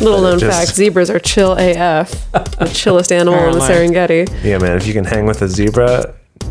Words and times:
Little 0.00 0.22
known 0.22 0.38
just- 0.38 0.58
fact: 0.58 0.74
zebras 0.76 1.10
are 1.10 1.18
chill 1.18 1.52
AF, 1.52 2.10
the 2.32 2.70
chillest 2.74 3.12
animal 3.12 3.38
in 3.48 3.52
the 3.52 3.60
Serengeti. 3.60 4.28
Yeah, 4.44 4.58
man. 4.58 4.76
If 4.76 4.86
you 4.86 4.92
can 4.94 5.04
hang 5.04 5.26
with 5.26 5.42
a 5.42 5.48
zebra, 5.48 6.14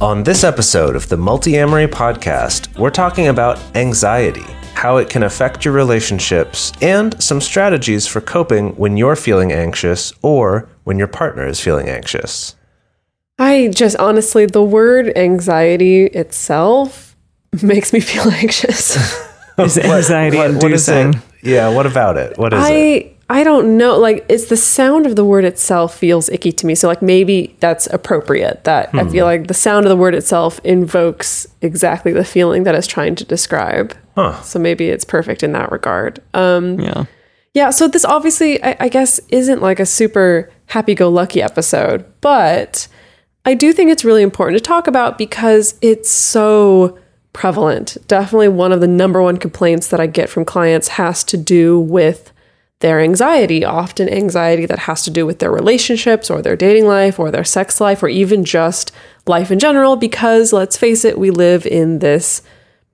On 0.00 0.22
this 0.22 0.44
episode 0.44 0.96
of 0.96 1.08
the 1.10 1.16
Multiamory 1.16 1.86
podcast, 1.88 2.76
we're 2.78 2.88
talking 2.90 3.28
about 3.28 3.58
anxiety, 3.76 4.44
how 4.72 4.96
it 4.96 5.10
can 5.10 5.22
affect 5.24 5.62
your 5.64 5.74
relationships, 5.74 6.72
and 6.80 7.20
some 7.22 7.38
strategies 7.40 8.06
for 8.06 8.22
coping 8.22 8.70
when 8.76 8.96
you're 8.96 9.16
feeling 9.16 9.52
anxious 9.52 10.12
or 10.22 10.68
when 10.84 10.96
your 10.98 11.06
partner 11.06 11.46
is 11.46 11.60
feeling 11.60 11.88
anxious. 11.90 12.56
I 13.38 13.68
just 13.74 13.96
honestly, 13.96 14.46
the 14.46 14.64
word 14.64 15.12
anxiety 15.18 16.04
itself 16.06 17.14
makes 17.62 17.92
me 17.92 18.00
feel 18.00 18.22
anxious. 18.32 18.96
Is 19.58 19.76
anxiety 19.76 20.38
What- 20.38 20.62
what 20.62 20.72
is 20.72 20.88
it? 20.88 20.96
inducing. 20.96 21.22
Yeah, 21.42 21.74
what 21.74 21.84
about 21.86 22.16
it? 22.16 22.38
What 22.38 22.52
is 22.54 22.66
it? 22.68 23.16
I 23.30 23.44
don't 23.44 23.78
know. 23.78 23.96
Like 23.96 24.26
it's 24.28 24.46
the 24.46 24.56
sound 24.56 25.06
of 25.06 25.14
the 25.14 25.24
word 25.24 25.44
itself 25.44 25.96
feels 25.96 26.28
icky 26.28 26.50
to 26.50 26.66
me. 26.66 26.74
So 26.74 26.88
like 26.88 27.00
maybe 27.00 27.56
that's 27.60 27.86
appropriate. 27.86 28.64
That 28.64 28.92
I 28.92 29.08
feel 29.08 29.24
like 29.24 29.46
the 29.46 29.54
sound 29.54 29.86
of 29.86 29.90
the 29.90 29.96
word 29.96 30.16
itself 30.16 30.60
invokes 30.64 31.46
exactly 31.62 32.12
the 32.12 32.24
feeling 32.24 32.64
that 32.64 32.74
it's 32.74 32.88
trying 32.88 33.14
to 33.14 33.24
describe. 33.24 33.96
Huh. 34.16 34.42
So 34.42 34.58
maybe 34.58 34.88
it's 34.88 35.04
perfect 35.04 35.44
in 35.44 35.52
that 35.52 35.70
regard. 35.70 36.20
Um, 36.34 36.80
Yeah. 36.80 37.04
yeah. 37.54 37.70
So 37.70 37.86
this 37.86 38.04
obviously, 38.04 38.60
I, 38.64 38.76
I 38.80 38.88
guess, 38.88 39.20
isn't 39.28 39.62
like 39.62 39.78
a 39.78 39.86
super 39.86 40.50
happy-go-lucky 40.66 41.40
episode, 41.40 42.04
but 42.20 42.88
I 43.44 43.54
do 43.54 43.72
think 43.72 43.90
it's 43.90 44.04
really 44.04 44.22
important 44.22 44.58
to 44.58 44.62
talk 44.62 44.88
about 44.88 45.18
because 45.18 45.76
it's 45.80 46.10
so 46.10 46.98
prevalent. 47.32 47.96
Definitely 48.08 48.48
one 48.48 48.72
of 48.72 48.80
the 48.80 48.88
number 48.88 49.22
one 49.22 49.36
complaints 49.36 49.86
that 49.88 50.00
I 50.00 50.08
get 50.08 50.28
from 50.28 50.44
clients 50.44 50.88
has 50.88 51.22
to 51.24 51.36
do 51.36 51.78
with 51.78 52.32
their 52.80 53.00
anxiety, 53.00 53.64
often 53.64 54.08
anxiety 54.08 54.66
that 54.66 54.80
has 54.80 55.02
to 55.02 55.10
do 55.10 55.26
with 55.26 55.38
their 55.38 55.52
relationships 55.52 56.30
or 56.30 56.42
their 56.42 56.56
dating 56.56 56.86
life 56.86 57.18
or 57.18 57.30
their 57.30 57.44
sex 57.44 57.80
life 57.80 58.02
or 58.02 58.08
even 58.08 58.44
just 58.44 58.90
life 59.26 59.50
in 59.50 59.58
general 59.58 59.96
because 59.96 60.52
let's 60.52 60.76
face 60.76 61.04
it, 61.04 61.18
we 61.18 61.30
live 61.30 61.66
in 61.66 61.98
this 61.98 62.42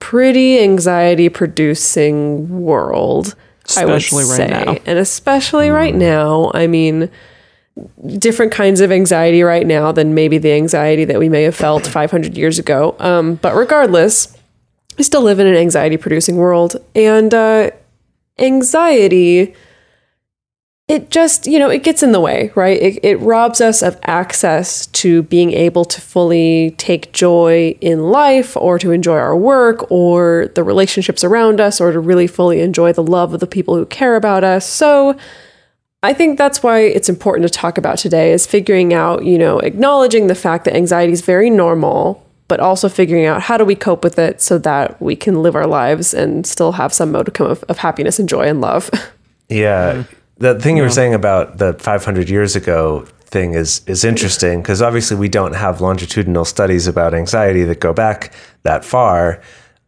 pretty 0.01 0.59
anxiety 0.61 1.29
producing 1.29 2.61
world. 2.61 3.37
Especially 3.64 4.25
I 4.25 4.27
would 4.27 4.31
right 4.31 4.37
say. 4.37 4.64
now. 4.64 4.77
And 4.87 4.98
especially 4.98 5.70
right 5.70 5.95
now, 5.95 6.51
I 6.53 6.67
mean, 6.67 7.09
different 8.19 8.53
kinds 8.53 8.81
of 8.81 8.91
anxiety 8.91 9.42
right 9.42 9.67
now 9.67 9.92
than 9.92 10.14
maybe 10.14 10.39
the 10.39 10.53
anxiety 10.53 11.05
that 11.05 11.19
we 11.19 11.29
may 11.29 11.45
have 11.45 11.57
felt 11.57 11.87
500 11.87 12.37
years 12.37 12.59
ago. 12.59 12.97
Um, 12.98 13.37
but 13.37 13.55
regardless, 13.55 14.37
we 14.98 15.05
still 15.05 15.23
live 15.23 15.39
in 15.39 15.47
an 15.47 15.57
anxiety 15.57 15.97
producing 15.97 16.37
world. 16.37 16.77
And 16.95 17.33
uh, 17.33 17.70
anxiety, 18.39 19.55
it 20.89 21.11
just, 21.11 21.48
you 21.48 21.58
know, 21.58 21.69
it 21.69 21.83
gets 21.83 22.05
in 22.05 22.13
the 22.13 22.20
way, 22.20 22.52
right? 22.55 22.80
It, 22.80 23.01
it 23.05 23.17
robs 23.17 23.61
us 23.61 23.83
of 23.83 23.98
access 24.05 24.86
to 24.89 25.24
being 25.24 25.52
able 25.52 25.85
to 25.85 26.01
fully 26.01 26.77
take 26.79 27.13
joy 27.13 27.77
in 27.80 28.11
life 28.11 28.57
or 28.57 28.79
to 28.79 28.92
enjoy 28.92 29.17
our 29.17 29.36
work 29.36 29.91
or 29.91 30.52
the 30.55 30.63
relationships 30.63 31.25
around 31.25 31.61
us 31.61 31.80
or 31.80 31.91
to 31.91 31.98
really 31.98 32.29
fully 32.29 32.61
enjoy 32.61 32.92
the 32.92 33.02
love 33.02 33.35
of 33.35 33.41
the 33.41 33.48
people 33.48 33.75
who 33.75 33.85
care 33.86 34.14
about 34.14 34.45
us. 34.45 34.69
So, 34.69 35.17
I 36.02 36.13
think 36.13 36.39
that's 36.39 36.63
why 36.63 36.80
it's 36.80 37.08
important 37.08 37.48
to 37.48 37.52
talk 37.52 37.79
about 37.79 37.98
today 37.98 38.30
is 38.30 38.46
figuring 38.46 38.95
out, 38.95 39.25
you 39.25 39.39
know, 39.39 39.58
acknowledging 39.58 40.29
the 40.29 40.36
fact 40.36 40.64
that 40.67 40.77
anxiety 40.77 41.13
is 41.13 41.23
very 41.23 41.51
normal, 41.51 42.25
but 42.46 42.61
also 42.61 42.89
figuring 42.89 43.25
out 43.25 43.42
how 43.42 43.57
do 43.57 43.64
we 43.64 43.75
cope 43.75 44.05
with 44.05 44.17
it 44.17 44.41
so 44.41 44.57
that 44.58 45.02
we 45.02 45.17
can 45.17 45.42
live 45.42 45.57
our 45.57 45.67
lives 45.67 46.14
and 46.14 46.46
still 46.46 46.73
have 46.73 46.92
some 46.92 47.11
modicum 47.11 47.46
of, 47.46 47.64
of 47.64 47.79
happiness 47.79 48.20
and 48.20 48.29
joy 48.29 48.42
and 48.42 48.61
love. 48.61 48.89
Yeah. 49.48 49.92
Mm-hmm. 49.92 50.26
The 50.39 50.61
thing 50.61 50.77
you 50.77 50.83
were 50.83 50.91
saying 50.91 51.14
about 51.14 51.58
the 51.58 51.73
500 51.74 52.29
years 52.29 52.57
ago 52.57 53.07
thing 53.27 53.55
is 53.55 53.83
is 53.86 54.05
interesting 54.05 54.63
because 54.63 54.80
obviously 54.80 55.17
we 55.17 55.29
don't 55.29 55.55
have 55.55 55.80
longitudinal 55.80 56.45
studies 56.45 56.86
about 56.86 57.14
anxiety 57.14 57.64
that 57.64 57.80
go 57.80 57.92
back 57.92 58.33
that 58.63 58.85
far. 58.85 59.41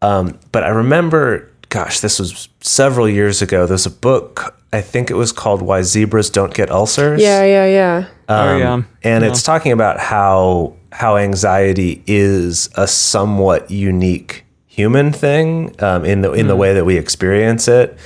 Um, 0.03 0.39
but 0.53 0.65
I 0.65 0.69
remember, 0.69 1.51
gosh, 1.69 2.01
this 2.01 2.19
was 2.19 2.49
several 2.61 3.09
years 3.09 3.43
ago. 3.43 3.67
There's 3.67 3.87
a 3.87 3.91
book, 3.91 4.55
I 4.73 4.81
think 4.81 5.11
it 5.11 5.15
was 5.15 5.33
called 5.33 5.61
Why 5.61 5.83
Zebras 5.83 6.31
Don't 6.31 6.55
Get 6.55 6.71
Ulcers. 6.71 7.21
yeah, 7.21 7.45
yeah, 7.45 7.67
yeah. 7.67 8.09
oh, 8.29 8.57
yeah. 8.57 8.83
and 9.03 9.25
it's 9.25 9.43
talking 9.43 9.73
about 9.73 9.99
how 9.99 10.77
how 10.93 11.17
anxiety 11.17 12.03
is 12.07 12.71
a 12.77 12.87
somewhat 12.89 13.71
unique 13.71 14.45
human 14.67 15.13
thing 15.13 15.75
um, 15.83 16.05
in 16.05 16.23
the 16.23 16.33
in 16.33 16.47
the 16.47 16.57
way 16.57 16.73
that 16.73 16.85
we 16.85 16.97
experience 16.97 17.69
it 17.69 17.99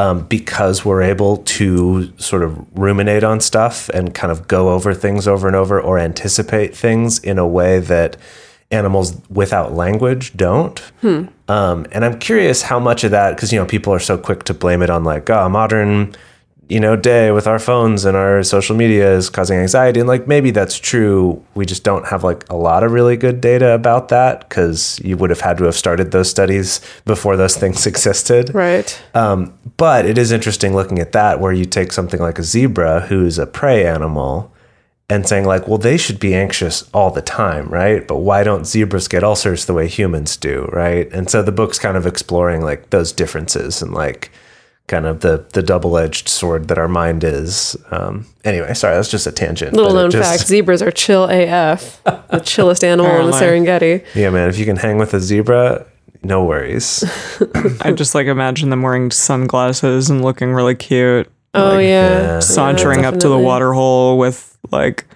um, 0.00 0.24
because 0.28 0.82
we're 0.82 1.02
able 1.02 1.36
to 1.58 2.10
sort 2.16 2.42
of 2.42 2.56
ruminate 2.78 3.22
on 3.22 3.38
stuff 3.40 3.90
and 3.90 4.14
kind 4.14 4.32
of 4.32 4.48
go 4.48 4.70
over 4.70 4.94
things 4.94 5.28
over 5.28 5.46
and 5.46 5.54
over 5.54 5.78
or 5.78 5.98
anticipate 5.98 6.74
things 6.74 7.18
in 7.18 7.38
a 7.38 7.46
way 7.46 7.80
that 7.80 8.16
animals 8.70 9.20
without 9.28 9.74
language 9.74 10.32
don't. 10.36 10.80
Um, 11.48 11.86
and 11.92 12.04
I'm 12.04 12.18
curious 12.18 12.62
how 12.62 12.78
much 12.80 13.04
of 13.04 13.10
that, 13.10 13.36
because 13.36 13.52
you 13.52 13.58
know 13.58 13.66
people 13.66 13.92
are 13.92 13.98
so 14.00 14.16
quick 14.16 14.44
to 14.44 14.54
blame 14.54 14.80
it 14.80 14.88
on 14.88 15.04
like, 15.04 15.28
oh, 15.28 15.48
modern, 15.50 16.14
you 16.70 16.78
know, 16.78 16.94
day 16.94 17.32
with 17.32 17.48
our 17.48 17.58
phones 17.58 18.04
and 18.04 18.16
our 18.16 18.44
social 18.44 18.76
media 18.76 19.12
is 19.12 19.28
causing 19.28 19.58
anxiety, 19.58 19.98
and 19.98 20.08
like 20.08 20.28
maybe 20.28 20.52
that's 20.52 20.78
true. 20.78 21.44
We 21.54 21.66
just 21.66 21.82
don't 21.82 22.06
have 22.06 22.22
like 22.22 22.48
a 22.48 22.54
lot 22.54 22.84
of 22.84 22.92
really 22.92 23.16
good 23.16 23.40
data 23.40 23.72
about 23.72 24.08
that 24.10 24.48
because 24.48 25.00
you 25.04 25.16
would 25.16 25.30
have 25.30 25.40
had 25.40 25.58
to 25.58 25.64
have 25.64 25.74
started 25.74 26.12
those 26.12 26.30
studies 26.30 26.80
before 27.04 27.36
those 27.36 27.56
things 27.62 27.86
existed. 27.86 28.54
Right. 28.54 29.02
Um, 29.14 29.52
but 29.76 30.06
it 30.06 30.16
is 30.16 30.30
interesting 30.30 30.72
looking 30.72 31.00
at 31.00 31.10
that 31.10 31.40
where 31.40 31.52
you 31.52 31.64
take 31.64 31.90
something 31.90 32.20
like 32.20 32.38
a 32.38 32.44
zebra 32.44 33.00
who's 33.00 33.36
a 33.36 33.48
prey 33.48 33.84
animal 33.84 34.52
and 35.08 35.26
saying 35.26 35.44
like, 35.44 35.66
well, 35.66 35.78
they 35.78 35.96
should 35.96 36.20
be 36.20 36.36
anxious 36.36 36.88
all 36.94 37.10
the 37.10 37.20
time, 37.20 37.68
right? 37.68 38.06
But 38.06 38.18
why 38.18 38.44
don't 38.44 38.64
zebras 38.64 39.08
get 39.08 39.24
ulcers 39.24 39.64
the 39.64 39.74
way 39.74 39.88
humans 39.88 40.36
do, 40.36 40.68
right? 40.72 41.12
And 41.12 41.28
so 41.28 41.42
the 41.42 41.50
book's 41.50 41.80
kind 41.80 41.96
of 41.96 42.06
exploring 42.06 42.62
like 42.62 42.90
those 42.90 43.10
differences 43.10 43.82
and 43.82 43.92
like 43.92 44.30
kind 44.90 45.06
of 45.06 45.20
the 45.20 45.46
the 45.52 45.62
double 45.62 45.96
edged 45.96 46.28
sword 46.28 46.68
that 46.68 46.76
our 46.76 46.88
mind 46.88 47.24
is. 47.24 47.76
Um, 47.90 48.26
anyway, 48.44 48.74
sorry, 48.74 48.96
that's 48.96 49.08
just 49.10 49.26
a 49.26 49.32
tangent. 49.32 49.72
Little 49.72 49.94
known 49.94 50.10
just- 50.10 50.28
fact 50.28 50.46
zebras 50.48 50.82
are 50.82 50.90
chill 50.90 51.24
AF, 51.30 52.02
the 52.04 52.40
chillest 52.44 52.82
animal 52.84 53.10
in 53.20 53.26
the 53.30 53.32
Serengeti. 53.32 54.04
Yeah, 54.14 54.30
man, 54.30 54.48
if 54.50 54.58
you 54.58 54.64
can 54.66 54.76
hang 54.76 54.98
with 54.98 55.14
a 55.14 55.20
zebra, 55.20 55.86
no 56.22 56.44
worries. 56.44 57.04
I 57.80 57.92
just 57.92 58.14
like 58.14 58.26
imagine 58.26 58.68
them 58.70 58.82
wearing 58.82 59.10
sunglasses 59.10 60.10
and 60.10 60.22
looking 60.22 60.52
really 60.52 60.74
cute, 60.74 61.30
Oh, 61.54 61.78
yeah. 61.78 62.20
yeah. 62.20 62.40
sauntering 62.40 63.04
up 63.06 63.14
to 63.14 63.28
the 63.28 63.36
definitely. 63.36 63.44
water 63.44 63.72
hole 63.72 64.18
with 64.18 64.58
like 64.70 65.06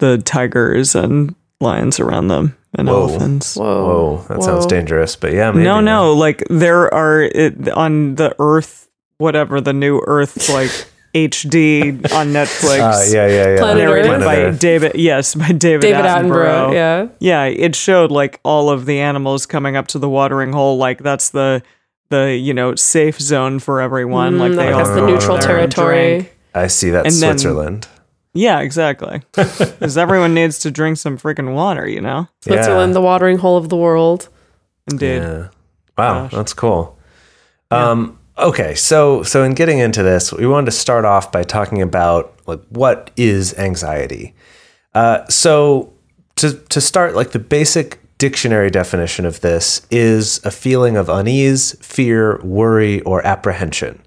the 0.00 0.18
tigers 0.18 0.94
and 0.94 1.34
lions 1.60 2.00
around 2.00 2.26
them 2.28 2.56
and 2.74 2.88
Whoa. 2.88 3.08
elephants. 3.08 3.56
Whoa. 3.56 3.84
Whoa, 4.18 4.24
that 4.28 4.42
sounds 4.42 4.66
dangerous. 4.66 5.14
But 5.16 5.32
yeah, 5.32 5.50
maybe 5.52 5.64
no, 5.64 5.76
not. 5.80 5.84
no, 5.84 6.12
like 6.14 6.42
there 6.50 6.92
are 6.92 7.22
it, 7.22 7.68
on 7.70 8.16
the 8.16 8.34
Earth, 8.38 8.88
whatever 9.22 9.60
the 9.60 9.72
new 9.72 10.00
Earth, 10.06 10.48
like 10.50 10.70
HD 11.14 11.92
on 12.12 12.28
Netflix. 12.32 12.80
Uh, 12.80 13.04
yeah, 13.14 13.26
yeah, 13.26 13.48
yeah. 13.54 13.58
Planet 13.58 13.84
Narrated 13.84 14.10
Earth? 14.10 14.24
by 14.24 14.36
Earth. 14.42 14.58
David, 14.60 14.92
yes, 14.96 15.34
by 15.34 15.48
David, 15.52 15.80
David 15.82 16.04
Attenborough. 16.04 16.68
Attenborough. 16.70 16.74
Yeah. 16.74 17.08
Yeah, 17.20 17.44
it 17.44 17.76
showed 17.76 18.10
like 18.10 18.40
all 18.44 18.70
of 18.70 18.86
the 18.86 18.98
animals 19.00 19.46
coming 19.46 19.76
up 19.76 19.86
to 19.88 19.98
the 19.98 20.08
watering 20.08 20.52
hole. 20.52 20.76
Like 20.78 21.02
that's 21.02 21.30
the 21.30 21.62
the 22.10 22.36
you 22.36 22.52
know 22.54 22.74
safe 22.74 23.20
zone 23.20 23.58
for 23.58 23.80
everyone. 23.80 24.38
like 24.38 24.52
Mm, 24.52 24.56
they 24.56 24.72
like 24.72 24.86
all 24.86 24.94
the 24.94 25.06
neutral 25.06 25.38
territory. 25.38 26.30
I 26.54 26.66
see. 26.66 26.90
that 26.90 27.06
And 27.06 27.14
then- 27.14 27.38
Switzerland. 27.38 27.88
Yeah, 28.34 28.60
exactly. 28.60 29.20
Because 29.34 29.98
everyone 29.98 30.32
needs 30.32 30.58
to 30.60 30.70
drink 30.70 30.96
some 30.96 31.18
freaking 31.18 31.52
water, 31.54 31.86
you 31.86 32.00
know. 32.00 32.28
Switzerland, 32.40 32.94
the 32.94 33.00
watering 33.02 33.36
hole 33.36 33.58
of 33.58 33.68
the 33.68 33.76
world. 33.76 34.30
Indeed. 34.90 35.16
Yeah. 35.18 35.48
Wow, 35.98 36.28
that's 36.28 36.54
cool. 36.54 36.96
Um, 37.70 38.18
okay, 38.42 38.74
so 38.74 39.22
so 39.22 39.44
in 39.44 39.54
getting 39.54 39.78
into 39.78 40.02
this, 40.02 40.32
we 40.32 40.46
wanted 40.46 40.66
to 40.66 40.72
start 40.72 41.04
off 41.04 41.32
by 41.32 41.42
talking 41.42 41.80
about 41.80 42.34
like 42.46 42.60
what 42.68 43.10
is 43.16 43.56
anxiety? 43.58 44.34
Uh, 44.94 45.26
so 45.28 45.92
to 46.36 46.54
to 46.54 46.80
start, 46.80 47.14
like 47.14 47.30
the 47.30 47.38
basic 47.38 48.00
dictionary 48.18 48.70
definition 48.70 49.24
of 49.24 49.40
this 49.40 49.86
is 49.90 50.44
a 50.44 50.50
feeling 50.50 50.96
of 50.96 51.08
unease, 51.08 51.76
fear, 51.84 52.40
worry, 52.44 53.00
or 53.02 53.24
apprehension. 53.26 54.00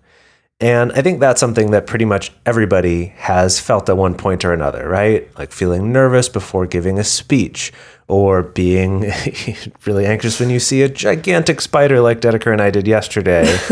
And 0.61 0.93
I 0.93 1.01
think 1.01 1.19
that's 1.19 1.41
something 1.41 1.71
that 1.71 1.85
pretty 1.85 2.05
much 2.05 2.31
everybody 2.45 3.07
has 3.17 3.59
felt 3.59 3.89
at 3.89 3.97
one 3.97 4.15
point 4.15 4.45
or 4.45 4.53
another, 4.53 4.87
right? 4.87 5.29
Like 5.37 5.51
feeling 5.51 5.91
nervous 5.91 6.29
before 6.29 6.65
giving 6.65 6.97
a 6.97 7.03
speech 7.03 7.73
or 8.07 8.43
being 8.43 9.11
really 9.85 10.05
anxious 10.05 10.39
when 10.39 10.49
you 10.49 10.59
see 10.59 10.81
a 10.83 10.89
gigantic 10.89 11.59
spider 11.61 11.99
like 12.01 12.21
Dedeker 12.21 12.51
and 12.51 12.61
I 12.61 12.69
did 12.69 12.87
yesterday. 12.87 13.45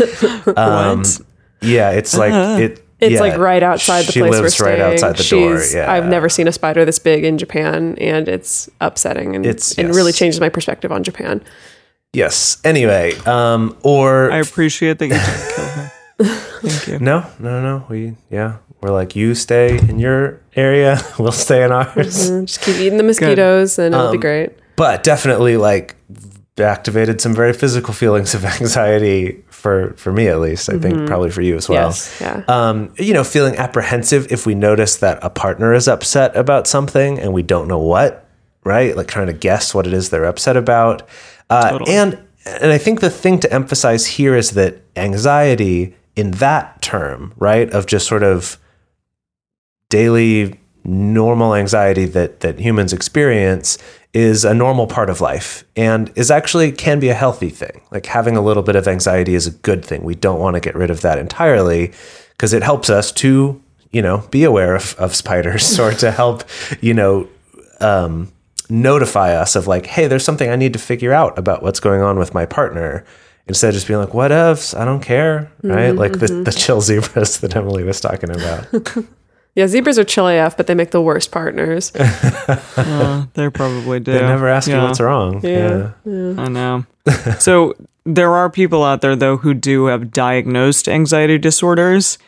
Um, 0.56 0.98
What? 0.98 1.20
yeah, 1.62 1.90
it's 1.90 2.16
like 2.16 2.32
it. 2.60 2.80
It's 3.00 3.14
yeah, 3.14 3.20
like 3.20 3.36
right 3.38 3.62
outside 3.62 4.04
the 4.06 4.12
she 4.12 4.20
place 4.20 4.30
we're 4.32 4.40
lives 4.42 4.54
staying. 4.54 4.80
right 4.80 4.92
outside 4.92 5.16
the 5.16 5.24
door. 5.24 5.60
Yeah, 5.72 5.90
I've 5.90 6.06
never 6.06 6.28
seen 6.28 6.46
a 6.48 6.52
spider 6.52 6.84
this 6.84 6.98
big 6.98 7.24
in 7.24 7.38
Japan, 7.38 7.96
and 8.00 8.28
it's 8.28 8.68
upsetting 8.80 9.34
and 9.34 9.44
It's- 9.46 9.76
and 9.78 9.88
yes. 9.88 9.96
really 9.96 10.12
changes 10.12 10.40
my 10.40 10.48
perspective 10.48 10.92
on 10.92 11.02
Japan. 11.02 11.42
Yes. 12.12 12.58
Anyway, 12.64 13.14
um, 13.26 13.76
or 13.82 14.30
I 14.30 14.38
appreciate 14.38 14.98
that 15.00 15.06
you 15.06 15.14
didn't 15.14 15.54
kill 15.56 15.64
her. 15.64 15.90
Thank 16.68 16.86
you. 16.88 16.98
no, 17.00 17.26
no, 17.40 17.60
no. 17.62 17.84
We 17.88 18.14
yeah, 18.30 18.58
we're 18.80 18.90
like 18.90 19.16
you 19.16 19.34
stay 19.34 19.78
in 19.78 19.98
your 19.98 20.40
area, 20.56 21.00
we'll 21.18 21.32
stay 21.32 21.64
in 21.64 21.72
ours. 21.72 22.30
Mm, 22.30 22.46
Just 22.46 22.60
keep 22.62 22.76
eating 22.76 22.98
the 22.98 23.04
mosquitoes, 23.12 23.78
and 23.78 23.94
it'll 23.94 24.10
be 24.12 24.16
Um, 24.18 24.20
great. 24.20 24.50
But 24.76 25.02
definitely 25.02 25.56
like 25.56 25.96
activated 26.58 27.20
some 27.20 27.34
very 27.34 27.52
physical 27.52 27.92
feelings 27.92 28.34
of 28.34 28.44
anxiety 28.60 29.42
for 29.50 29.94
for 29.96 30.12
me 30.12 30.28
at 30.28 30.40
least. 30.40 30.68
I 30.68 30.78
think 30.78 31.06
probably 31.06 31.30
for 31.30 31.42
you 31.42 31.56
as 31.56 31.68
well. 31.68 31.88
yes, 31.88 32.18
yeah. 32.20 32.42
um, 32.48 32.92
you 32.98 33.12
know, 33.14 33.24
feeling 33.24 33.56
apprehensive 33.56 34.30
if 34.30 34.46
we 34.46 34.54
notice 34.54 34.96
that 34.98 35.18
a 35.22 35.30
partner 35.30 35.74
is 35.74 35.88
upset 35.88 36.36
about 36.36 36.66
something 36.66 37.18
and 37.18 37.32
we 37.32 37.42
don't 37.42 37.66
know 37.68 37.78
what, 37.80 38.28
right? 38.64 38.96
Like 38.96 39.08
trying 39.08 39.26
to 39.28 39.32
guess 39.32 39.74
what 39.74 39.86
it 39.86 39.92
is 39.92 40.10
they're 40.10 40.24
upset 40.26 40.56
about. 40.56 41.08
Uh, 41.50 41.70
Totally. 41.70 41.92
And 41.92 42.18
and 42.46 42.70
I 42.72 42.78
think 42.78 43.00
the 43.00 43.10
thing 43.10 43.38
to 43.40 43.52
emphasize 43.52 44.06
here 44.06 44.36
is 44.36 44.50
that 44.52 44.82
anxiety 44.96 45.94
in 46.14 46.32
that 46.32 46.82
term, 46.82 47.32
right, 47.38 47.70
of 47.70 47.86
just 47.86 48.06
sort 48.06 48.22
of 48.22 48.58
daily 49.88 50.60
normal 50.84 51.54
anxiety 51.54 52.04
that 52.04 52.40
that 52.40 52.58
humans 52.58 52.92
experience 52.92 53.78
is 54.12 54.44
a 54.44 54.54
normal 54.54 54.86
part 54.86 55.10
of 55.10 55.20
life 55.20 55.64
and 55.76 56.12
is 56.14 56.30
actually 56.30 56.70
can 56.70 57.00
be 57.00 57.08
a 57.08 57.14
healthy 57.14 57.50
thing. 57.50 57.80
Like 57.90 58.06
having 58.06 58.36
a 58.36 58.40
little 58.40 58.62
bit 58.62 58.76
of 58.76 58.86
anxiety 58.86 59.34
is 59.34 59.46
a 59.46 59.50
good 59.50 59.84
thing. 59.84 60.04
We 60.04 60.14
don't 60.14 60.38
want 60.38 60.54
to 60.54 60.60
get 60.60 60.76
rid 60.76 60.90
of 60.90 61.00
that 61.00 61.18
entirely 61.18 61.92
because 62.30 62.52
it 62.52 62.62
helps 62.62 62.88
us 62.88 63.10
to, 63.12 63.60
you 63.90 64.02
know, 64.02 64.18
be 64.30 64.44
aware 64.44 64.76
of, 64.76 64.94
of 64.98 65.14
spiders 65.16 65.78
or 65.80 65.92
to 65.94 66.12
help, 66.12 66.44
you 66.80 66.94
know, 66.94 67.28
um, 67.80 68.32
notify 68.70 69.34
us 69.34 69.56
of 69.56 69.66
like, 69.66 69.86
hey, 69.86 70.06
there's 70.06 70.24
something 70.24 70.48
I 70.48 70.56
need 70.56 70.72
to 70.74 70.78
figure 70.78 71.12
out 71.12 71.36
about 71.36 71.62
what's 71.62 71.80
going 71.80 72.00
on 72.00 72.18
with 72.18 72.34
my 72.34 72.46
partner. 72.46 73.04
Instead 73.46 73.68
of 73.68 73.74
just 73.74 73.88
being 73.88 74.00
like, 74.00 74.14
what 74.14 74.32
ifs? 74.32 74.74
I 74.74 74.84
don't 74.84 75.02
care. 75.02 75.50
Right. 75.62 75.90
Like 75.90 76.18
the, 76.18 76.28
the 76.44 76.52
chill 76.52 76.80
zebras 76.80 77.38
that 77.40 77.54
Emily 77.56 77.82
was 77.84 78.00
talking 78.00 78.30
about. 78.30 78.66
Yeah, 79.54 79.68
zebras 79.68 79.98
are 79.98 80.04
chill 80.04 80.26
AF, 80.26 80.56
but 80.56 80.66
they 80.66 80.74
make 80.74 80.90
the 80.90 81.02
worst 81.02 81.30
partners. 81.30 81.92
Uh, 82.76 83.24
they 83.34 83.48
probably 83.48 84.00
do. 84.00 84.12
They 84.12 84.20
never 84.20 84.48
ask 84.48 84.68
you 84.68 84.76
what's 84.76 85.00
wrong. 85.00 85.40
Yeah. 85.42 85.92
I 86.04 86.48
know. 86.48 86.84
so 87.38 87.74
there 88.04 88.34
are 88.34 88.50
people 88.50 88.84
out 88.84 89.00
there 89.00 89.16
though 89.16 89.38
who 89.38 89.54
do 89.54 89.86
have 89.86 90.10
diagnosed 90.10 90.88
anxiety 90.88 91.38
disorders. 91.38 92.18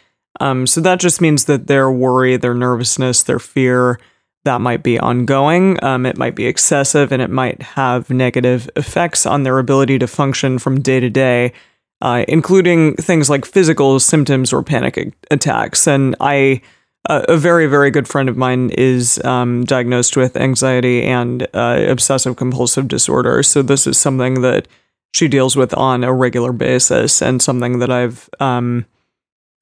Um, 0.41 0.67
so 0.67 0.81
that 0.81 1.01
just 1.01 1.21
means 1.21 1.45
that 1.47 1.67
their 1.67 1.91
worry, 1.91 2.37
their 2.37 2.55
nervousness, 2.55 3.25
their 3.25 3.39
fear 3.39 3.99
that 4.45 4.61
might 4.61 4.83
be 4.83 4.99
ongoing. 4.99 5.83
Um, 5.85 6.07
it 6.07 6.17
might 6.17 6.35
be 6.35 6.47
excessive, 6.47 7.13
and 7.13 7.21
it 7.21 7.31
might 7.31 7.61
have 7.63 8.09
negative 8.09 8.71
effects 8.77 9.27
on 9.27 9.43
their 9.43 9.59
ability 9.59 9.99
to 9.99 10.07
function 10.07 10.59
from 10.59 10.81
day 10.81 11.01
to 11.01 11.11
day, 11.11 11.53
uh, 12.01 12.25
including 12.29 12.95
things 12.97 13.29
like 13.29 13.45
physical 13.45 13.99
symptoms 13.99 14.53
or 14.53 14.63
panic 14.63 14.97
a- 14.97 15.13
attacks. 15.31 15.87
And 15.89 16.15
I 16.21 16.63
a 17.09 17.37
very 17.37 17.67
very 17.67 17.91
good 17.91 18.09
friend 18.09 18.29
of 18.29 18.37
mine 18.37 18.71
is 18.71 19.23
um, 19.25 19.65
diagnosed 19.65 20.17
with 20.17 20.37
anxiety 20.37 21.03
and 21.03 21.47
uh, 21.55 21.85
obsessive 21.89 22.37
compulsive 22.37 22.89
disorder. 22.89 23.43
So 23.43 23.63
this 23.63 23.87
is 23.87 23.99
something 23.99 24.43
that 24.43 24.69
she 25.15 25.29
deals 25.29 25.57
with 25.57 25.73
on 25.75 26.05
a 26.05 26.13
regular 26.13 26.53
basis 26.53 27.23
and 27.23 27.41
something 27.41 27.79
that 27.79 27.91
i've 27.91 28.29
um, 28.39 28.85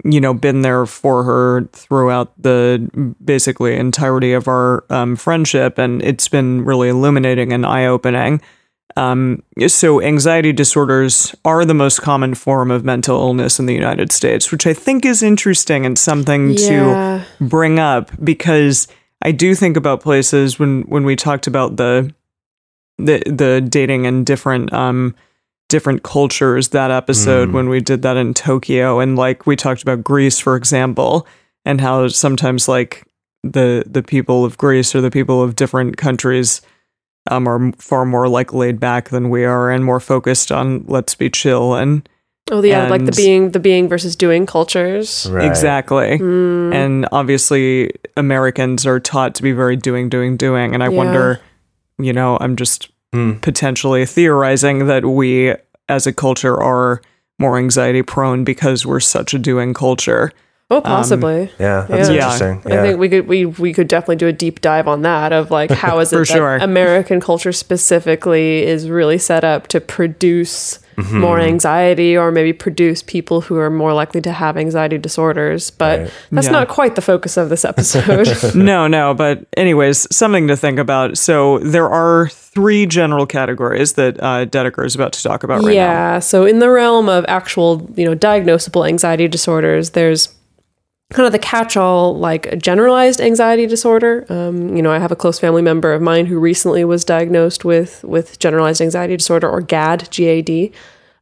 you 0.04 0.20
know 0.20 0.34
been 0.34 0.62
there 0.62 0.86
for 0.86 1.24
her 1.24 1.62
throughout 1.72 2.32
the 2.40 3.14
basically 3.24 3.74
entirety 3.74 4.32
of 4.32 4.46
our 4.48 4.84
um, 4.90 5.16
friendship. 5.16 5.78
And 5.78 6.02
it's 6.02 6.28
been 6.28 6.64
really 6.64 6.88
illuminating 6.88 7.52
and 7.52 7.64
eye-opening 7.64 8.40
um, 8.96 9.42
so 9.66 10.00
anxiety 10.00 10.52
disorders 10.52 11.34
are 11.44 11.64
the 11.64 11.74
most 11.74 12.00
common 12.00 12.34
form 12.34 12.70
of 12.70 12.84
mental 12.84 13.20
illness 13.20 13.58
in 13.58 13.66
the 13.66 13.74
United 13.74 14.12
States, 14.12 14.52
which 14.52 14.66
I 14.66 14.74
think 14.74 15.04
is 15.04 15.22
interesting 15.22 15.84
and 15.84 15.98
something 15.98 16.54
to 16.56 17.24
bring 17.40 17.78
up 17.80 18.10
because 18.22 18.86
I 19.22 19.32
do 19.32 19.54
think 19.54 19.76
about 19.76 20.00
places 20.00 20.58
when 20.58 20.82
when 20.82 21.04
we 21.04 21.16
talked 21.16 21.46
about 21.46 21.76
the 21.76 22.14
the 22.98 23.22
the 23.26 23.60
dating 23.60 24.04
in 24.04 24.22
different 24.22 24.72
um 24.72 25.16
different 25.68 26.04
cultures 26.04 26.68
that 26.68 26.90
episode 26.92 27.50
when 27.50 27.68
we 27.68 27.80
did 27.80 28.02
that 28.02 28.16
in 28.16 28.32
Tokyo. 28.34 29.00
And 29.00 29.16
like 29.16 29.46
we 29.46 29.56
talked 29.56 29.82
about 29.82 30.04
Greece 30.04 30.38
for 30.38 30.54
example 30.54 31.26
and 31.64 31.80
how 31.80 32.06
sometimes 32.08 32.68
like 32.68 33.04
the 33.42 33.82
the 33.86 34.02
people 34.02 34.44
of 34.44 34.56
Greece 34.56 34.94
or 34.94 35.00
the 35.00 35.10
people 35.10 35.42
of 35.42 35.56
different 35.56 35.96
countries 35.96 36.60
um, 37.30 37.48
are 37.48 37.72
far 37.78 38.04
more 38.04 38.28
like 38.28 38.52
laid 38.52 38.78
back 38.80 39.08
than 39.08 39.30
we 39.30 39.44
are 39.44 39.70
and 39.70 39.84
more 39.84 40.00
focused 40.00 40.52
on 40.52 40.84
let's 40.86 41.14
be 41.14 41.30
chill 41.30 41.74
and 41.74 42.08
Oh, 42.50 42.62
yeah, 42.62 42.88
like 42.90 43.06
the 43.06 43.12
being, 43.12 43.52
the 43.52 43.58
being 43.58 43.88
versus 43.88 44.14
doing 44.14 44.44
cultures. 44.44 45.26
Right. 45.30 45.46
exactly 45.46 46.18
Mm, 46.18 46.74
and 46.74 47.08
obviously 47.10 47.90
americans 48.18 48.86
are 48.86 49.00
taught 49.00 49.34
to 49.36 49.42
be 49.42 49.52
very 49.52 49.76
doing 49.76 50.08
doing 50.10 50.36
doing 50.36 50.74
and 50.74 50.82
i 50.84 50.88
Yeah. 50.90 50.96
wonder 50.96 51.40
you 51.98 52.12
know 52.12 52.36
i'm 52.40 52.56
just 52.56 52.90
Hmm. 53.14 53.34
potentially 53.40 54.04
theorizing 54.06 54.86
that 54.88 55.04
we 55.06 55.54
as 55.88 56.04
a 56.06 56.12
culture 56.12 56.60
are 56.60 57.00
more 57.38 57.56
anxiety 57.58 58.02
prone 58.02 58.42
because 58.44 58.84
we're 58.84 58.98
such 59.00 59.32
a 59.32 59.38
doing 59.38 59.72
culture 59.72 60.32
oh, 60.78 60.80
possibly. 60.80 61.50
Yeah, 61.58 61.86
that's 61.88 62.08
Yeah. 62.08 62.14
interesting. 62.16 62.62
Yeah. 62.66 62.80
I 62.80 62.82
think 62.82 62.98
we 62.98 63.08
could 63.08 63.26
we 63.28 63.46
we 63.46 63.72
could 63.72 63.88
definitely 63.88 64.16
do 64.16 64.26
a 64.28 64.32
deep 64.32 64.60
dive 64.60 64.86
on 64.88 65.02
that 65.02 65.32
of 65.32 65.50
like 65.50 65.70
how 65.84 65.98
is 66.00 66.12
it 66.12 66.16
that 66.16 66.26
sure. 66.26 66.56
American 66.56 67.20
culture 67.20 67.52
specifically 67.52 68.62
is 68.64 68.88
really 68.88 69.18
set 69.18 69.44
up 69.44 69.66
to 69.68 69.80
produce 69.80 70.78
Mm-hmm. 70.96 71.18
more 71.18 71.40
anxiety 71.40 72.16
or 72.16 72.30
maybe 72.30 72.52
produce 72.52 73.02
people 73.02 73.40
who 73.40 73.56
are 73.58 73.68
more 73.68 73.92
likely 73.92 74.20
to 74.20 74.30
have 74.30 74.56
anxiety 74.56 74.96
disorders. 74.96 75.72
But 75.72 75.98
Right. 75.98 76.10
that's 76.30 76.46
Yeah. 76.46 76.52
not 76.52 76.68
quite 76.68 76.94
the 76.94 77.00
focus 77.02 77.36
of 77.36 77.48
this 77.48 77.64
episode. 77.72 78.54
no 78.54 78.86
no 78.86 79.12
but 79.12 79.44
anyways 79.56 80.06
something 80.14 80.46
to 80.46 80.56
think 80.56 80.78
about 80.78 81.18
so 81.18 81.58
there 81.58 81.90
are 81.90 82.28
three 82.28 82.86
general 82.86 83.26
categories 83.26 83.94
that 83.94 84.22
uh, 84.22 84.46
dedeker 84.46 84.86
is 84.86 84.94
about 84.94 85.12
to 85.14 85.22
talk 85.24 85.42
about 85.42 85.56
right 85.64 85.74
now 85.74 85.82
yeah. 85.82 86.18
So 86.20 86.44
in 86.44 86.60
the 86.60 86.70
realm 86.70 87.08
of 87.08 87.24
actual, 87.26 87.90
you 87.96 88.04
know, 88.04 88.14
diagnosable 88.14 88.86
anxiety 88.86 89.26
disorders, 89.26 89.90
there's 89.90 90.28
kind 91.14 91.26
of 91.26 91.32
the 91.32 91.38
catch-all 91.38 92.18
like 92.18 92.58
generalized 92.58 93.20
anxiety 93.20 93.66
disorder. 93.66 94.26
Um, 94.28 94.76
you 94.76 94.82
know, 94.82 94.90
I 94.90 94.98
have 94.98 95.12
a 95.12 95.16
close 95.16 95.38
family 95.38 95.62
member 95.62 95.92
of 95.92 96.02
mine 96.02 96.26
who 96.26 96.40
recently 96.40 96.84
was 96.84 97.04
diagnosed 97.04 97.64
with 97.64 98.02
with 98.04 98.38
generalized 98.40 98.82
anxiety 98.82 99.16
disorder 99.16 99.48
or 99.48 99.60
GAD, 99.60 100.08
GAD. 100.10 100.70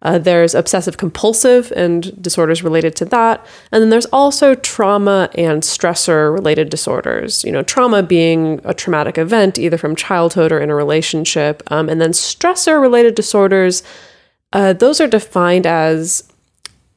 Uh, 0.01 0.19
there's 0.19 0.55
obsessive 0.55 0.97
compulsive 0.97 1.73
and 1.77 2.21
disorders 2.21 2.65
related 2.65 2.97
to 2.97 3.05
that. 3.05 3.47
And 3.71 3.83
then 3.83 3.91
there's 3.91 4.07
also 4.07 4.55
trauma 4.57 5.29
and 5.35 5.63
stressor 5.63 6.33
related 6.33 6.71
disorders. 6.71 7.45
You 7.45 7.53
know, 7.53 7.63
trauma 7.63 8.03
being 8.03 8.61
a 8.65 8.75
traumatic 8.75 9.19
event, 9.19 9.59
either 9.59 9.79
from 9.79 9.95
childhood 9.95 10.51
or 10.53 10.59
in 10.59 10.71
a 10.71 10.75
relationship. 10.75 11.63
Um, 11.71 11.89
and 11.89 12.01
then 12.01 12.13
stressor 12.13 12.81
related 12.81 13.15
disorders, 13.15 13.83
uh, 14.55 14.73
those 14.73 15.01
are 15.01 15.07
defined 15.07 15.67
as 15.67 16.25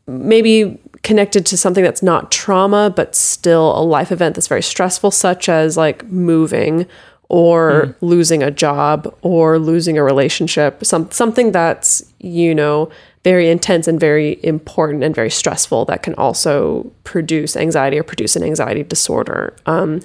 maybe 0.07 0.79
connected 1.05 1.45
to 1.45 1.55
something 1.55 1.83
that's 1.83 2.01
not 2.01 2.31
trauma, 2.31 2.91
but 2.93 3.15
still 3.15 3.77
a 3.77 3.83
life 3.83 4.11
event 4.11 4.33
that's 4.35 4.47
very 4.47 4.63
stressful, 4.63 5.11
such 5.11 5.47
as 5.47 5.77
like 5.77 6.03
moving 6.07 6.87
or 7.29 7.95
losing 8.01 8.41
a 8.41 8.49
job 8.49 9.15
or 9.21 9.59
losing 9.59 9.97
a 9.99 10.03
relationship, 10.03 10.83
some 10.83 11.09
something 11.11 11.51
that's, 11.51 12.03
you 12.19 12.53
know, 12.55 12.89
very 13.23 13.49
intense 13.49 13.87
and 13.87 13.99
very 13.99 14.39
important 14.43 15.03
and 15.03 15.13
very 15.15 15.29
stressful 15.29 15.85
that 15.85 16.01
can 16.01 16.15
also 16.15 16.91
produce 17.03 17.55
anxiety 17.55 17.99
or 17.99 18.03
produce 18.03 18.35
an 18.35 18.43
anxiety 18.43 18.83
disorder. 18.83 19.55
Um, 19.67 20.01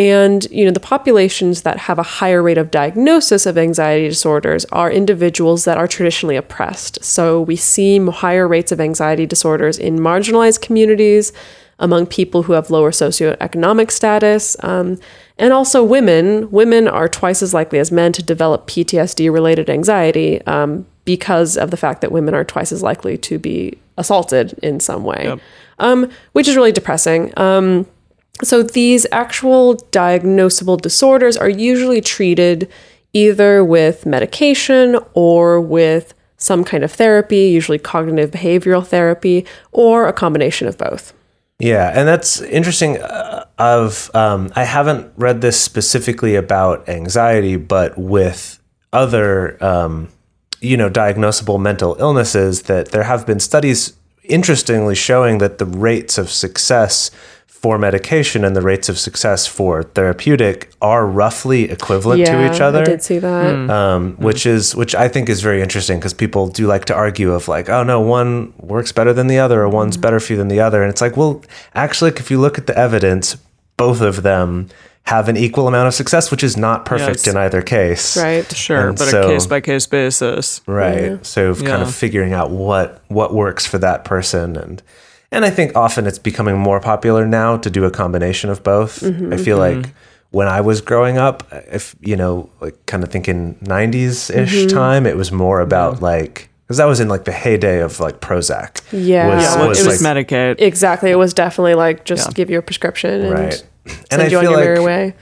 and 0.00 0.46
you 0.50 0.64
know 0.64 0.70
the 0.70 0.80
populations 0.80 1.62
that 1.62 1.76
have 1.76 1.98
a 1.98 2.02
higher 2.02 2.42
rate 2.42 2.58
of 2.58 2.70
diagnosis 2.70 3.46
of 3.46 3.58
anxiety 3.58 4.08
disorders 4.08 4.64
are 4.66 4.90
individuals 4.90 5.64
that 5.66 5.76
are 5.76 5.86
traditionally 5.86 6.36
oppressed. 6.36 7.04
So 7.04 7.40
we 7.42 7.56
see 7.56 8.04
higher 8.06 8.48
rates 8.48 8.72
of 8.72 8.80
anxiety 8.80 9.26
disorders 9.26 9.78
in 9.78 9.98
marginalized 9.98 10.62
communities, 10.62 11.32
among 11.78 12.06
people 12.06 12.42
who 12.44 12.54
have 12.54 12.70
lower 12.70 12.90
socioeconomic 12.90 13.90
status. 13.90 14.56
Um, 14.60 14.98
and 15.40 15.54
also 15.54 15.82
women. 15.82 16.50
Women 16.50 16.86
are 16.86 17.08
twice 17.08 17.42
as 17.42 17.54
likely 17.54 17.78
as 17.78 17.90
men 17.90 18.12
to 18.12 18.22
develop 18.22 18.66
PTSD 18.66 19.32
related 19.32 19.70
anxiety 19.70 20.42
um, 20.42 20.86
because 21.06 21.56
of 21.56 21.70
the 21.70 21.78
fact 21.78 22.02
that 22.02 22.12
women 22.12 22.34
are 22.34 22.44
twice 22.44 22.72
as 22.72 22.82
likely 22.82 23.16
to 23.18 23.38
be 23.38 23.78
assaulted 23.96 24.52
in 24.62 24.80
some 24.80 25.02
way, 25.02 25.26
um, 25.78 26.10
which 26.32 26.46
is 26.46 26.56
really 26.56 26.72
depressing. 26.72 27.32
Um, 27.38 27.86
so 28.42 28.62
these 28.62 29.06
actual 29.12 29.76
diagnosable 29.92 30.80
disorders 30.80 31.36
are 31.36 31.48
usually 31.48 32.00
treated 32.00 32.70
either 33.12 33.64
with 33.64 34.06
medication 34.06 34.98
or 35.14 35.60
with 35.60 36.14
some 36.36 36.64
kind 36.64 36.82
of 36.82 36.90
therapy, 36.90 37.48
usually 37.48 37.78
cognitive 37.78 38.30
behavioral 38.30 38.86
therapy, 38.86 39.46
or 39.72 40.08
a 40.08 40.12
combination 40.12 40.66
of 40.66 40.78
both. 40.78 41.12
Yeah, 41.58 41.92
and 41.94 42.08
that's 42.08 42.40
interesting. 42.40 42.96
Uh, 42.96 43.44
of 43.58 44.10
um, 44.14 44.50
I 44.56 44.64
haven't 44.64 45.12
read 45.16 45.42
this 45.42 45.60
specifically 45.60 46.34
about 46.34 46.88
anxiety, 46.88 47.56
but 47.56 47.98
with 47.98 48.58
other, 48.90 49.62
um, 49.62 50.08
you 50.60 50.78
know, 50.78 50.88
diagnosable 50.88 51.60
mental 51.60 51.94
illnesses, 52.00 52.62
that 52.62 52.90
there 52.90 53.02
have 53.02 53.26
been 53.26 53.38
studies, 53.38 53.92
interestingly, 54.24 54.94
showing 54.94 55.38
that 55.38 55.58
the 55.58 55.66
rates 55.66 56.16
of 56.16 56.30
success 56.30 57.10
for 57.60 57.76
medication 57.76 58.42
and 58.42 58.56
the 58.56 58.62
rates 58.62 58.88
of 58.88 58.98
success 58.98 59.46
for 59.46 59.82
therapeutic 59.82 60.72
are 60.80 61.06
roughly 61.06 61.70
equivalent 61.70 62.20
yeah, 62.20 62.32
to 62.32 62.54
each 62.54 62.58
other 62.58 62.80
I 62.80 62.84
did 62.84 63.02
see 63.02 63.18
that. 63.18 63.54
Hmm. 63.54 63.70
um, 63.70 64.12
hmm. 64.12 64.24
which 64.24 64.46
is 64.46 64.74
which 64.74 64.94
I 64.94 65.08
think 65.08 65.28
is 65.28 65.42
very 65.42 65.60
interesting 65.60 65.98
because 65.98 66.14
people 66.14 66.48
do 66.48 66.66
like 66.66 66.86
to 66.86 66.94
argue 66.94 67.32
of 67.32 67.48
like, 67.48 67.68
oh 67.68 67.82
no, 67.82 68.00
one 68.00 68.54
works 68.58 68.92
better 68.92 69.12
than 69.12 69.26
the 69.26 69.38
other, 69.38 69.60
or 69.62 69.68
one's 69.68 69.98
mm. 69.98 70.00
better 70.00 70.20
for 70.20 70.32
you 70.32 70.38
than 70.38 70.48
the 70.48 70.60
other, 70.60 70.82
and 70.82 70.90
it's 70.90 71.02
like, 71.02 71.16
well, 71.16 71.42
actually, 71.74 72.10
if 72.12 72.30
you 72.30 72.40
look 72.40 72.56
at 72.56 72.66
the 72.66 72.76
evidence, 72.78 73.36
both 73.76 74.00
of 74.00 74.22
them 74.22 74.68
have 75.04 75.28
an 75.28 75.36
equal 75.36 75.66
amount 75.66 75.88
of 75.88 75.94
success, 75.94 76.30
which 76.30 76.44
is 76.44 76.56
not 76.56 76.84
perfect 76.84 77.26
Yes. 77.26 77.26
in 77.26 77.36
either 77.36 77.62
case. 77.62 78.16
Right. 78.16 78.50
Sure, 78.54 78.88
And 78.88 78.98
but 78.98 79.08
so- 79.08 79.22
a 79.22 79.32
case 79.32 79.46
by 79.46 79.60
case 79.60 79.86
basis. 79.86 80.60
Right. 80.66 81.24
So 81.26 81.54
kind 81.54 81.82
of 81.82 81.94
figuring 81.94 82.32
out 82.32 82.50
what 82.50 83.02
what 83.08 83.34
works 83.34 83.66
for 83.66 83.78
that 83.78 84.04
person 84.04 84.56
and 84.56 84.82
and 85.32 85.44
I 85.44 85.50
think 85.50 85.76
often 85.76 86.06
it's 86.06 86.18
becoming 86.18 86.58
more 86.58 86.80
popular 86.80 87.26
now 87.26 87.56
to 87.58 87.70
do 87.70 87.84
a 87.84 87.90
combination 87.90 88.50
of 88.50 88.62
both. 88.62 89.00
Mm-hmm, 89.00 89.32
I 89.32 89.36
feel 89.36 89.58
mm-hmm. 89.58 89.82
like 89.82 89.94
when 90.30 90.48
I 90.48 90.60
was 90.60 90.80
growing 90.80 91.18
up, 91.18 91.46
if 91.70 91.94
you 92.00 92.16
know, 92.16 92.50
like 92.60 92.86
kind 92.86 93.02
of 93.02 93.10
thinking 93.10 93.56
90s 93.56 94.34
ish 94.34 94.54
mm-hmm. 94.54 94.68
time, 94.68 95.06
it 95.06 95.16
was 95.16 95.32
more 95.32 95.60
about 95.60 96.00
like 96.00 96.50
because 96.66 96.78
that 96.78 96.84
was 96.84 97.00
in 97.00 97.08
like 97.08 97.24
the 97.24 97.32
heyday 97.32 97.80
of 97.80 97.98
like 97.98 98.20
Prozac. 98.20 98.80
Yeah. 98.92 99.34
was, 99.34 99.44
Yeah, 99.44 99.66
was 99.66 99.80
it 99.80 99.86
was 99.86 100.02
like, 100.02 100.16
Medicaid. 100.16 100.60
Exactly. 100.60 101.10
It 101.10 101.18
was 101.18 101.34
definitely 101.34 101.74
like 101.74 102.04
just 102.04 102.28
Yeah. 102.28 102.32
give 102.32 102.48
you 102.48 102.58
a 102.58 102.62
prescription 102.62 103.22
and 103.22 103.32
right. 103.32 103.64
send 103.86 104.04
And 104.12 104.22
I 104.22 104.26
you 104.26 104.38
on 104.38 104.44
feel 104.44 104.52
your 104.52 104.60
merry 104.60 104.78
like 104.78 104.86
way. 104.86 105.14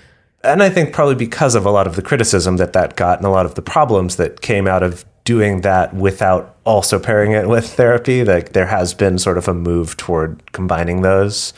and 0.44 0.62
I 0.62 0.68
think 0.68 0.92
probably 0.92 1.14
because 1.14 1.54
of 1.54 1.64
a 1.64 1.70
lot 1.70 1.86
of 1.86 1.96
the 1.96 2.02
criticism 2.02 2.58
that 2.58 2.74
that 2.74 2.96
got 2.96 3.18
and 3.18 3.26
a 3.26 3.30
lot 3.30 3.46
of 3.46 3.54
the 3.54 3.62
problems 3.62 4.16
that 4.16 4.42
came 4.42 4.66
out 4.66 4.82
of 4.82 5.06
doing 5.28 5.60
that 5.62 5.86
without 5.94 6.42
also 6.64 6.98
pairing 6.98 7.32
it 7.32 7.46
with 7.48 7.66
therapy, 7.76 8.24
like 8.24 8.52
there 8.52 8.66
has 8.66 8.94
been 8.94 9.18
sort 9.18 9.36
of 9.38 9.46
a 9.48 9.54
move 9.54 9.96
toward 9.96 10.30
combining 10.52 11.02
those, 11.02 11.52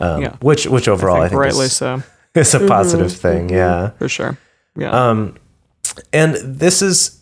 um, 0.00 0.22
Yeah. 0.22 0.36
which 0.40 0.66
which 0.66 0.88
overall 0.88 1.16
I 1.16 1.26
I 1.26 1.28
think, 1.28 1.42
think 1.42 1.42
rightly 1.48 1.66
is, 1.66 1.76
so, 1.76 2.02
is 2.34 2.54
a 2.54 2.60
positive 2.66 3.12
thing. 3.12 3.50
Yeah. 3.50 3.90
for 3.98 4.08
sure. 4.08 4.36
Yeah. 4.76 4.92
Um, 5.10 5.34
And 6.12 6.34
this 6.62 6.82
is, 6.82 7.20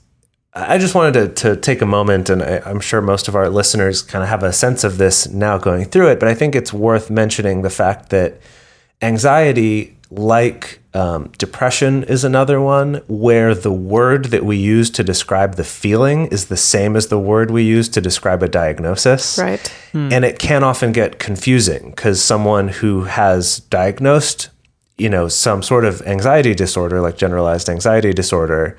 I 0.55 0.79
just 0.79 0.95
wanted 0.95 1.15
to, 1.15 1.23
to 1.45 1.57
take 1.61 1.83
a 1.83 1.87
moment, 1.87 2.31
and 2.31 2.43
I, 2.43 2.61
I'm 2.71 2.81
sure 2.81 3.01
most 3.01 3.29
of 3.29 3.35
our 3.35 3.49
listeners 3.51 4.03
kind 4.03 4.23
of 4.23 4.29
have 4.29 4.43
a 4.43 4.53
sense 4.53 4.85
of 4.89 4.99
this 4.99 5.27
now 5.33 5.59
going 5.59 5.85
through 5.91 6.09
it, 6.13 6.21
but 6.21 6.29
I 6.29 6.35
think 6.35 6.55
it's 6.55 6.73
worth 6.73 7.11
mentioning 7.11 7.63
the 7.63 7.71
fact 7.71 8.11
that 8.11 8.31
anxiety, 9.03 9.97
like 10.11 10.78
um, 10.95 11.31
depression, 11.39 12.03
is 12.05 12.25
another 12.25 12.61
one 12.61 13.03
where 13.09 13.55
the 13.55 13.73
word 13.73 14.27
that 14.27 14.45
we 14.45 14.57
use 14.57 14.91
to 14.91 15.05
describe 15.05 15.57
the 15.57 15.65
feeling 15.65 16.27
is 16.27 16.47
the 16.47 16.57
same 16.57 16.97
as 16.97 17.09
the 17.09 17.19
word 17.19 17.51
we 17.51 17.63
use 17.63 17.89
to 17.91 18.01
describe 18.01 18.43
a 18.43 18.49
diagnosis. 18.49 19.39
Right. 19.39 19.73
And 20.13 20.25
it 20.25 20.39
can 20.39 20.65
often 20.65 20.93
get 20.93 21.19
confusing 21.19 21.91
because 21.91 22.23
someone 22.23 22.69
who 22.69 23.05
has 23.05 23.61
diagnosed, 23.61 24.51
you 24.97 25.09
know, 25.09 25.29
some 25.29 25.63
sort 25.63 25.85
of 25.85 26.03
anxiety 26.03 26.55
disorder, 26.55 27.01
like 27.01 27.17
generalized 27.17 27.69
anxiety 27.69 28.13
disorder, 28.13 28.79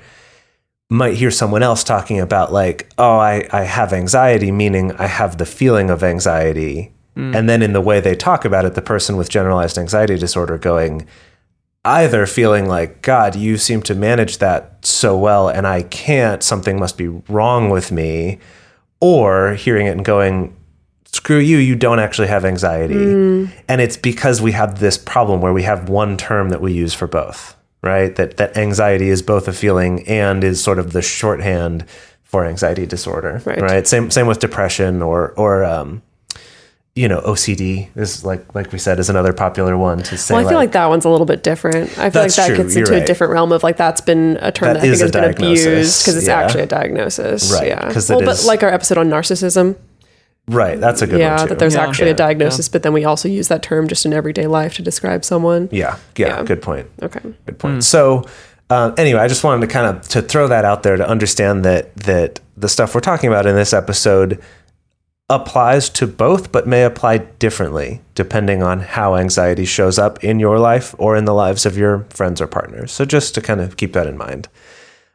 might 0.88 1.14
hear 1.14 1.30
someone 1.30 1.62
else 1.62 1.84
talking 1.84 2.18
about, 2.18 2.52
like, 2.52 2.90
oh, 2.98 3.16
I, 3.16 3.48
I 3.52 3.62
have 3.62 3.92
anxiety, 3.92 4.50
meaning 4.50 4.92
I 4.92 5.06
have 5.06 5.38
the 5.38 5.46
feeling 5.46 5.88
of 5.88 6.02
anxiety. 6.02 6.92
And 7.34 7.50
then 7.50 7.60
in 7.60 7.74
the 7.74 7.82
way 7.82 8.00
they 8.00 8.14
talk 8.14 8.46
about 8.46 8.64
it, 8.64 8.74
the 8.74 8.80
person 8.80 9.18
with 9.18 9.28
generalized 9.28 9.76
anxiety 9.76 10.16
disorder 10.16 10.56
going, 10.56 11.06
either 11.84 12.26
feeling 12.26 12.66
like, 12.68 13.02
God, 13.02 13.34
you 13.36 13.56
seem 13.56 13.82
to 13.82 13.94
manage 13.94 14.38
that 14.38 14.84
so 14.84 15.16
well, 15.16 15.48
and 15.48 15.66
I 15.66 15.82
can't, 15.84 16.42
something 16.42 16.78
must 16.78 16.98
be 16.98 17.08
wrong 17.08 17.70
with 17.70 17.90
me, 17.90 18.38
or 19.00 19.54
hearing 19.54 19.86
it 19.86 19.90
and 19.92 20.04
going, 20.04 20.54
screw 21.06 21.38
you, 21.38 21.56
you 21.58 21.74
don't 21.74 21.98
actually 21.98 22.28
have 22.28 22.44
anxiety. 22.44 22.94
And 23.68 23.80
it's 23.80 23.96
because 23.96 24.40
we 24.42 24.52
have 24.52 24.78
this 24.80 24.98
problem 24.98 25.40
where 25.40 25.52
we 25.52 25.62
have 25.62 25.88
one 25.88 26.16
term 26.16 26.50
that 26.50 26.60
we 26.60 26.72
use 26.72 26.92
for 26.94 27.06
both, 27.06 27.56
right? 27.82 28.14
That 28.16 28.36
that 28.36 28.56
anxiety 28.56 29.08
is 29.08 29.22
both 29.22 29.48
a 29.48 29.52
feeling 29.52 30.06
and 30.06 30.44
is 30.44 30.62
sort 30.62 30.78
of 30.78 30.92
the 30.92 31.02
shorthand 31.02 31.84
for 32.22 32.44
anxiety 32.44 32.86
disorder, 32.86 33.42
Right. 33.44 33.60
right? 33.60 33.86
Same 33.88 34.10
same 34.10 34.26
with 34.28 34.38
depression 34.38 35.02
or 35.02 35.32
or 35.36 35.64
um, 35.64 36.02
you 36.96 37.06
know 37.08 37.20
OCD 37.20 37.88
is 37.96 38.24
like 38.24 38.54
like 38.54 38.72
we 38.72 38.78
said 38.78 38.98
is 38.98 39.08
another 39.08 39.32
popular 39.32 39.76
one 39.76 40.02
to 40.02 40.16
say. 40.18 40.34
Well, 40.34 40.44
I 40.44 40.48
feel 40.48 40.58
like 40.58 40.72
that 40.72 40.86
one's 40.86 41.04
a 41.04 41.08
little 41.08 41.26
bit 41.26 41.42
different. 41.42 41.96
I 41.98 42.10
feel 42.10 42.22
like 42.22 42.34
that 42.34 42.46
true, 42.48 42.56
gets 42.56 42.74
you're 42.74 42.84
into 42.92 43.02
a 43.02 43.06
different 43.06 43.32
realm 43.32 43.52
of 43.52 43.62
like 43.62 43.76
that's 43.76 44.00
been 44.00 44.38
a 44.40 44.50
term 44.50 44.74
That 44.74 44.80
that, 44.80 44.88
I 44.88 44.90
is 44.90 44.98
think 44.98 45.00
a 45.00 45.04
has 45.04 45.10
been 45.12 45.22
diagnosis, 45.22 45.66
abused 45.66 46.02
because 46.02 46.16
it's 46.16 46.26
yeah. 46.26 46.40
actually 46.40 46.62
a 46.62 46.66
diagnosis. 46.66 47.52
Right, 47.52 47.68
Yeah. 47.68 47.92
'cause 47.92 48.10
it 48.10 48.14
well, 48.16 48.24
but 48.24 48.32
is- 48.40 48.46
like 48.46 48.62
our 48.62 48.70
episode 48.70 48.98
on 48.98 49.08
narcissism. 49.08 49.76
right. 50.48 50.80
That's 50.80 51.00
a 51.00 51.06
good 51.06 51.20
yeah, 51.20 51.36
one 51.36 51.42
too. 51.44 51.48
that 51.50 51.58
there's 51.60 51.74
Yeah. 51.74 51.86
actually 51.86 52.08
Yeah. 52.08 52.14
a 52.14 52.16
diagnosis, 52.16 52.68
but 52.68 52.82
then 52.82 52.92
we 52.92 53.04
also 53.04 53.28
use 53.28 53.46
that 53.48 53.62
term 53.62 53.86
just 53.86 54.04
in 54.04 54.12
everyday 54.12 54.46
life 54.48 54.74
to 54.74 54.82
describe 54.82 55.24
someone. 55.24 55.68
yeah, 55.70 55.96
yeah, 56.16 56.38
Yeah. 56.38 56.42
good 56.42 56.60
point. 56.60 56.86
Okay. 57.02 57.20
Good 57.46 57.58
point. 57.58 57.84
So, 57.84 58.24
uh, 58.68 58.90
anyway, 58.98 59.20
I 59.20 59.28
just 59.28 59.44
wanted 59.44 59.60
to 59.60 59.72
kind 59.72 59.86
of 59.86 60.08
to 60.08 60.22
throw 60.22 60.48
that 60.48 60.64
out 60.64 60.82
there 60.82 60.96
to 60.96 61.08
understand 61.08 61.64
that 61.64 61.94
that 61.98 62.40
the 62.56 62.68
stuff 62.68 62.94
we're 62.94 63.00
talking 63.00 63.28
about 63.30 63.46
in 63.46 63.54
this 63.54 63.72
episode 63.72 64.38
applies 65.30 65.88
to 65.88 66.06
both, 66.06 66.52
but 66.52 66.66
may 66.66 66.84
apply 66.84 67.18
differently 67.18 68.02
depending 68.14 68.62
on 68.62 68.80
how 68.80 69.16
anxiety 69.16 69.64
shows 69.64 69.98
up 69.98 70.22
in 70.22 70.38
your 70.38 70.58
life 70.58 70.94
or 70.98 71.16
in 71.16 71.24
the 71.24 71.32
lives 71.32 71.64
of 71.64 71.78
your 71.78 72.04
friends 72.10 72.40
or 72.40 72.46
partners. 72.46 72.92
So, 72.92 73.06
just 73.06 73.34
to 73.36 73.40
kind 73.40 73.60
of 73.60 73.78
keep 73.78 73.94
that 73.94 74.06
in 74.06 74.18
mind. 74.18 74.48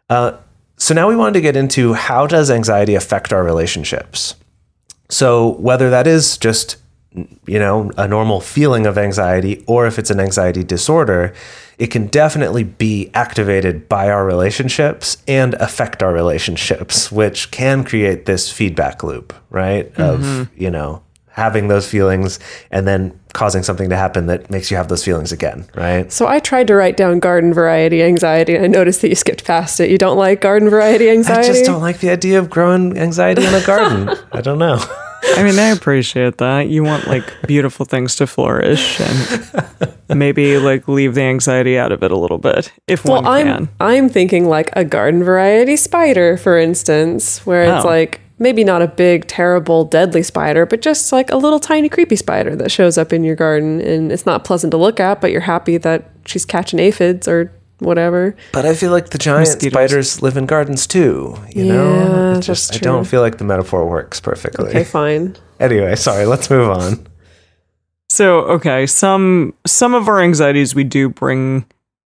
Uh, 0.10 0.38
so 0.78 0.94
now 0.94 1.08
we 1.08 1.16
wanted 1.16 1.34
to 1.34 1.42
get 1.42 1.56
into 1.56 1.94
how 1.94 2.28
does 2.28 2.52
anxiety 2.52 2.96
affect 2.96 3.32
our 3.32 3.44
relationships. 3.44 4.36
So 5.10 5.52
whether 5.54 5.90
that 5.90 6.08
is 6.08 6.38
just 6.38 6.78
you 7.46 7.60
know 7.60 7.92
a 7.98 8.08
normal 8.08 8.42
feeling 8.42 8.86
of 8.86 8.98
anxiety 8.98 9.64
or 9.68 9.88
if 9.88 9.98
it's 10.00 10.10
an 10.10 10.20
anxiety 10.20 10.64
disorder, 10.64 11.34
it 11.78 11.88
can 11.88 12.08
definitely 12.08 12.64
be 12.64 13.10
activated 13.14 13.88
by 13.90 14.10
our 14.10 14.26
relationships 14.26 15.18
and 15.28 15.54
affect 15.56 16.02
our 16.02 16.14
relationships, 16.14 17.12
which 17.12 17.52
can 17.52 17.84
create 17.84 18.26
this 18.26 18.52
feedback 18.52 19.04
loop, 19.04 19.34
right? 19.50 19.88
Of 19.98 20.22
mm-hmm. 20.22 20.62
you 20.62 20.72
know 20.72 21.02
having 21.36 21.68
those 21.68 21.90
feelings 21.90 22.40
and 22.72 22.88
then 22.88 23.20
causing 23.34 23.62
something 23.62 23.90
to 23.90 23.96
happen 23.98 24.28
that 24.28 24.50
makes 24.50 24.72
you 24.72 24.78
have 24.78 24.88
those 24.88 25.04
feelings 25.04 25.34
again, 25.34 25.66
right? 25.76 26.10
So 26.10 26.26
I 26.26 26.40
tried 26.40 26.68
to 26.68 26.76
write 26.76 26.96
down 26.96 27.20
garden 27.20 27.54
variety 27.54 28.02
anxiety, 28.02 28.56
and 28.56 28.64
I 28.64 28.68
noticed 28.68 29.02
that 29.02 29.10
you 29.10 29.16
skipped 29.16 29.44
past 29.44 29.80
it. 29.82 29.90
You 29.90 29.98
don't 29.98 30.18
like 30.18 30.40
garden 30.40 30.70
variety 30.70 31.10
anxiety? 31.10 31.50
I 31.50 31.54
just 31.54 31.66
don't 31.66 31.82
like 31.82 32.00
the 32.00 32.10
idea 32.10 32.40
of 32.40 32.50
growing 32.50 32.98
anxiety 32.98 33.46
in 33.46 33.54
a 33.54 33.66
garden. 33.66 34.16
I 34.32 34.40
don't 34.40 34.60
know. 34.60 34.80
I 35.38 35.44
mean, 35.44 35.58
I 35.60 35.68
appreciate 35.70 36.38
that. 36.38 36.68
You 36.70 36.84
want 36.84 37.08
like 37.08 37.24
beautiful 37.48 37.86
things 37.86 38.16
to 38.18 38.28
flourish 38.28 39.00
and 39.00 39.94
maybe 40.20 40.58
like 40.58 40.88
leave 40.88 41.16
the 41.16 41.22
anxiety 41.24 41.78
out 41.78 41.92
of 41.92 42.04
it 42.04 42.12
a 42.12 42.18
little 42.18 42.38
bit 42.38 42.72
if 42.88 43.04
Well, 43.06 43.22
one 43.24 43.26
I'm 43.26 43.46
can. 43.48 43.70
I'm 43.80 44.10
thinking 44.10 44.46
like 44.48 44.70
a 44.74 44.84
garden 44.86 45.24
variety 45.24 45.76
spider, 45.76 46.38
for 46.38 46.58
instance, 46.58 47.46
where 47.46 47.64
it's 47.64 47.84
Oh. 47.86 47.88
like 47.88 48.22
maybe 48.38 48.64
not 48.64 48.82
a 48.82 48.88
big, 48.88 49.28
terrible, 49.28 49.86
deadly 49.86 50.22
spider, 50.24 50.66
but 50.66 50.82
just 50.82 51.12
like 51.12 51.32
a 51.32 51.38
little 51.38 51.60
tiny 51.60 51.88
creepy 51.90 52.16
spider 52.18 52.56
that 52.56 52.70
shows 52.70 52.98
up 52.98 53.14
in 53.14 53.24
your 53.24 53.36
garden, 53.36 53.80
and 53.82 54.12
it's 54.12 54.26
not 54.26 54.44
pleasant 54.44 54.72
to 54.72 54.78
look 54.78 55.00
at, 55.00 55.22
but 55.22 55.32
you're 55.32 55.42
happy 55.42 55.78
that 55.78 56.10
she's 56.26 56.44
catching 56.46 56.80
aphids 56.80 57.28
or 57.28 57.52
whatever. 57.80 58.36
But 58.52 58.66
I 58.66 58.74
feel 58.74 58.92
like 58.92 59.10
the 59.10 59.18
giant 59.18 59.42
Mosquitoes. 59.50 59.72
spiders 59.74 60.22
live 60.22 60.38
in 60.38 60.46
gardens 60.46 60.88
too. 60.88 61.38
You 61.50 61.66
Yeah, 61.66 61.74
know, 61.74 62.32
It 62.32 62.34
that's 62.36 62.48
just 62.48 62.76
I 62.76 62.78
don't 62.78 63.06
feel 63.06 63.22
like 63.22 63.38
the 63.38 63.44
metaphor 63.44 63.88
works 63.90 64.20
perfectly. 64.20 64.70
Okay, 64.70 64.84
fine. 64.84 65.36
Anyway, 65.58 65.96
sorry. 65.96 66.26
Let's 66.26 66.50
move 66.50 66.70
on. 66.70 67.08
So, 68.10 68.40
okay, 68.42 68.86
some 68.86 69.54
some 69.66 69.94
of 69.94 70.08
our 70.10 70.20
anxieties 70.22 70.76
we 70.76 70.84
do 70.84 71.08
bring 71.10 71.66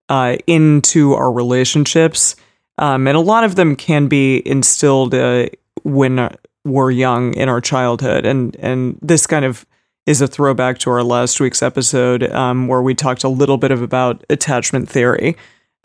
uh, 0.09 0.35
into 0.47 1.13
our 1.13 1.31
relationships, 1.31 2.35
um, 2.77 3.07
and 3.07 3.15
a 3.15 3.21
lot 3.21 3.45
of 3.45 3.55
them 3.55 3.75
can 3.77 4.07
be 4.07 4.45
instilled 4.45 5.13
uh, 5.13 5.47
when 5.83 6.19
uh, 6.19 6.35
we're 6.65 6.91
young 6.91 7.33
in 7.35 7.47
our 7.49 7.61
childhood, 7.61 8.25
and 8.25 8.55
and 8.57 8.99
this 9.01 9.25
kind 9.25 9.45
of 9.45 9.65
is 10.05 10.19
a 10.21 10.27
throwback 10.27 10.77
to 10.79 10.89
our 10.89 11.03
last 11.03 11.39
week's 11.39 11.61
episode 11.63 12.23
um, 12.31 12.67
where 12.67 12.81
we 12.81 12.93
talked 12.93 13.23
a 13.23 13.29
little 13.29 13.57
bit 13.57 13.71
of 13.71 13.81
about 13.81 14.23
attachment 14.29 14.89
theory. 14.89 15.35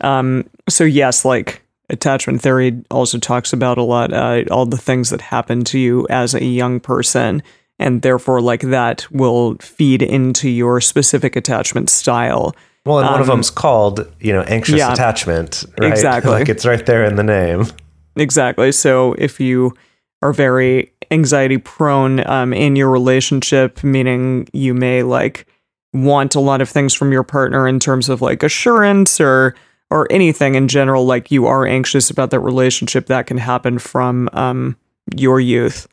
Um, 0.01 0.49
so 0.69 0.83
yes, 0.83 1.25
like 1.25 1.61
attachment 1.89 2.41
theory 2.41 2.81
also 2.89 3.17
talks 3.19 3.53
about 3.53 3.77
a 3.77 3.83
lot 3.83 4.13
uh, 4.13 4.43
all 4.51 4.65
the 4.65 4.77
things 4.77 5.09
that 5.09 5.21
happen 5.21 5.63
to 5.65 5.79
you 5.79 6.07
as 6.09 6.33
a 6.33 6.43
young 6.43 6.79
person, 6.79 7.43
and 7.79 8.01
therefore 8.01 8.41
like 8.41 8.61
that 8.61 9.09
will 9.11 9.55
feed 9.59 10.01
into 10.01 10.49
your 10.49 10.81
specific 10.81 11.35
attachment 11.35 11.89
style. 11.89 12.55
Well, 12.85 12.99
and 12.99 13.09
one 13.09 13.21
of 13.21 13.27
them's 13.27 13.49
called, 13.49 14.05
you 14.19 14.33
know, 14.33 14.41
anxious 14.41 14.73
Um, 14.73 14.79
yeah. 14.79 14.93
attachment, 14.93 15.63
right? 15.79 15.89
Exactly. 15.91 16.31
like 16.31 16.49
it's 16.49 16.65
right 16.65 16.85
there 16.85 17.05
in 17.05 17.15
the 17.15 17.23
name. 17.23 17.65
Exactly. 18.17 18.71
So 18.73 19.13
if 19.17 19.39
you 19.39 19.73
are 20.21 20.33
very 20.33 20.91
anxiety 21.09 21.57
prone 21.57 22.25
um, 22.27 22.53
in 22.53 22.75
your 22.75 22.89
relationship, 22.89 23.83
meaning 23.83 24.47
you 24.51 24.73
may 24.73 25.01
like 25.03 25.45
want 25.93 26.35
a 26.35 26.39
lot 26.41 26.59
of 26.61 26.67
things 26.69 26.93
from 26.93 27.11
your 27.11 27.23
partner 27.23 27.67
in 27.67 27.79
terms 27.79 28.09
of 28.09 28.21
like 28.21 28.43
assurance 28.43 29.21
or 29.21 29.55
or 29.93 30.07
anything 30.09 30.55
in 30.55 30.67
general, 30.67 31.05
like 31.05 31.29
you 31.29 31.45
are 31.45 31.67
anxious 31.67 32.09
about 32.09 32.31
that 32.31 32.39
relationship, 32.39 33.05
that 33.05 33.27
can 33.27 33.37
happen 33.37 33.77
from 33.77 34.27
um, 34.33 34.75
your 35.15 35.39
youth. 35.39 35.87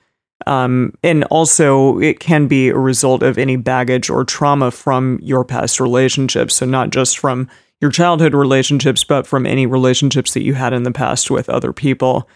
Um, 0.47 0.95
and 1.03 1.25
also, 1.25 1.99
it 1.99 2.19
can 2.19 2.47
be 2.47 2.71
a 2.71 2.79
result 2.79 3.23
of 3.23 3.37
any 3.37 3.57
baggage 3.57 4.09
or 4.09 4.25
trauma 4.25 4.71
from 4.71 5.19
your 5.21 5.45
past 5.45 5.81
relationships. 5.81 6.55
So, 6.55 6.65
not 6.65 6.89
just 6.89 7.19
from 7.19 7.47
your 7.83 7.91
childhood 7.91 8.33
relationships, 8.33 9.05
but 9.05 9.27
from 9.27 9.45
any 9.45 9.67
relationships 9.67 10.33
that 10.33 10.45
you 10.45 10.55
had 10.55 10.73
in 10.73 10.85
the 10.85 10.93
past 10.93 11.31
with 11.31 11.51
other 11.51 11.75
people. 11.75 12.27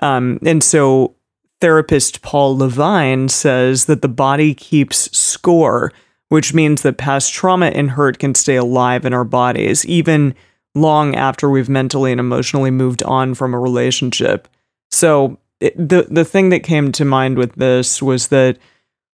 Um, 0.00 0.38
and 0.46 0.62
so, 0.62 1.16
therapist 1.60 2.22
Paul 2.22 2.56
Levine 2.58 3.28
says 3.28 3.86
that 3.86 4.02
the 4.02 4.08
body 4.08 4.54
keeps 4.54 5.10
score, 5.18 5.92
which 6.28 6.54
means 6.54 6.82
that 6.82 6.96
past 6.96 7.32
trauma 7.32 7.66
and 7.66 7.90
hurt 7.90 8.20
can 8.20 8.36
stay 8.36 8.54
alive 8.54 9.04
in 9.04 9.12
our 9.12 9.24
bodies, 9.24 9.84
even 9.84 10.36
long 10.80 11.14
after 11.14 11.48
we've 11.50 11.68
mentally 11.68 12.12
and 12.12 12.20
emotionally 12.20 12.70
moved 12.70 13.02
on 13.02 13.34
from 13.34 13.54
a 13.54 13.58
relationship. 13.58 14.48
So, 14.90 15.38
it, 15.60 15.76
the 15.76 16.06
the 16.08 16.24
thing 16.24 16.50
that 16.50 16.62
came 16.62 16.92
to 16.92 17.04
mind 17.04 17.36
with 17.36 17.54
this 17.54 18.00
was 18.00 18.28
that 18.28 18.58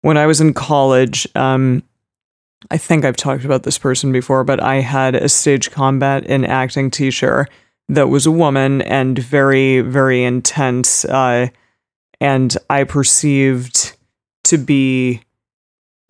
when 0.02 0.16
I 0.16 0.26
was 0.26 0.40
in 0.40 0.54
college, 0.54 1.28
um, 1.34 1.82
I 2.70 2.76
think 2.76 3.04
I've 3.04 3.16
talked 3.16 3.44
about 3.44 3.62
this 3.62 3.78
person 3.78 4.12
before, 4.12 4.44
but 4.44 4.60
I 4.60 4.76
had 4.76 5.14
a 5.14 5.28
stage 5.28 5.70
combat 5.70 6.24
and 6.26 6.46
acting 6.46 6.90
teacher 6.90 7.46
that 7.88 8.08
was 8.08 8.26
a 8.26 8.30
woman 8.30 8.82
and 8.82 9.18
very, 9.18 9.80
very 9.80 10.22
intense. 10.24 11.04
Uh, 11.04 11.48
and 12.20 12.56
I 12.68 12.84
perceived 12.84 13.96
to 14.44 14.58
be 14.58 15.22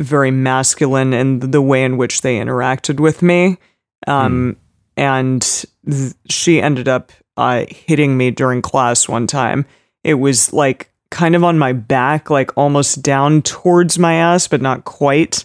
very 0.01 0.31
masculine 0.31 1.13
in 1.13 1.39
the 1.41 1.63
way 1.63 1.85
in 1.85 1.97
which 1.97 2.23
they 2.23 2.39
interacted 2.39 3.01
with 3.01 3.23
me. 3.23 3.59
Um, 4.07 4.57
And 5.01 5.43
th- 5.91 6.13
she 6.29 6.63
ended 6.63 6.87
up 6.87 7.11
uh, 7.37 7.65
hitting 7.69 8.17
me 8.17 8.31
during 8.31 8.63
class 8.63 9.09
one 9.09 9.27
time. 9.27 9.67
It 10.05 10.15
was 10.15 10.53
like 10.53 10.93
kind 11.11 11.35
of 11.35 11.43
on 11.43 11.59
my 11.59 11.73
back, 11.73 12.31
like 12.31 12.57
almost 12.57 13.03
down 13.03 13.43
towards 13.43 13.99
my 13.99 14.15
ass, 14.15 14.47
but 14.47 14.61
not 14.61 14.85
quite 14.85 15.45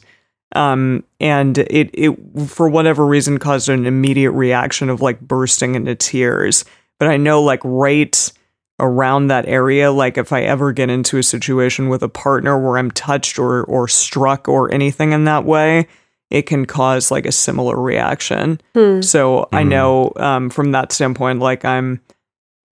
um 0.55 1.03
and 1.19 1.57
it 1.57 1.89
it 1.93 2.17
for 2.47 2.67
whatever 2.69 3.05
reason 3.05 3.37
caused 3.37 3.69
an 3.69 3.85
immediate 3.85 4.31
reaction 4.31 4.89
of 4.89 5.01
like 5.01 5.19
bursting 5.19 5.75
into 5.75 5.93
tears 5.93 6.65
but 6.97 7.07
i 7.07 7.17
know 7.17 7.43
like 7.43 7.59
right 7.63 8.31
around 8.79 9.27
that 9.27 9.47
area 9.47 9.91
like 9.91 10.17
if 10.17 10.31
i 10.31 10.41
ever 10.41 10.71
get 10.71 10.89
into 10.89 11.17
a 11.17 11.23
situation 11.23 11.89
with 11.89 12.01
a 12.01 12.09
partner 12.09 12.59
where 12.59 12.77
i'm 12.77 12.91
touched 12.91 13.37
or 13.37 13.63
or 13.65 13.87
struck 13.87 14.47
or 14.47 14.73
anything 14.73 15.11
in 15.11 15.25
that 15.25 15.45
way 15.45 15.87
it 16.35 16.45
can 16.45 16.65
cause 16.65 17.11
like 17.11 17.25
a 17.25 17.31
similar 17.31 17.79
reaction 17.79 18.59
so 19.01 19.47
i 19.51 19.63
know 19.63 20.11
um 20.17 20.49
from 20.49 20.71
that 20.71 20.91
standpoint 20.91 21.39
like 21.39 21.63
i'm 21.65 22.01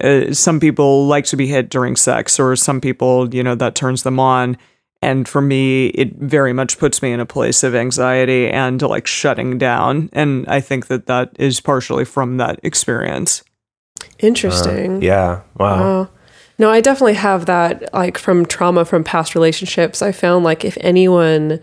uh, 0.04 0.34
some 0.34 0.60
people 0.60 1.08
like 1.08 1.26
to 1.26 1.38
be 1.38 1.48
hit 1.48 1.70
during 1.70 1.96
sex 1.96 2.40
or 2.40 2.56
some 2.56 2.82
people 2.82 3.34
you 3.34 3.44
know 3.44 3.56
that 3.56 3.76
turns 3.76 4.04
them 4.04 4.20
on 4.20 4.58
and 5.02 5.28
for 5.28 5.42
me 5.42 5.88
it 5.88 6.16
very 6.16 6.54
much 6.54 6.78
puts 6.78 7.02
me 7.02 7.12
in 7.12 7.20
a 7.20 7.26
place 7.26 7.64
of 7.64 7.74
anxiety 7.76 8.50
and 8.50 8.82
like 8.82 9.08
shutting 9.08 9.58
down 9.58 10.10
and 10.14 10.46
i 10.48 10.60
think 10.60 10.88
that 10.88 11.06
that 11.06 11.32
is 11.40 11.62
partially 11.62 12.06
from 12.06 12.38
that 12.38 12.60
experience 12.64 13.44
Interesting. 14.20 15.02
Yeah. 15.02 15.42
Wow. 15.58 15.80
Wow. 15.80 16.10
No, 16.60 16.70
I 16.70 16.82
definitely 16.82 17.16
have 17.16 17.46
that 17.48 17.94
like 17.94 18.18
from 18.18 18.46
trauma 18.46 18.86
from 18.86 19.04
past 19.04 19.36
relationships. 19.36 20.02
I 20.02 20.12
found 20.12 20.46
like 20.46 20.64
if 20.64 20.78
anyone 20.82 21.60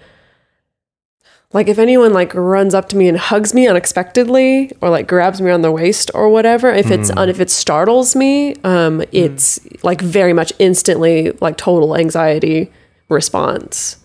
like 1.53 1.69
if 1.69 1.79
anyone 1.79 2.13
like 2.13 2.33
runs 2.35 2.75
up 2.75 2.89
to 2.91 2.97
me 2.97 3.09
and 3.09 3.19
hugs 3.19 3.53
me 3.55 3.67
unexpectedly 3.67 4.71
or 4.81 4.89
like 4.91 5.07
grabs 5.09 5.41
me 5.41 5.51
on 5.51 5.63
the 5.63 5.73
waist 5.73 6.11
or 6.15 6.29
whatever, 6.29 6.71
if 6.71 6.91
it's 6.91 7.11
Mm. 7.11 7.29
if 7.29 7.41
it 7.41 7.51
startles 7.51 8.15
me, 8.15 8.55
um 8.65 9.03
it's 9.13 9.61
like 9.83 10.01
very 10.01 10.33
much 10.33 10.53
instantly 10.59 11.33
like 11.41 11.57
total 11.57 11.97
anxiety 11.97 12.71
response. 13.09 13.97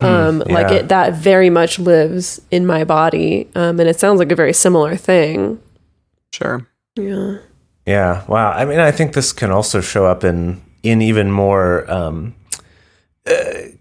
Um 0.00 0.38
like 0.40 0.66
Mm, 0.66 0.70
yeah. 0.70 0.76
it 0.76 0.88
that 0.88 1.14
very 1.14 1.50
much 1.50 1.78
lives 1.78 2.40
in 2.50 2.64
my 2.66 2.84
body. 2.84 3.48
Um 3.54 3.78
and 3.80 3.88
it 3.88 3.98
sounds 4.00 4.18
like 4.18 4.32
a 4.32 4.36
very 4.36 4.52
similar 4.52 4.96
thing. 4.96 5.58
sure 6.32 6.66
Yeah. 6.96 7.38
Yeah. 7.86 8.24
Wow. 8.28 8.52
I 8.52 8.64
mean, 8.66 8.80
I 8.80 8.90
think 8.90 9.12
this 9.14 9.32
can 9.32 9.50
also 9.50 9.80
show 9.80 10.04
up 10.06 10.22
in 10.24 10.60
in 10.82 11.00
even 11.02 11.30
more 11.32 11.90
um, 11.90 12.34
uh, 13.26 13.72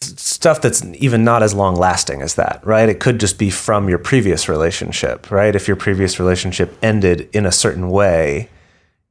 stuff 0.00 0.60
that's 0.60 0.84
even 0.84 1.24
not 1.24 1.42
as 1.42 1.54
long 1.54 1.74
lasting 1.74 2.22
as 2.22 2.34
that, 2.34 2.60
right? 2.64 2.88
It 2.88 3.00
could 3.00 3.18
just 3.18 3.38
be 3.38 3.50
from 3.50 3.88
your 3.88 3.98
previous 3.98 4.48
relationship, 4.48 5.30
right? 5.30 5.54
If 5.54 5.66
your 5.66 5.76
previous 5.76 6.18
relationship 6.20 6.76
ended 6.82 7.28
in 7.32 7.46
a 7.46 7.52
certain 7.52 7.88
way, 7.90 8.48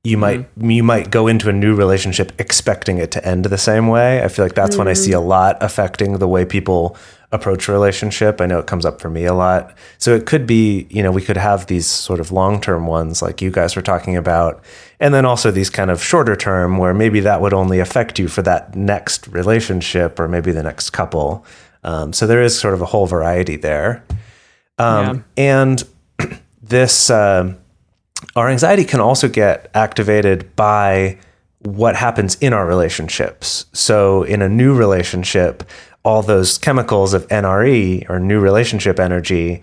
you 0.03 0.17
might 0.17 0.41
mm-hmm. 0.41 0.69
you 0.69 0.83
might 0.83 1.09
go 1.09 1.27
into 1.27 1.49
a 1.49 1.53
new 1.53 1.75
relationship 1.75 2.31
expecting 2.39 2.99
it 2.99 3.11
to 3.11 3.27
end 3.27 3.45
the 3.45 3.57
same 3.57 3.87
way. 3.87 4.23
I 4.23 4.27
feel 4.27 4.45
like 4.45 4.53
that's 4.53 4.77
when 4.77 4.87
I 4.87 4.93
see 4.93 5.11
mm-hmm. 5.11 5.23
a 5.23 5.27
lot 5.27 5.57
affecting 5.61 6.19
the 6.19 6.27
way 6.27 6.45
people 6.45 6.95
approach 7.31 7.67
relationship. 7.67 8.39
I 8.39 8.45
know 8.45 8.59
it 8.59 8.67
comes 8.67 8.85
up 8.85 9.01
for 9.01 9.09
me 9.09 9.25
a 9.25 9.33
lot. 9.33 9.75
So 9.97 10.15
it 10.15 10.25
could 10.25 10.45
be, 10.45 10.88
you 10.89 11.03
know, 11.03 11.11
we 11.11 11.21
could 11.21 11.38
have 11.38 11.67
these 11.67 11.88
sort 11.88 12.19
of 12.19 12.31
long-term 12.31 12.88
ones 12.88 13.21
like 13.21 13.41
you 13.41 13.51
guys 13.51 13.75
were 13.75 13.81
talking 13.81 14.15
about, 14.15 14.63
and 14.99 15.13
then 15.13 15.25
also 15.25 15.51
these 15.51 15.69
kind 15.69 15.91
of 15.91 16.03
shorter 16.03 16.35
term 16.35 16.77
where 16.77 16.93
maybe 16.93 17.19
that 17.21 17.41
would 17.41 17.53
only 17.53 17.79
affect 17.79 18.19
you 18.19 18.27
for 18.27 18.41
that 18.43 18.75
next 18.75 19.27
relationship 19.27 20.19
or 20.19 20.27
maybe 20.27 20.51
the 20.51 20.63
next 20.63 20.91
couple. 20.91 21.45
Um, 21.83 22.13
so 22.13 22.25
there 22.25 22.41
is 22.41 22.57
sort 22.57 22.73
of 22.73 22.81
a 22.81 22.85
whole 22.85 23.07
variety 23.07 23.57
there. 23.57 24.03
Um, 24.77 25.25
And 25.38 25.83
this, 26.61 27.09
um 27.09 27.57
our 28.35 28.49
anxiety 28.49 28.83
can 28.83 28.99
also 28.99 29.27
get 29.27 29.69
activated 29.73 30.55
by 30.55 31.17
what 31.59 31.95
happens 31.95 32.35
in 32.35 32.53
our 32.53 32.65
relationships. 32.65 33.65
So, 33.73 34.23
in 34.23 34.41
a 34.41 34.49
new 34.49 34.75
relationship, 34.75 35.63
all 36.05 36.21
those 36.21 36.57
chemicals 36.59 37.13
of 37.13 37.27
NRE 37.27 38.07
or 38.09 38.19
new 38.19 38.39
relationship 38.39 38.99
energy 38.99 39.61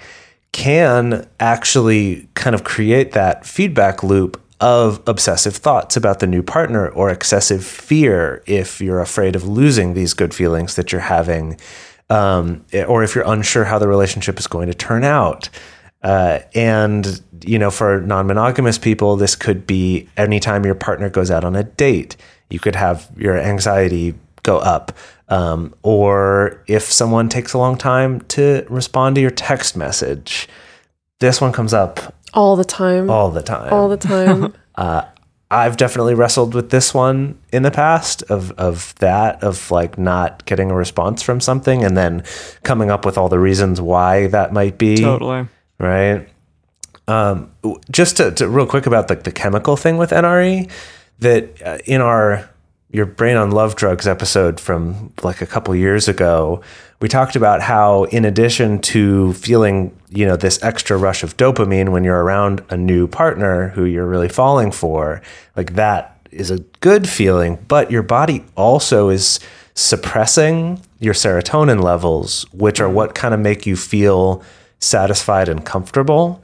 can 0.50 1.26
actually 1.40 2.28
kind 2.34 2.54
of 2.54 2.64
create 2.64 3.12
that 3.12 3.46
feedback 3.46 4.02
loop 4.02 4.42
of 4.60 5.00
obsessive 5.06 5.56
thoughts 5.56 5.96
about 5.96 6.18
the 6.18 6.26
new 6.26 6.42
partner 6.42 6.88
or 6.88 7.10
excessive 7.10 7.64
fear 7.64 8.42
if 8.46 8.80
you're 8.80 9.00
afraid 9.00 9.34
of 9.34 9.44
losing 9.44 9.94
these 9.94 10.14
good 10.14 10.34
feelings 10.34 10.76
that 10.76 10.92
you're 10.92 11.00
having, 11.00 11.58
um, 12.10 12.64
or 12.86 13.02
if 13.02 13.14
you're 13.14 13.26
unsure 13.26 13.64
how 13.64 13.78
the 13.78 13.88
relationship 13.88 14.38
is 14.38 14.46
going 14.46 14.66
to 14.66 14.74
turn 14.74 15.04
out. 15.04 15.48
Uh, 16.02 16.40
and 16.54 17.22
you 17.44 17.58
know, 17.58 17.70
for 17.70 18.00
non-monogamous 18.00 18.78
people, 18.78 19.16
this 19.16 19.36
could 19.36 19.66
be 19.66 20.08
anytime 20.16 20.64
your 20.64 20.74
partner 20.74 21.08
goes 21.08 21.30
out 21.30 21.44
on 21.44 21.54
a 21.54 21.62
date, 21.62 22.16
you 22.50 22.58
could 22.58 22.74
have 22.74 23.08
your 23.16 23.38
anxiety 23.38 24.14
go 24.42 24.58
up. 24.58 24.92
Um, 25.28 25.74
or 25.82 26.62
if 26.66 26.84
someone 26.84 27.28
takes 27.28 27.52
a 27.52 27.58
long 27.58 27.76
time 27.78 28.20
to 28.28 28.66
respond 28.68 29.14
to 29.14 29.20
your 29.20 29.30
text 29.30 29.76
message, 29.76 30.48
this 31.20 31.40
one 31.40 31.52
comes 31.52 31.72
up 31.72 32.14
All 32.34 32.56
the 32.56 32.64
time. 32.64 33.08
all 33.08 33.30
the 33.30 33.42
time. 33.42 33.72
all 33.72 33.88
the 33.88 33.96
time. 33.96 34.52
I've 35.52 35.76
definitely 35.76 36.14
wrestled 36.14 36.54
with 36.54 36.70
this 36.70 36.94
one 36.94 37.38
in 37.52 37.62
the 37.62 37.70
past 37.70 38.22
of 38.30 38.52
of 38.52 38.94
that 39.00 39.44
of 39.44 39.70
like 39.70 39.98
not 39.98 40.46
getting 40.46 40.70
a 40.70 40.74
response 40.74 41.20
from 41.22 41.42
something 41.42 41.84
and 41.84 41.94
then 41.94 42.24
coming 42.62 42.90
up 42.90 43.04
with 43.04 43.18
all 43.18 43.28
the 43.28 43.38
reasons 43.38 43.78
why 43.78 44.28
that 44.28 44.54
might 44.54 44.78
be 44.78 44.96
totally 44.96 45.46
right? 45.78 46.26
Um, 47.06 47.50
just 47.90 48.16
to, 48.16 48.30
to 48.32 48.48
real 48.48 48.66
quick 48.66 48.86
about 48.86 49.10
like 49.10 49.24
the 49.24 49.32
chemical 49.32 49.76
thing 49.76 49.98
with 49.98 50.10
NRE, 50.10 50.70
that 51.18 51.60
uh, 51.62 51.78
in 51.84 52.00
our 52.00 52.48
your 52.92 53.06
brain 53.06 53.36
on 53.36 53.50
love 53.50 53.74
drugs 53.74 54.06
episode 54.06 54.60
from 54.60 55.12
like 55.22 55.40
a 55.40 55.46
couple 55.46 55.74
years 55.74 56.08
ago, 56.08 56.60
we 57.00 57.08
talked 57.08 57.34
about 57.34 57.62
how 57.62 58.04
in 58.04 58.24
addition 58.24 58.80
to 58.80 59.32
feeling 59.32 59.96
you 60.10 60.26
know 60.26 60.36
this 60.36 60.62
extra 60.62 60.96
rush 60.96 61.22
of 61.22 61.36
dopamine 61.36 61.88
when 61.88 62.04
you're 62.04 62.22
around 62.22 62.62
a 62.68 62.76
new 62.76 63.08
partner 63.08 63.68
who 63.68 63.84
you're 63.84 64.06
really 64.06 64.28
falling 64.28 64.70
for, 64.70 65.22
like 65.56 65.74
that 65.74 66.18
is 66.30 66.50
a 66.50 66.58
good 66.80 67.08
feeling, 67.08 67.58
but 67.66 67.90
your 67.90 68.02
body 68.02 68.44
also 68.56 69.08
is 69.08 69.40
suppressing 69.74 70.80
your 70.98 71.14
serotonin 71.14 71.82
levels, 71.82 72.44
which 72.52 72.80
are 72.80 72.88
what 72.88 73.14
kind 73.14 73.32
of 73.32 73.40
make 73.40 73.66
you 73.66 73.74
feel 73.74 74.42
satisfied 74.78 75.48
and 75.48 75.64
comfortable. 75.64 76.42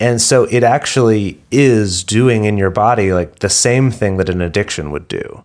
And 0.00 0.20
so 0.20 0.44
it 0.44 0.62
actually 0.62 1.40
is 1.50 2.04
doing 2.04 2.44
in 2.44 2.56
your 2.56 2.70
body 2.70 3.12
like 3.12 3.40
the 3.40 3.48
same 3.48 3.90
thing 3.90 4.16
that 4.18 4.28
an 4.28 4.40
addiction 4.40 4.92
would 4.92 5.08
do. 5.08 5.44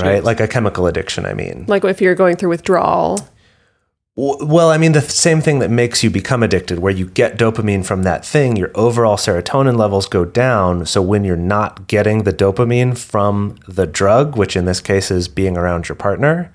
Right? 0.00 0.24
Like 0.24 0.40
a 0.40 0.48
chemical 0.48 0.86
addiction, 0.86 1.26
I 1.26 1.34
mean. 1.34 1.64
Like 1.68 1.84
if 1.84 2.00
you're 2.00 2.14
going 2.14 2.36
through 2.36 2.48
withdrawal. 2.48 3.28
Well, 4.14 4.70
I 4.70 4.76
mean, 4.76 4.92
the 4.92 5.00
same 5.00 5.40
thing 5.40 5.60
that 5.60 5.70
makes 5.70 6.02
you 6.02 6.10
become 6.10 6.42
addicted, 6.42 6.80
where 6.80 6.92
you 6.92 7.06
get 7.08 7.38
dopamine 7.38 7.84
from 7.84 8.02
that 8.02 8.26
thing, 8.26 8.56
your 8.56 8.70
overall 8.74 9.16
serotonin 9.16 9.78
levels 9.78 10.06
go 10.06 10.26
down. 10.26 10.84
So 10.84 11.00
when 11.00 11.24
you're 11.24 11.36
not 11.36 11.86
getting 11.86 12.24
the 12.24 12.32
dopamine 12.32 12.96
from 12.98 13.56
the 13.66 13.86
drug, 13.86 14.36
which 14.36 14.54
in 14.54 14.66
this 14.66 14.80
case 14.80 15.10
is 15.10 15.28
being 15.28 15.56
around 15.56 15.88
your 15.88 15.96
partner, 15.96 16.52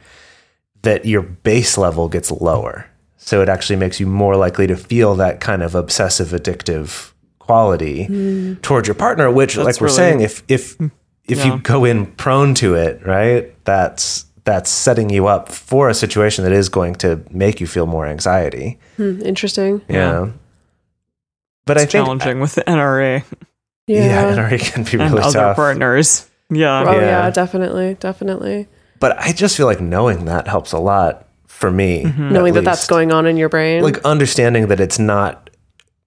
that 0.83 1.05
your 1.05 1.23
base 1.23 1.79
level 1.79 2.09
gets 2.09 2.29
lower. 2.29 2.87
So 3.17 3.41
it 3.41 3.49
actually 3.49 3.77
makes 3.77 3.99
you 3.99 4.05
more 4.05 4.35
likely 4.35 4.67
to 4.67 4.77
feel 4.77 5.15
that 5.15 5.39
kind 5.39 5.63
of 5.63 5.73
obsessive 5.73 6.27
addictive 6.29 7.11
quality 7.39 8.05
hmm. 8.05 8.53
towards 8.61 8.87
your 8.87 8.95
partner, 8.95 9.31
which, 9.31 9.57
like 9.57 9.81
we're 9.81 9.87
really- 9.87 9.95
saying, 9.95 10.21
if 10.21 10.43
if 10.47 10.75
hmm. 10.75 10.87
If 11.27 11.45
you 11.45 11.59
go 11.59 11.85
in 11.85 12.05
prone 12.07 12.53
to 12.55 12.75
it, 12.75 13.05
right, 13.05 13.53
that's 13.65 14.25
that's 14.43 14.69
setting 14.69 15.09
you 15.09 15.27
up 15.27 15.49
for 15.49 15.89
a 15.89 15.93
situation 15.93 16.43
that 16.45 16.53
is 16.53 16.69
going 16.69 16.95
to 16.95 17.21
make 17.31 17.59
you 17.59 17.67
feel 17.67 17.85
more 17.85 18.05
anxiety. 18.05 18.79
Hmm, 18.95 19.21
interesting. 19.21 19.81
Yeah. 19.89 20.29
But 21.65 21.77
I 21.77 21.81
It's 21.83 21.91
think 21.91 22.05
challenging 22.05 22.39
with 22.39 22.55
the 22.55 22.63
NRA 22.63 23.23
Yeah. 23.87 24.05
yeah, 24.33 24.37
already 24.37 24.57
can 24.59 24.83
be 24.83 24.91
and 24.93 25.11
really 25.11 25.21
other 25.21 25.33
tough. 25.39 25.55
partners. 25.57 26.29
Yeah. 26.49 26.83
Oh 26.87 26.91
yeah. 26.93 27.01
Yeah. 27.25 27.29
definitely, 27.29 27.95
definitely. 27.99 28.67
But 29.01 29.19
I 29.19 29.33
just 29.33 29.57
feel 29.57 29.65
like 29.65 29.81
knowing 29.81 30.25
that 30.25 30.47
helps 30.47 30.71
a 30.71 30.79
lot 30.79 31.27
for 31.47 31.69
me. 31.69 32.05
at 32.05 32.17
Knowing 32.17 32.53
that 32.53 32.63
that's 32.63 32.87
going 32.87 33.11
on 33.11 33.25
in 33.25 33.35
your 33.35 33.49
brain. 33.49 33.83
like 33.83 33.97
understanding 34.05 34.67
that 34.69 34.79
it's 34.79 34.97
not 34.97 35.49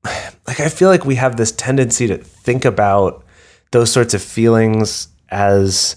like 0.47 0.61
I 0.61 0.71
feel 0.71 0.89
like 0.89 1.05
we 1.05 1.17
have 1.17 1.37
this 1.37 1.53
tendency 1.53 2.07
to 2.07 2.17
think 2.17 2.65
about 2.65 3.23
those 3.71 3.93
sorts 3.93 4.15
of 4.15 4.23
feelings 4.23 5.09
as 5.31 5.97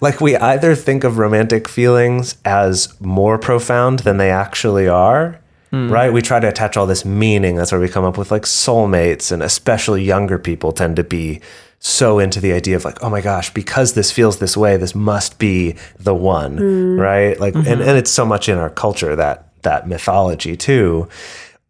like 0.00 0.20
we 0.20 0.36
either 0.36 0.74
think 0.74 1.04
of 1.04 1.18
romantic 1.18 1.68
feelings 1.68 2.36
as 2.44 3.00
more 3.00 3.38
profound 3.38 4.00
than 4.00 4.16
they 4.16 4.30
actually 4.30 4.88
are 4.88 5.40
hmm. 5.70 5.90
right? 5.90 6.12
We 6.12 6.22
try 6.22 6.40
to 6.40 6.48
attach 6.48 6.76
all 6.76 6.86
this 6.86 7.04
meaning. 7.04 7.56
That's 7.56 7.72
where 7.72 7.80
we 7.80 7.88
come 7.88 8.04
up 8.04 8.18
with 8.18 8.30
like 8.30 8.42
soulmates 8.42 9.32
and 9.32 9.42
especially 9.42 10.02
younger 10.02 10.38
people 10.38 10.72
tend 10.72 10.96
to 10.96 11.04
be 11.04 11.40
so 11.78 12.18
into 12.18 12.40
the 12.40 12.52
idea 12.52 12.74
of 12.74 12.84
like 12.84 13.02
oh 13.02 13.10
my 13.10 13.20
gosh 13.20 13.52
because 13.52 13.92
this 13.92 14.10
feels 14.10 14.38
this 14.38 14.56
way 14.56 14.78
this 14.78 14.94
must 14.94 15.38
be 15.38 15.76
the 15.98 16.14
one 16.14 16.56
hmm. 16.56 16.98
right? 16.98 17.38
Like 17.38 17.54
and, 17.54 17.64
mm-hmm. 17.64 17.82
and 17.82 17.98
it's 17.98 18.10
so 18.10 18.24
much 18.24 18.48
in 18.48 18.58
our 18.58 18.70
culture 18.70 19.14
that 19.16 19.62
that 19.62 19.88
mythology 19.88 20.56
too 20.56 21.08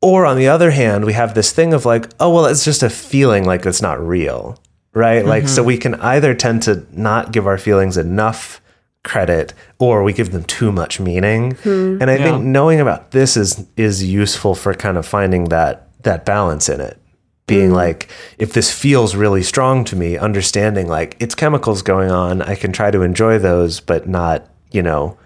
or 0.07 0.25
on 0.25 0.37
the 0.37 0.47
other 0.47 0.71
hand, 0.71 1.05
we 1.05 1.15
have 1.15 1.35
this 1.35 1.51
thing 1.51 1.75
of 1.75 1.85
like, 1.85 2.09
oh, 2.21 2.33
well, 2.33 2.47
it's 2.47 2.65
just 2.65 2.85
a 2.85 2.89
feeling 2.89 3.45
like 3.45 3.67
it's 3.67 3.83
not 3.83 4.01
real, 4.01 4.57
right? 4.95 5.27
Like, 5.27 5.49
so 5.49 5.63
mm-hmm. 5.63 5.67
we 5.67 5.79
can 5.79 5.95
either 5.97 6.33
tend 6.33 6.63
to 6.63 6.87
not 6.93 7.33
give 7.33 7.45
our 7.45 7.59
feelings 7.59 7.97
enough 7.97 8.61
credit 9.03 9.53
or 9.81 10.05
we 10.05 10.13
give 10.13 10.31
them 10.31 10.45
too 10.45 10.71
much 10.71 11.01
meaning. 11.01 11.57
Hmm. 11.57 11.99
And 12.01 12.09
I 12.09 12.19
think 12.19 12.45
knowing 12.45 12.79
about 12.79 13.11
this 13.11 13.37
is 13.37 13.67
is 13.77 14.05
useful 14.05 14.55
for 14.55 14.75
kind 14.75 14.97
of 14.97 15.05
finding 15.05 15.47
that 15.47 15.89
that 16.05 16.25
balance 16.25 16.69
in 16.69 16.81
it. 16.81 17.01
Being 17.49 17.71
hmm. 17.71 17.75
like, 17.75 18.09
if 18.39 18.53
this 18.53 18.73
feels 18.73 19.17
really 19.17 19.43
strong 19.43 19.85
to 19.87 19.97
me, 19.97 20.17
understanding 20.17 20.87
like 20.87 21.17
it's 21.19 21.35
chemicals 21.35 21.83
going 21.83 22.13
on, 22.13 22.43
I 22.43 22.55
can 22.55 22.71
try 22.71 22.93
to 22.93 23.03
enjoy 23.03 23.41
those, 23.41 23.81
but 23.81 24.09
not, 24.09 24.49
you 24.71 24.83
know, 24.83 25.19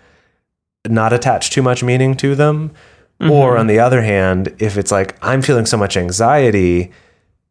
not 0.88 1.12
attach 1.12 1.50
too 1.50 1.62
much 1.62 1.82
meaning 1.82 2.16
to 2.16 2.34
them. 2.34 2.70
Or 3.20 3.50
mm-hmm. 3.50 3.60
on 3.60 3.66
the 3.66 3.78
other 3.78 4.02
hand, 4.02 4.54
if 4.58 4.78
it's 4.78 4.90
like 4.90 5.16
I'm 5.20 5.42
feeling 5.42 5.66
so 5.66 5.76
much 5.76 5.96
anxiety, 5.96 6.90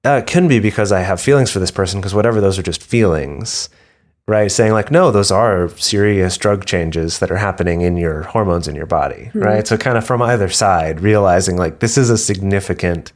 uh, 0.03 0.21
it 0.23 0.27
can 0.27 0.47
be 0.47 0.59
because 0.59 0.91
I 0.91 1.01
have 1.01 1.21
feelings 1.21 1.51
for 1.51 1.59
this 1.59 1.71
person 1.71 1.99
because 1.99 2.15
whatever 2.15 2.41
those 2.41 2.57
are 2.57 2.63
just 2.63 2.81
feelings, 2.81 3.69
right? 4.27 4.51
Saying 4.51 4.71
like, 4.71 4.89
no, 4.89 5.11
those 5.11 5.29
are 5.29 5.69
serious 5.69 6.37
drug 6.37 6.65
changes 6.65 7.19
that 7.19 7.29
are 7.29 7.37
happening 7.37 7.81
in 7.81 7.97
your 7.97 8.23
hormones 8.23 8.67
in 8.67 8.75
your 8.75 8.87
body, 8.87 9.25
hmm. 9.25 9.39
right? 9.39 9.67
So 9.67 9.77
kind 9.77 9.97
of 9.97 10.05
from 10.05 10.21
either 10.21 10.49
side, 10.49 11.01
realizing 11.01 11.57
like 11.57 11.79
this 11.79 11.97
is 11.97 12.09
a 12.09 12.17
significant, 12.17 13.11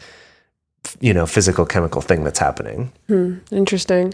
you 0.99 1.13
know, 1.13 1.25
physical 1.25 1.65
chemical 1.65 2.01
thing 2.01 2.23
that's 2.23 2.39
happening. 2.39 2.91
Hmm. 3.07 3.37
Interesting. 3.51 4.13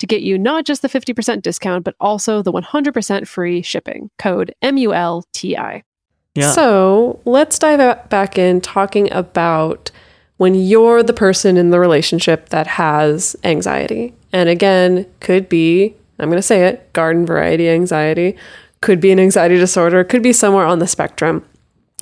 to 0.00 0.06
get 0.06 0.22
you 0.22 0.36
not 0.36 0.64
just 0.64 0.82
the 0.82 0.88
50% 0.88 1.42
discount, 1.42 1.84
but 1.84 1.94
also 2.00 2.42
the 2.42 2.52
100% 2.52 3.28
free 3.28 3.62
shipping. 3.62 4.10
Code 4.18 4.52
M 4.60 4.76
U 4.76 4.92
L 4.92 5.24
T 5.32 5.56
I. 5.56 5.84
Yeah. 6.34 6.50
So 6.52 7.20
let's 7.24 7.58
dive 7.58 8.08
back 8.08 8.38
in 8.38 8.60
talking 8.60 9.12
about 9.12 9.90
when 10.38 10.54
you're 10.54 11.02
the 11.02 11.12
person 11.12 11.56
in 11.56 11.70
the 11.70 11.78
relationship 11.78 12.48
that 12.48 12.66
has 12.66 13.36
anxiety. 13.44 14.14
And 14.32 14.48
again, 14.48 15.06
could 15.20 15.48
be, 15.48 15.94
I'm 16.18 16.30
going 16.30 16.38
to 16.38 16.42
say 16.42 16.66
it, 16.66 16.92
garden 16.92 17.26
variety 17.26 17.68
anxiety, 17.68 18.36
could 18.80 19.00
be 19.00 19.10
an 19.10 19.20
anxiety 19.20 19.58
disorder, 19.58 20.02
could 20.02 20.22
be 20.22 20.32
somewhere 20.32 20.64
on 20.64 20.78
the 20.78 20.86
spectrum. 20.86 21.44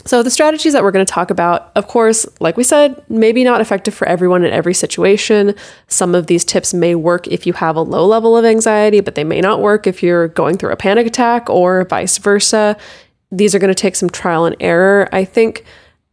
So, 0.05 0.23
the 0.23 0.31
strategies 0.31 0.73
that 0.73 0.83
we're 0.83 0.91
going 0.91 1.05
to 1.05 1.13
talk 1.13 1.31
about, 1.31 1.71
of 1.75 1.87
course, 1.89 2.25
like 2.41 2.57
we 2.57 2.65
said, 2.65 3.03
maybe 3.09 3.45
not 3.45 3.61
effective 3.61 3.95
for 3.95 4.07
everyone 4.09 4.45
in 4.45 4.53
every 4.53 4.75
situation. 4.75 5.55
Some 5.89 6.15
of 6.15 6.29
these 6.29 6.45
tips 6.45 6.73
may 6.73 6.95
work 6.95 7.27
if 7.27 7.47
you 7.47 7.53
have 7.55 7.77
a 7.77 7.83
low 7.83 8.07
level 8.07 8.37
of 8.37 8.45
anxiety, 8.45 9.01
but 9.01 9.17
they 9.17 9.25
may 9.25 9.41
not 9.41 9.61
work 9.61 9.87
if 9.87 10.03
you're 10.03 10.29
going 10.29 10.57
through 10.57 10.73
a 10.73 10.77
panic 10.77 11.07
attack 11.07 11.51
or 11.51 11.85
vice 11.85 12.19
versa. 12.19 12.77
These 13.31 13.55
are 13.55 13.59
going 13.59 13.75
to 13.75 13.75
take 13.75 13.97
some 13.97 14.09
trial 14.09 14.47
and 14.47 14.57
error. 14.61 15.09
I 15.13 15.25
think, 15.25 15.65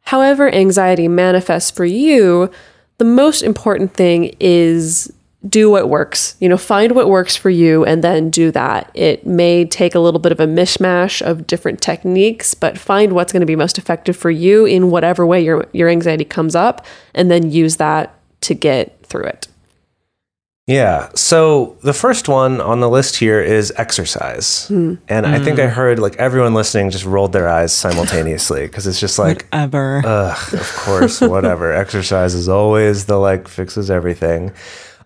however, 0.02 0.54
anxiety 0.54 1.08
manifests 1.08 1.72
for 1.72 1.86
you, 1.86 2.52
the 2.98 3.06
most 3.06 3.44
important 3.44 3.94
thing 3.94 4.36
is 4.40 5.12
do 5.48 5.70
what 5.70 5.90
works. 5.90 6.36
You 6.40 6.50
know, 6.50 6.58
find 6.58 6.94
what 6.94 7.10
works 7.10 7.36
for 7.36 7.50
you 7.50 7.86
and 7.86 8.04
then 8.04 8.30
do 8.30 8.52
that. 8.52 8.90
It 8.94 9.26
may 9.26 9.66
take 9.66 9.96
a 9.96 10.00
little 10.00 10.20
bit 10.20 10.32
of 10.32 10.40
a 10.40 10.48
mishmash 10.48 11.22
of 11.22 11.48
different 11.48 11.82
techniques, 11.82 12.54
but 12.54 12.78
find 12.78 13.14
what's 13.14 13.32
going 13.32 13.42
to 13.42 13.46
be 13.46 13.56
most 13.56 13.78
effective 13.78 14.18
for 14.18 14.32
you 14.32 14.66
in 14.66 14.90
whatever 14.90 15.26
way 15.26 15.44
your 15.44 15.68
your 15.72 15.90
anxiety 15.90 16.26
comes 16.26 16.56
up 16.56 16.86
and 17.14 17.30
then 17.30 17.52
use 17.52 17.78
that 17.78 18.16
to 18.42 18.54
get 18.54 19.06
through 19.06 19.26
it. 19.26 19.48
Yeah. 20.68 21.10
So 21.14 21.78
the 21.84 21.94
first 21.94 22.28
one 22.28 22.60
on 22.60 22.80
the 22.80 22.90
list 22.90 23.18
here 23.18 23.40
is 23.40 23.72
exercise. 23.78 24.68
Hmm. 24.68 24.96
And 25.08 25.28
I 25.28 25.38
think 25.40 25.60
I 25.60 25.68
hmm. 25.68 25.74
heard 25.74 26.00
like 26.00 26.16
everyone 26.16 26.56
listening 26.56 26.90
just 26.90 27.06
rolled 27.06 27.34
their 27.34 27.48
eyes 27.48 27.72
simultaneously 27.72 28.66
because 28.66 28.88
it's 28.88 29.00
just 29.00 29.20
like, 29.20 29.46
Ever. 29.52 30.02
ugh, 30.04 30.54
of 30.54 30.76
course, 30.78 31.22
whatever. 31.22 31.72
Exercise 31.86 32.34
is 32.34 32.50
always 32.50 33.06
the 33.06 33.18
like 33.18 33.48
fixes 33.48 33.92
everything. 33.92 34.52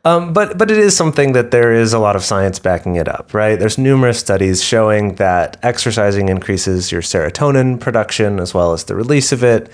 Um, 0.05 0.31
but 0.31 0.57
but 0.57 0.71
it 0.71 0.77
is 0.77 0.95
something 0.95 1.33
that 1.33 1.51
there 1.51 1.73
is 1.73 1.91
a 1.91 1.99
lot 1.99 2.15
of 2.15 2.23
science 2.23 2.57
backing 2.57 2.95
it 2.95 3.07
up, 3.07 3.33
right? 3.33 3.59
There's 3.59 3.77
numerous 3.77 4.17
studies 4.17 4.63
showing 4.63 5.15
that 5.15 5.57
exercising 5.61 6.29
increases 6.29 6.91
your 6.91 7.01
serotonin 7.01 7.79
production 7.79 8.39
as 8.39 8.53
well 8.53 8.71
as 8.71 8.85
the 8.85 8.95
release 8.95 9.31
of 9.31 9.43
it. 9.43 9.71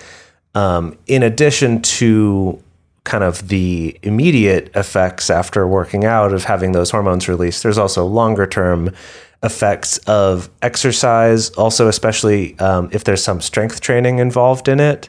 Um, 0.54 0.98
in 1.06 1.22
addition 1.22 1.82
to 1.82 2.60
kind 3.04 3.22
of 3.22 3.48
the 3.48 3.96
immediate 4.02 4.70
effects 4.74 5.30
after 5.30 5.66
working 5.66 6.04
out 6.04 6.32
of 6.32 6.44
having 6.44 6.72
those 6.72 6.90
hormones 6.90 7.28
released, 7.28 7.62
there's 7.62 7.78
also 7.78 8.04
longer 8.04 8.46
term 8.46 8.90
effects 9.44 9.98
of 9.98 10.50
exercise, 10.62 11.50
also, 11.50 11.86
especially 11.86 12.58
um, 12.58 12.88
if 12.90 13.04
there's 13.04 13.22
some 13.22 13.40
strength 13.40 13.80
training 13.80 14.18
involved 14.18 14.66
in 14.66 14.80
it 14.80 15.08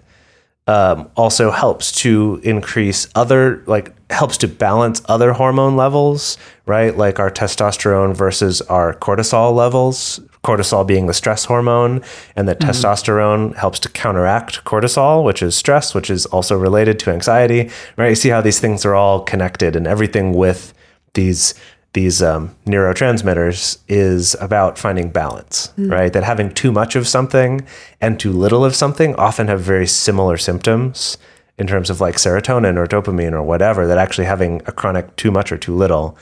um, 0.68 1.10
also 1.16 1.50
helps 1.50 1.92
to 1.92 2.40
increase 2.44 3.08
other 3.16 3.64
like 3.68 3.94
helps 4.10 4.38
to 4.38 4.48
balance 4.48 5.02
other 5.06 5.34
hormone 5.34 5.76
levels 5.76 6.38
right? 6.66 6.98
Like 6.98 7.18
our 7.20 7.32
testosterone 7.32 8.14
versus 8.16 8.62
our 8.64 8.94
cortisol 8.94 9.56
levels 9.56 10.20
cortisol 10.44 10.88
being 10.88 11.08
the 11.08 11.14
stress 11.14 11.46
hormone. 11.46 12.02
And 12.36 12.48
that 12.48 12.60
testosterone 12.60 13.56
helps 13.56 13.80
to 13.80 13.90
counteract 13.90 14.64
cortisol 14.64 15.24
which 15.24 15.42
is 15.42 15.56
stress 15.56 15.94
which 15.94 16.10
is 16.10 16.26
also 16.28 16.58
related 16.58 17.00
to 17.00 17.12
anxiety 17.12 17.70
right? 17.98 18.10
You 18.10 18.16
see 18.16 18.30
how 18.30 18.42
these 18.42 18.60
things 18.60 18.86
are 18.86 18.96
all 18.96 19.22
connected 19.22 19.76
and 19.76 19.88
everything 19.88 20.34
with 20.34 20.74
these 21.14 21.54
these 21.94 22.22
um, 22.22 22.56
neurotransmitters 22.68 23.80
is 23.88 24.36
about 24.40 24.78
finding 24.78 25.10
balance, 25.10 25.74
right? 25.78 26.14
That 26.14 26.24
having 26.24 26.54
too 26.54 26.72
much 26.72 26.96
of 26.96 27.08
something 27.08 27.66
and 28.00 28.20
too 28.20 28.32
little 28.32 28.64
of 28.64 28.76
something 28.76 29.16
often 29.16 29.48
have 29.48 29.62
very 29.62 29.88
similar 29.88 30.38
symptoms 30.38 31.18
in 31.58 31.68
terms 31.68 31.90
of 31.90 32.00
like 32.02 32.16
serotonin 32.16 32.78
or 32.78 32.86
dopamine 32.86 33.34
or 33.34 33.44
whatever. 33.44 33.88
That 33.88 33.98
actually 33.98 34.26
having 34.26 34.62
a 34.66 34.72
chronic 34.72 35.16
too 35.16 35.32
much 35.32 35.52
or 35.52 35.58
too 35.58 35.76
little 35.76 36.18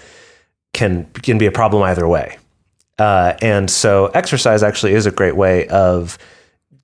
can 0.74 1.06
can 1.22 1.38
be 1.38 1.46
a 1.46 1.52
problem 1.52 1.84
either 1.84 2.08
way. 2.08 2.38
Uh, 2.98 3.36
and 3.42 3.70
so 3.70 4.08
exercise 4.08 4.64
actually 4.64 4.94
is 4.94 5.06
a 5.06 5.12
great 5.12 5.36
way 5.36 5.68
of 5.68 6.18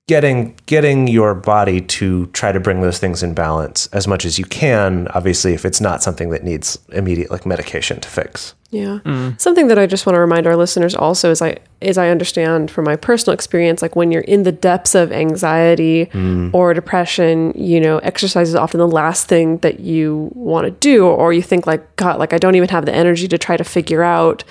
getting 0.08 0.58
getting 0.66 1.06
your 1.06 1.34
body 1.34 1.80
to 1.80 2.26
try 2.28 2.50
to 2.52 2.60
bring 2.60 2.80
those 2.80 2.98
things 2.98 3.22
in 3.22 3.34
balance 3.34 3.86
as 3.88 4.08
much 4.08 4.24
as 4.24 4.38
you 4.38 4.44
can 4.44 5.06
obviously 5.08 5.54
if 5.54 5.64
it's 5.64 5.80
not 5.80 6.02
something 6.02 6.30
that 6.30 6.42
needs 6.42 6.78
immediate 6.88 7.30
like 7.30 7.46
medication 7.46 8.00
to 8.00 8.08
fix 8.08 8.54
Yeah. 8.72 9.00
Mm. 9.04 9.38
Something 9.38 9.68
that 9.68 9.78
I 9.78 9.86
just 9.86 10.06
want 10.06 10.16
to 10.16 10.20
remind 10.20 10.46
our 10.46 10.56
listeners 10.56 10.94
also 10.94 11.30
is 11.30 11.42
I 11.42 11.58
is 11.82 11.98
I 11.98 12.08
understand 12.08 12.70
from 12.70 12.86
my 12.86 12.96
personal 12.96 13.34
experience, 13.34 13.82
like 13.82 13.94
when 13.94 14.10
you're 14.10 14.22
in 14.22 14.44
the 14.44 14.50
depths 14.50 14.94
of 14.94 15.12
anxiety 15.12 16.06
mm. 16.06 16.50
or 16.54 16.72
depression, 16.72 17.52
you 17.54 17.78
know, 17.80 17.98
exercise 17.98 18.48
is 18.48 18.54
often 18.54 18.78
the 18.78 18.88
last 18.88 19.28
thing 19.28 19.58
that 19.58 19.80
you 19.80 20.30
want 20.34 20.64
to 20.64 20.70
do, 20.70 21.04
or 21.04 21.34
you 21.34 21.42
think 21.42 21.66
like, 21.66 21.96
God, 21.96 22.18
like 22.18 22.32
I 22.32 22.38
don't 22.38 22.54
even 22.54 22.70
have 22.70 22.86
the 22.86 22.94
energy 22.94 23.28
to 23.28 23.36
try 23.36 23.58
to 23.58 23.64
figure 23.64 24.02
out 24.02 24.42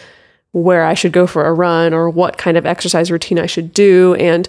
where 0.51 0.85
I 0.85 0.93
should 0.93 1.13
go 1.13 1.25
for 1.25 1.47
a 1.47 1.53
run 1.53 1.91
or 1.91 2.07
what 2.07 2.37
kind 2.37 2.57
of 2.57 2.65
exercise 2.67 3.09
routine 3.09 3.39
I 3.39 3.47
should 3.47 3.73
do. 3.73 4.13
And 4.15 4.47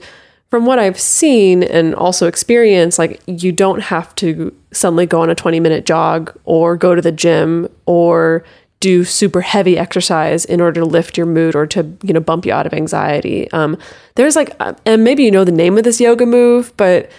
from 0.53 0.67
what 0.67 0.79
I've 0.79 1.01
seen 1.01 1.63
and 1.63 1.95
also 1.95 2.27
experienced, 2.27 2.99
like 2.99 3.23
you 3.27 3.53
don't 3.53 3.81
have 3.81 4.15
to 4.17 4.55
suddenly 4.71 5.07
go 5.07 5.23
on 5.23 5.31
a 5.31 5.35
20 5.35 5.61
minute 5.61 5.87
jog 5.87 6.39
or 6.45 6.77
go 6.77 6.95
to 6.95 7.01
the 7.01 7.11
gym 7.11 7.69
or 7.87 8.45
do 8.81 9.03
super 9.03 9.41
heavy 9.41 9.79
exercise 9.79 10.45
in 10.45 10.61
order 10.61 10.83
to 10.83 10.85
lift 10.85 11.17
your 11.17 11.25
mood 11.25 11.57
or 11.57 11.67
to 11.69 11.97
you 12.03 12.13
know 12.13 12.21
bump 12.21 12.45
you 12.45 12.53
out 12.53 12.67
of 12.67 12.75
anxiety. 12.75 13.51
Um, 13.53 13.79
there's 14.17 14.37
like, 14.37 14.55
uh, 14.61 14.75
and 14.85 15.03
maybe 15.03 15.25
you 15.25 15.31
know 15.31 15.45
the 15.45 15.53
name 15.53 15.79
of 15.79 15.85
this 15.85 16.03
yoga 16.03 16.27
move, 16.27 16.75
but 16.77 17.11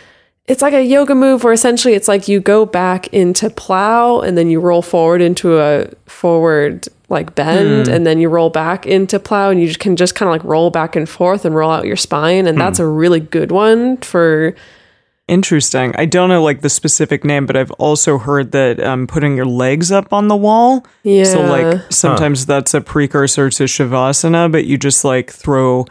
it's 0.45 0.61
like 0.61 0.75
a 0.75 0.83
yoga 0.83 1.15
move 1.15 1.43
where 1.43 1.53
essentially 1.53 1.95
it's 1.95 2.07
like 2.07 2.27
you 2.27 2.39
go 2.39 2.67
back 2.67 3.07
into 3.07 3.49
plow 3.49 4.19
and 4.19 4.37
then 4.37 4.47
you 4.51 4.59
roll 4.59 4.83
forward 4.83 5.21
into 5.21 5.59
a 5.59 5.87
forward 6.05 6.87
like 7.13 7.35
bend 7.35 7.87
and 7.87 8.05
then 8.05 8.19
you 8.19 8.27
roll 8.27 8.49
back 8.49 8.85
into 8.85 9.19
plow 9.19 9.49
and 9.49 9.61
you 9.61 9.67
just 9.67 9.79
can 9.79 9.95
just 9.95 10.15
kind 10.15 10.27
of 10.27 10.33
like 10.33 10.43
roll 10.43 10.69
back 10.69 10.95
and 10.95 11.07
forth 11.07 11.45
and 11.45 11.55
roll 11.55 11.71
out 11.71 11.85
your 11.85 11.95
spine 11.95 12.47
and 12.47 12.59
that's 12.59 12.79
a 12.79 12.85
really 12.85 13.19
good 13.19 13.51
one 13.51 13.97
for 13.97 14.55
Interesting. 15.27 15.95
I 15.95 16.05
don't 16.05 16.27
know 16.27 16.43
like 16.43 16.61
the 16.61 16.69
specific 16.69 17.23
name, 17.23 17.45
but 17.45 17.55
I've 17.55 17.71
also 17.71 18.17
heard 18.17 18.51
that 18.51 18.83
um, 18.83 19.07
putting 19.07 19.37
your 19.37 19.45
legs 19.45 19.89
up 19.89 20.11
on 20.11 20.27
the 20.27 20.35
wall. 20.35 20.85
yeah 21.03 21.23
So 21.23 21.41
like 21.41 21.81
sometimes 21.91 22.45
that's 22.45 22.73
a 22.73 22.81
precursor 22.81 23.49
to 23.49 23.63
shavasana, 23.63 24.51
but 24.51 24.65
you 24.65 24.77
just 24.77 25.05
like 25.05 25.31
throw 25.31 25.85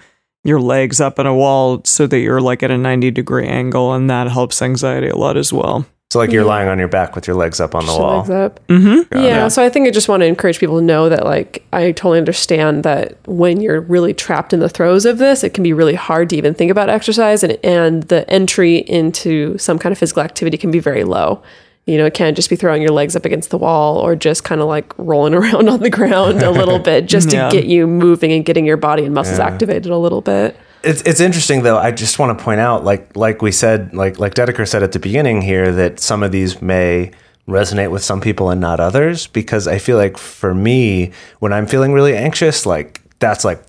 your 0.45 0.61
legs 0.61 1.01
up 1.01 1.19
on 1.19 1.27
a 1.27 1.35
wall 1.35 1.81
so 1.85 2.07
that 2.09 2.19
you're 2.19 2.43
like 2.43 2.63
at 2.63 2.71
a 2.71 2.77
90 2.77 3.11
degree 3.11 3.47
angle, 3.47 3.95
and 3.95 4.11
that 4.11 4.29
helps 4.29 4.61
anxiety 4.61 5.09
a 5.09 5.17
lot 5.17 5.39
as 5.39 5.51
well. 5.51 5.87
So 6.13 6.19
like 6.19 6.31
you're 6.31 6.45
lying 6.45 6.69
on 6.69 6.79
your 6.79 6.89
back 6.89 7.15
with 7.15 7.27
your 7.27 7.37
legs 7.37 7.59
up 7.59 7.75
on 7.75 7.87
the 7.87 7.93
the 7.93 7.99
wall 7.99 8.19
legs 8.19 8.31
up. 8.31 8.67
Mm-hmm. 8.67 9.17
Yeah, 9.17 9.49
so 9.49 9.65
I 9.65 9.71
think 9.71 9.89
I 9.89 9.91
just 9.91 10.09
want 10.11 10.21
to 10.21 10.27
encourage 10.27 10.59
people 10.59 10.79
to 10.79 10.85
know 10.85 11.09
that, 11.09 11.25
like, 11.25 11.65
I 11.73 11.93
totally 11.93 12.19
understand 12.19 12.85
that 12.85 13.17
when 13.27 13.63
you're 13.63 13.81
really 13.81 14.13
trapped 14.13 14.53
in 14.53 14.61
the 14.61 14.69
throes 14.69 15.07
of 15.07 15.17
this, 15.17 15.43
it 15.43 15.55
can 15.55 15.63
be 15.63 15.73
really 15.73 15.95
hard 15.95 16.29
to 16.31 16.37
even 16.37 16.53
think 16.53 16.71
about 16.71 16.91
exercise, 16.91 17.43
and 17.43 17.59
and 17.65 18.03
the 18.05 18.29
entry 18.29 18.79
into 18.79 19.57
some 19.57 19.79
kind 19.79 19.91
of 19.91 19.99
physical 19.99 20.23
activity 20.23 20.59
can 20.59 20.71
be 20.71 20.81
very 20.81 21.05
low. 21.05 21.43
You 21.87 21.97
know, 21.97 22.05
it 22.05 22.13
can't 22.13 22.37
just 22.37 22.51
be 22.51 22.57
throwing 22.57 22.83
your 22.83 22.93
legs 22.93 23.17
up 23.17 23.25
against 23.25 23.49
the 23.49 23.59
wall 23.59 23.97
or 23.97 24.15
just 24.15 24.45
kind 24.45 24.61
of 24.61 24.69
like 24.69 24.93
rolling 24.99 25.35
around 25.41 25.69
on 25.71 25.81
the 25.81 25.91
ground 25.91 26.43
a 26.43 26.51
little 26.51 26.79
bit 26.91 27.07
just 27.07 27.31
to 27.31 27.49
get 27.51 27.65
you 27.65 27.87
moving 27.87 28.33
and 28.33 28.45
getting 28.45 28.67
your 28.67 28.77
body 28.77 29.05
and 29.05 29.15
muscles 29.15 29.39
activated 29.39 29.91
a 29.91 29.97
little 29.97 30.21
bit. 30.21 30.57
It's 30.85 31.03
it's 31.03 31.21
interesting 31.21 31.63
though. 31.63 31.79
I 31.79 31.91
just 31.91 32.19
want 32.19 32.37
to 32.37 32.45
point 32.45 32.61
out, 32.61 32.85
like 32.85 33.17
like 33.17 33.43
we 33.43 33.53
said, 33.53 33.95
like 33.95 34.19
like 34.19 34.35
Dedeker 34.35 34.67
said 34.67 34.83
at 34.83 34.93
the 34.93 34.99
beginning 34.99 35.43
here, 35.43 35.73
that 35.73 36.01
some 36.01 36.23
of 36.23 36.33
these 36.33 36.61
may 36.61 37.13
resonate 37.49 37.91
with 37.91 38.05
some 38.05 38.21
people 38.21 38.51
and 38.51 38.61
not 38.61 38.81
others. 38.81 39.27
Because 39.27 39.69
I 39.69 39.79
feel 39.79 39.97
like 39.97 40.19
for 40.19 40.55
me, 40.55 41.13
when 41.39 41.53
I'm 41.53 41.67
feeling 41.67 41.93
really 41.93 42.17
anxious, 42.17 42.67
like 42.67 43.01
that's 43.19 43.45
like 43.45 43.63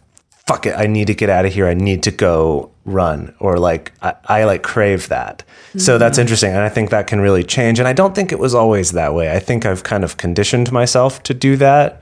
fuck 0.47 0.65
it, 0.65 0.76
I 0.78 0.88
need 0.88 1.08
to 1.08 1.13
get 1.13 1.30
out 1.30 1.45
of 1.45 1.54
here. 1.54 1.67
I 1.67 1.73
need 1.73 2.04
to 2.04 2.12
go 2.12 2.71
run, 2.86 3.34
or 3.39 3.58
like 3.58 3.93
I, 4.02 4.15
I 4.26 4.43
like 4.43 4.63
crave 4.63 5.08
that. 5.10 5.43
So 5.78 5.93
mm-hmm. 5.93 5.99
that's 5.99 6.17
interesting, 6.17 6.52
and 6.52 6.60
I 6.60 6.69
think 6.69 6.89
that 6.89 7.08
can 7.08 7.21
really 7.21 7.43
change. 7.43 7.80
And 7.80 7.88
I 7.88 7.93
don't 7.93 8.13
think 8.13 8.32
it 8.32 8.39
was 8.39 8.54
always 8.54 8.91
that 8.91 9.13
way. 9.13 9.32
I 9.32 9.39
think 9.39 9.65
I've 9.65 9.84
kind 9.84 10.04
of 10.04 10.17
conditioned 10.17 10.71
myself 10.71 11.23
to 11.23 11.34
do 11.34 11.56
that 11.58 12.02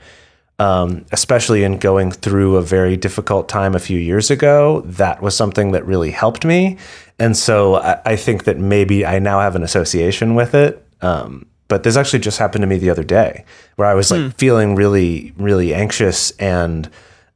um, 0.62 1.04
especially 1.12 1.64
in 1.64 1.78
going 1.78 2.10
through 2.12 2.56
a 2.56 2.62
very 2.62 2.96
difficult 2.96 3.48
time 3.48 3.74
a 3.74 3.78
few 3.88 3.98
years 3.98 4.30
ago, 4.30 4.82
that 5.02 5.20
was 5.22 5.34
something 5.36 5.72
that 5.72 5.84
really 5.86 6.10
helped 6.12 6.44
me. 6.44 6.76
And 7.18 7.36
so 7.36 7.76
I, 7.76 8.00
I 8.12 8.16
think 8.16 8.44
that 8.44 8.58
maybe 8.58 9.04
I 9.04 9.18
now 9.18 9.40
have 9.40 9.56
an 9.56 9.62
association 9.62 10.34
with 10.34 10.54
it. 10.54 10.72
Um, 11.00 11.46
but 11.68 11.82
this 11.82 11.96
actually 11.96 12.20
just 12.20 12.38
happened 12.38 12.62
to 12.62 12.66
me 12.68 12.78
the 12.78 12.90
other 12.90 13.04
day 13.04 13.44
where 13.76 13.88
I 13.88 13.94
was 13.94 14.10
like 14.10 14.36
feeling 14.38 14.74
really, 14.76 15.32
really 15.36 15.74
anxious 15.74 16.30
and 16.38 16.88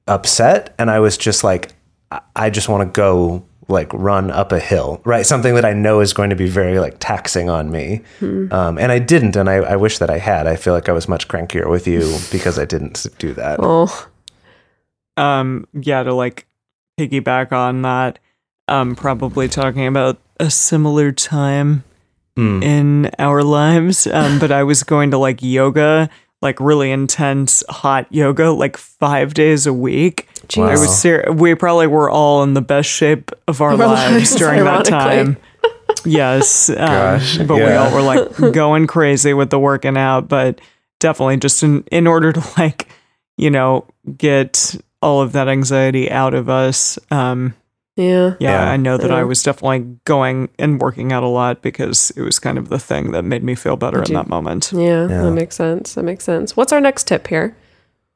upset. 0.06 0.74
And 0.78 0.90
I 0.90 1.00
was 1.00 1.16
just 1.16 1.42
like, 1.44 1.74
I- 2.10 2.20
I 2.36 2.50
just 2.50 2.68
want 2.68 2.82
to 2.82 3.00
go 3.00 3.44
like 3.68 3.92
run 3.92 4.30
up 4.30 4.52
a 4.52 4.60
hill, 4.60 5.00
right? 5.04 5.26
Something 5.26 5.54
that 5.56 5.64
I 5.64 5.72
know 5.72 6.00
is 6.00 6.12
going 6.12 6.30
to 6.30 6.36
be 6.36 6.48
very 6.48 6.78
like 6.78 6.96
taxing 7.00 7.50
on 7.50 7.70
me. 7.70 8.02
Um, 8.20 8.78
and 8.78 8.92
I 8.92 8.98
didn't. 9.00 9.34
And 9.36 9.48
I, 9.50 9.56
I 9.56 9.76
wish 9.76 9.98
that 9.98 10.08
I 10.10 10.18
had. 10.18 10.46
I 10.46 10.54
feel 10.56 10.72
like 10.72 10.88
I 10.88 10.92
was 10.92 11.08
much 11.08 11.26
crankier 11.28 11.68
with 11.68 11.86
you 11.88 12.16
because 12.32 12.58
I 12.58 12.64
didn't 12.64 13.06
do 13.18 13.32
that. 13.34 13.58
Oh, 13.62 14.08
um 15.16 15.66
yeah 15.72 16.02
to 16.02 16.12
like 16.12 16.46
piggyback 17.00 17.50
on 17.52 17.82
that 17.82 18.18
um 18.68 18.94
probably 18.94 19.48
talking 19.48 19.86
about 19.86 20.18
a 20.38 20.50
similar 20.50 21.12
time 21.12 21.84
Hmm. 22.36 22.62
in 22.62 23.10
our 23.18 23.42
lives 23.42 24.06
um 24.06 24.38
but 24.38 24.52
i 24.52 24.62
was 24.62 24.82
going 24.82 25.10
to 25.10 25.16
like 25.16 25.42
yoga 25.42 26.10
like 26.42 26.60
really 26.60 26.90
intense 26.90 27.62
hot 27.68 28.06
yoga 28.10 28.50
like 28.50 28.76
five 28.76 29.34
days 29.34 29.66
a 29.66 29.72
week. 29.72 30.28
I 30.56 30.72
was 30.72 31.00
ser- 31.00 31.32
we 31.32 31.54
probably 31.54 31.86
were 31.86 32.08
all 32.08 32.42
in 32.42 32.54
the 32.54 32.62
best 32.62 32.88
shape 32.88 33.30
of 33.48 33.60
our 33.60 33.76
lives 33.76 34.12
lives, 34.12 34.34
during 34.36 34.64
that 34.64 34.84
time. 34.84 35.36
Yes 36.04 36.68
um, 36.70 36.76
Gosh, 36.76 37.38
but 37.38 37.56
we 37.56 37.72
all 37.72 37.92
were 37.92 38.02
like 38.02 38.36
going 38.52 38.86
crazy 38.86 39.34
with 39.34 39.50
the 39.50 39.58
working 39.58 39.96
out 39.96 40.28
but 40.28 40.60
definitely 41.00 41.38
just 41.38 41.62
in 41.62 41.82
in 41.90 42.06
order 42.06 42.32
to 42.32 42.42
like 42.58 42.88
you 43.36 43.50
know 43.50 43.86
get 44.16 44.76
all 45.02 45.20
of 45.20 45.32
that 45.32 45.48
anxiety 45.48 46.10
out 46.10 46.34
of 46.34 46.48
us 46.48 46.98
um 47.10 47.54
yeah. 47.96 48.34
yeah, 48.38 48.64
Yeah. 48.66 48.70
i 48.70 48.76
know 48.76 48.96
that 48.98 49.10
i 49.10 49.24
was 49.24 49.42
definitely 49.42 49.96
going 50.04 50.48
and 50.58 50.80
working 50.80 51.12
out 51.12 51.22
a 51.22 51.28
lot 51.28 51.62
because 51.62 52.10
it 52.16 52.22
was 52.22 52.38
kind 52.38 52.58
of 52.58 52.68
the 52.68 52.78
thing 52.78 53.10
that 53.12 53.24
made 53.24 53.42
me 53.42 53.54
feel 53.54 53.76
better 53.76 54.02
in 54.02 54.08
you- 54.10 54.14
that 54.14 54.28
moment 54.28 54.70
Yeah, 54.72 55.08
Yeah. 55.08 55.22
that 55.22 55.32
makes 55.32 55.56
sense. 55.56 55.94
That 55.94 56.04
makes 56.04 56.24
sense. 56.24 56.56
What's 56.56 56.72
our 56.72 56.80
next 56.80 57.06
tip 57.06 57.26
here? 57.28 57.56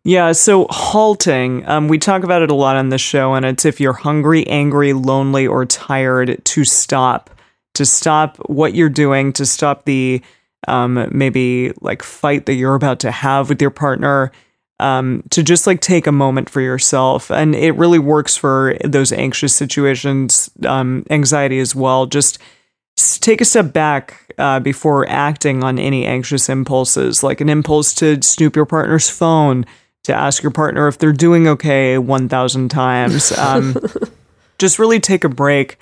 Yeah, 0.04 0.32
so 0.32 0.66
halting, 0.70 1.68
um, 1.68 1.86
we 1.88 1.98
talk 1.98 2.24
about 2.24 2.40
it 2.40 2.50
a 2.50 2.54
lot 2.54 2.76
on 2.76 2.88
this 2.88 3.02
show, 3.02 3.34
and 3.34 3.44
it's 3.44 3.66
if 3.66 3.78
you're 3.80 3.92
hungry, 3.92 4.46
angry, 4.46 4.94
lonely, 4.94 5.46
or 5.46 5.66
tired, 5.66 6.42
to 6.42 6.64
stop, 6.64 7.28
to 7.74 7.84
stop 7.84 8.38
what 8.48 8.72
you're 8.74 8.88
doing, 8.88 9.30
to 9.34 9.44
stop 9.44 9.84
the 9.84 10.22
um, 10.68 11.06
maybe 11.12 11.72
like 11.82 12.02
fight 12.02 12.46
that 12.46 12.54
you're 12.54 12.74
about 12.74 12.98
to 13.00 13.10
have 13.10 13.48
with 13.50 13.60
your 13.60 13.70
partner, 13.70 14.30
um, 14.80 15.22
to 15.30 15.42
just 15.42 15.66
like 15.66 15.80
take 15.80 16.06
a 16.06 16.12
moment 16.12 16.48
for 16.48 16.60
yourself. 16.60 17.30
And 17.30 17.54
it 17.54 17.72
really 17.72 17.98
works 17.98 18.36
for 18.36 18.76
those 18.84 19.12
anxious 19.12 19.54
situations, 19.54 20.50
um, 20.64 21.04
anxiety 21.10 21.60
as 21.60 21.74
well. 21.74 22.06
Just 22.06 22.38
take 22.96 23.40
a 23.40 23.44
step 23.44 23.72
back 23.72 24.32
uh, 24.38 24.60
before 24.60 25.06
acting 25.08 25.62
on 25.62 25.78
any 25.78 26.06
anxious 26.06 26.48
impulses, 26.48 27.22
like 27.22 27.40
an 27.40 27.48
impulse 27.48 27.94
to 27.94 28.20
snoop 28.22 28.56
your 28.56 28.66
partner's 28.66 29.08
phone, 29.08 29.66
to 30.04 30.14
ask 30.14 30.42
your 30.42 30.52
partner 30.52 30.88
if 30.88 30.98
they're 30.98 31.12
doing 31.12 31.46
okay 31.46 31.98
1,000 31.98 32.70
times. 32.70 33.32
Um, 33.32 33.76
just 34.58 34.78
really 34.78 34.98
take 34.98 35.24
a 35.24 35.28
break, 35.28 35.78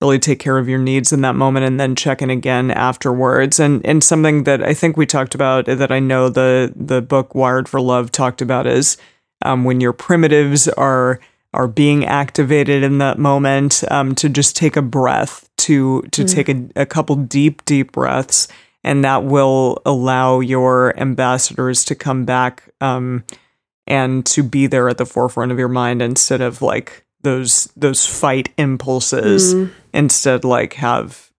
really 0.00 0.18
take 0.18 0.38
care 0.38 0.58
of 0.58 0.68
your 0.68 0.78
needs 0.78 1.12
in 1.12 1.22
that 1.22 1.36
moment, 1.36 1.66
and 1.66 1.80
then 1.80 1.94
check 1.94 2.22
in 2.22 2.30
again 2.30 2.70
afterwards. 2.70 3.58
And 3.60 3.84
and 3.86 4.02
something 4.02 4.44
that 4.44 4.62
I 4.62 4.74
think 4.74 4.96
we 4.96 5.06
talked 5.06 5.34
about 5.34 5.66
that 5.66 5.92
I 5.92 5.98
know 5.98 6.28
the 6.28 6.72
the 6.74 7.02
book 7.02 7.34
Wired 7.34 7.68
for 7.68 7.80
Love 7.80 8.12
talked 8.12 8.42
about 8.42 8.66
is 8.66 8.96
um, 9.42 9.64
when 9.64 9.80
your 9.80 9.92
primitives 9.92 10.68
are 10.68 11.20
are 11.54 11.68
being 11.68 12.04
activated 12.04 12.82
in 12.82 12.98
that 12.98 13.18
moment 13.18 13.82
um, 13.90 14.14
to 14.14 14.28
just 14.28 14.56
take 14.56 14.76
a 14.76 14.82
breath 14.82 15.48
to 15.56 16.02
to 16.12 16.24
take 16.24 16.48
a, 16.48 16.68
a 16.76 16.86
couple 16.86 17.16
deep 17.16 17.64
deep 17.64 17.92
breaths 17.92 18.46
and 18.84 19.04
that 19.04 19.24
will 19.24 19.80
allow 19.86 20.40
your 20.40 20.98
ambassadors 20.98 21.84
to 21.84 21.94
come 21.94 22.24
back 22.24 22.62
um, 22.80 23.24
and 23.86 24.26
to 24.26 24.42
be 24.42 24.66
there 24.66 24.88
at 24.88 24.98
the 24.98 25.06
forefront 25.06 25.50
of 25.50 25.58
your 25.58 25.68
mind 25.68 26.02
instead 26.02 26.40
of 26.40 26.60
like 26.60 27.05
those 27.26 27.68
those 27.76 28.06
fight 28.06 28.48
impulses 28.56 29.54
mm-hmm. 29.54 29.72
instead 29.92 30.44
like 30.44 30.74
have 30.74 31.30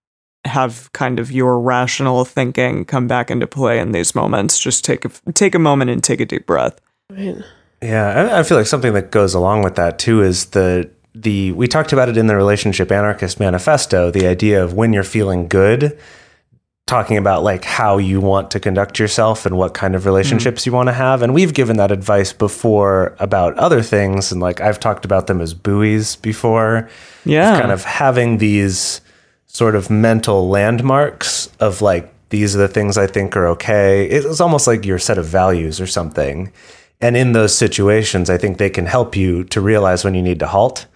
have 0.45 0.91
kind 0.93 1.19
of 1.19 1.31
your 1.31 1.59
rational 1.59 2.23
thinking 2.23 2.85
come 2.85 3.07
back 3.07 3.31
into 3.31 3.47
play 3.47 3.79
in 3.79 3.91
these 3.91 4.13
moments 4.13 4.59
just 4.59 4.85
take 4.85 5.05
a 5.05 5.09
take 5.33 5.55
a 5.55 5.59
moment 5.59 5.89
and 5.89 6.03
take 6.03 6.21
a 6.21 6.25
deep 6.25 6.45
breath 6.45 6.79
Right. 7.09 7.37
Yeah, 7.81 8.31
I, 8.33 8.39
I 8.39 8.43
feel 8.43 8.57
like 8.57 8.67
something 8.67 8.93
that 8.93 9.11
goes 9.11 9.33
along 9.33 9.63
with 9.63 9.75
that 9.75 9.99
too 9.99 10.21
is 10.21 10.47
the 10.47 10.89
the 11.15 11.51
we 11.53 11.67
talked 11.67 11.93
about 11.93 12.09
it 12.09 12.17
in 12.17 12.27
the 12.27 12.35
relationship 12.35 12.91
anarchist 12.91 13.39
manifesto. 13.39 14.11
The 14.11 14.27
idea 14.27 14.63
of 14.63 14.73
when 14.73 14.93
you're 14.93 15.03
feeling 15.03 15.47
good, 15.47 15.97
talking 16.87 17.17
about 17.17 17.43
like 17.43 17.65
how 17.65 17.97
you 17.97 18.19
want 18.19 18.49
to 18.51 18.59
conduct 18.59 18.97
yourself 18.97 19.45
and 19.45 19.57
what 19.57 19.73
kind 19.73 19.93
of 19.93 20.05
relationships 20.05 20.65
you 20.65 20.71
want 20.71 20.87
to 20.87 20.93
have. 20.93 21.21
And 21.21 21.33
we've 21.33 21.53
given 21.53 21.77
that 21.77 21.91
advice 21.91 22.33
before 22.33 23.15
about 23.19 23.55
other 23.57 23.83
things, 23.83 24.31
and 24.31 24.41
like 24.41 24.61
I've 24.61 24.79
talked 24.79 25.05
about 25.05 25.27
them 25.27 25.41
as 25.41 25.53
buoys 25.53 26.15
before. 26.15 26.89
yeah 27.25 27.59
kind 27.59 27.71
of 27.71 27.83
having 27.83 28.37
these 28.39 29.01
sort 29.45 29.75
of 29.75 29.89
mental 29.89 30.49
landmarks 30.49 31.49
of 31.59 31.81
like 31.81 32.13
these 32.29 32.55
are 32.55 32.59
the 32.59 32.67
things 32.67 32.97
I 32.97 33.07
think 33.07 33.35
are 33.37 33.47
okay. 33.47 34.05
It's 34.05 34.41
almost 34.41 34.67
like 34.67 34.85
your 34.85 34.99
set 34.99 35.17
of 35.17 35.25
values 35.25 35.79
or 35.79 35.87
something. 35.87 36.51
And 36.99 37.15
in 37.15 37.33
those 37.33 37.55
situations, 37.55 38.29
I 38.29 38.37
think 38.37 38.57
they 38.57 38.69
can 38.69 38.85
help 38.85 39.15
you 39.15 39.43
to 39.45 39.61
realize 39.61 40.03
when 40.03 40.15
you 40.15 40.21
need 40.21 40.39
to 40.39 40.47
halt. 40.47 40.87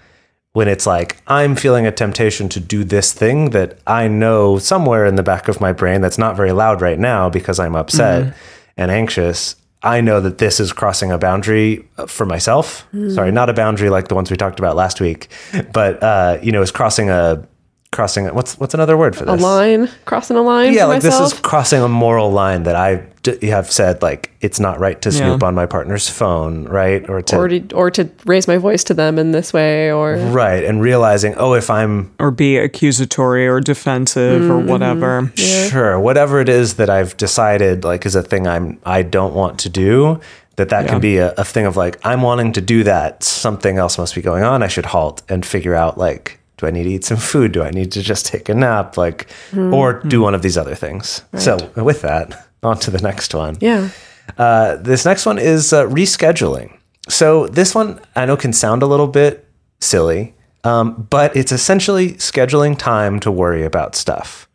When 0.54 0.68
it's 0.68 0.86
like, 0.86 1.22
I'm 1.28 1.56
feeling 1.56 1.86
a 1.88 1.92
temptation 1.94 2.50
to 2.50 2.60
do 2.60 2.84
this 2.84 3.14
thing 3.14 3.52
that 3.52 3.80
I 3.88 4.10
know 4.10 4.58
somewhere 4.60 5.06
in 5.06 5.16
the 5.16 5.24
back 5.24 5.48
of 5.48 5.62
my 5.62 5.72
brain 5.72 6.02
that's 6.02 6.18
not 6.18 6.36
very 6.36 6.52
loud 6.52 6.82
right 6.82 7.00
now 7.00 7.30
because 7.30 7.58
I'm 7.58 7.76
upset 7.76 8.36
and 8.76 8.92
anxious. 8.92 9.56
I 9.84 10.02
know 10.02 10.20
that 10.20 10.40
this 10.40 10.60
is 10.60 10.74
crossing 10.74 11.10
a 11.12 11.18
boundary 11.18 11.88
uh, 11.98 12.06
for 12.06 12.26
myself. 12.26 12.86
Sorry, 13.14 13.32
not 13.32 13.50
a 13.50 13.54
boundary 13.54 13.90
like 13.90 14.10
the 14.10 14.16
ones 14.16 14.30
we 14.30 14.38
talked 14.38 14.60
about 14.60 14.76
last 14.76 15.00
week, 15.02 15.28
but 15.74 16.04
uh, 16.04 16.38
you 16.44 16.52
know, 16.52 16.62
is 16.62 16.70
crossing 16.72 17.10
a 17.10 17.48
crossing. 17.92 18.28
A, 18.28 18.34
what's 18.34 18.58
what's 18.60 18.74
another 18.74 18.98
word 18.98 19.16
for 19.16 19.26
this? 19.26 19.40
A 19.40 19.44
line, 19.44 19.90
crossing 20.06 20.38
a 20.38 20.42
line. 20.42 20.74
Yeah, 20.74 20.84
for 20.84 20.88
like 20.88 21.04
myself. 21.04 21.24
this 21.24 21.34
is 21.34 21.40
crossing 21.40 21.82
a 21.82 21.88
moral 21.88 22.32
line 22.32 22.64
that 22.64 22.76
I 22.76 23.04
d- 23.24 23.48
have 23.48 23.72
said 23.72 24.02
like 24.02 24.32
it's 24.42 24.60
not 24.60 24.80
right 24.80 25.02
to 25.02 25.12
snoop 25.12 25.42
Yeah. 25.42 25.48
on 25.48 25.56
my 25.56 25.66
partner's 25.66 26.10
phone, 26.10 26.66
right? 26.66 27.08
Or 27.10 27.22
to 27.22 27.38
or 27.38 27.48
to 27.50 27.76
or 27.76 27.92
to 27.92 28.10
raise 28.26 28.48
my 28.48 28.58
voice 28.58 28.84
to 28.86 28.94
them 28.94 29.20
in 29.20 29.32
this 29.32 29.52
way, 29.54 29.92
or 29.92 30.16
right, 30.16 30.64
and 30.64 30.82
realizing, 30.82 31.36
oh, 31.38 31.54
if 31.54 31.70
I'm 31.70 32.12
or 32.20 32.32
be 32.32 32.58
accusatory 32.58 33.48
or 33.48 33.60
defensive 33.60 34.50
or 34.50 34.56
mm-hmm. 34.56 34.70
whatever 34.70 35.32
Sure. 35.36 36.00
Whatever 36.00 36.40
it 36.40 36.50
is 36.50 36.76
that 36.76 36.90
I've 36.90 37.16
decided 37.18 37.84
like 37.84 38.06
is 38.06 38.16
a 38.16 38.24
thing 38.24 38.48
I'm 38.48 38.80
I 38.86 39.04
don't 39.04 39.34
want 39.34 39.60
to 39.60 39.70
do, 39.70 40.20
that 40.56 40.70
that 40.70 40.86
Yeah. 40.86 40.92
can 40.92 41.00
be 41.00 41.18
a, 41.18 41.34
a 41.38 41.44
thing 41.44 41.66
of 41.66 41.76
like 41.78 42.00
I'm 42.06 42.22
wanting 42.22 42.54
to 42.54 42.62
do 42.62 42.84
that. 42.84 43.24
Something 43.24 43.78
else 43.78 43.98
must 43.98 44.16
be 44.16 44.22
going 44.22 44.44
on. 44.44 44.64
I 44.64 44.68
should 44.68 44.86
halt 44.88 45.22
and 45.30 45.46
figure 45.46 45.76
out 45.76 45.98
like 45.98 46.40
do 46.62 46.68
I 46.68 46.72
need 46.72 46.84
to 46.84 46.90
eat 46.92 47.04
some 47.04 47.18
food? 47.18 47.52
Do 47.52 47.64
I 47.64 47.72
need 47.72 47.92
to 47.92 48.02
just 48.02 48.26
take 48.26 48.48
a 48.48 48.54
nap? 48.54 48.96
Like 48.96 49.28
or 49.56 50.00
do 50.02 50.22
one 50.22 50.34
of 50.36 50.42
these 50.42 50.58
other 50.58 50.76
things. 50.76 51.24
So 51.38 51.58
with 51.76 52.02
that, 52.04 52.48
on 52.64 52.78
to 52.80 52.92
the 52.92 53.00
next 53.02 53.34
one. 53.34 53.58
yeah, 53.60 53.90
Uh, 54.38 54.78
this 54.78 55.04
next 55.04 55.26
one 55.26 55.38
is 55.40 55.74
uh, 55.74 55.86
rescheduling. 55.88 56.78
So 57.10 57.48
this 57.48 57.76
one 57.76 58.00
I 58.16 58.26
know 58.26 58.38
can 58.38 58.54
sound 58.54 58.84
a 58.84 58.88
little 58.88 59.08
bit 59.08 59.46
silly, 59.80 60.34
um, 60.64 61.08
but 61.10 61.36
it's 61.36 61.52
essentially 61.52 62.14
scheduling 62.14 62.78
time 62.78 63.20
to 63.22 63.32
worry 63.32 63.66
about 63.66 63.96
stuff. 63.96 64.48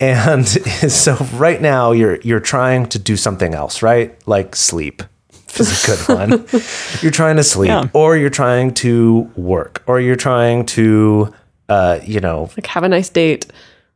And 0.00 0.46
so 0.90 1.14
right 1.34 1.62
now 1.62 1.92
you're 1.92 2.18
you're 2.22 2.40
trying 2.40 2.86
to 2.88 2.98
do 2.98 3.16
something 3.16 3.54
else, 3.54 3.82
right? 3.82 4.10
Like 4.26 4.56
sleep. 4.56 5.02
This 5.54 5.70
is 5.84 5.84
a 5.84 6.06
good 6.06 6.16
one. 6.18 6.30
you're 7.02 7.12
trying 7.12 7.36
to 7.36 7.44
sleep, 7.44 7.68
Yeah. 7.68 7.88
or 7.92 8.16
you're 8.16 8.30
trying 8.30 8.74
to 8.74 9.30
work, 9.36 9.82
or 9.86 10.00
you're 10.00 10.16
trying 10.16 10.66
to, 10.66 11.32
uh, 11.68 12.00
you 12.04 12.20
know, 12.20 12.50
like 12.56 12.66
have 12.66 12.82
a 12.84 12.88
nice 12.88 13.08
date. 13.08 13.46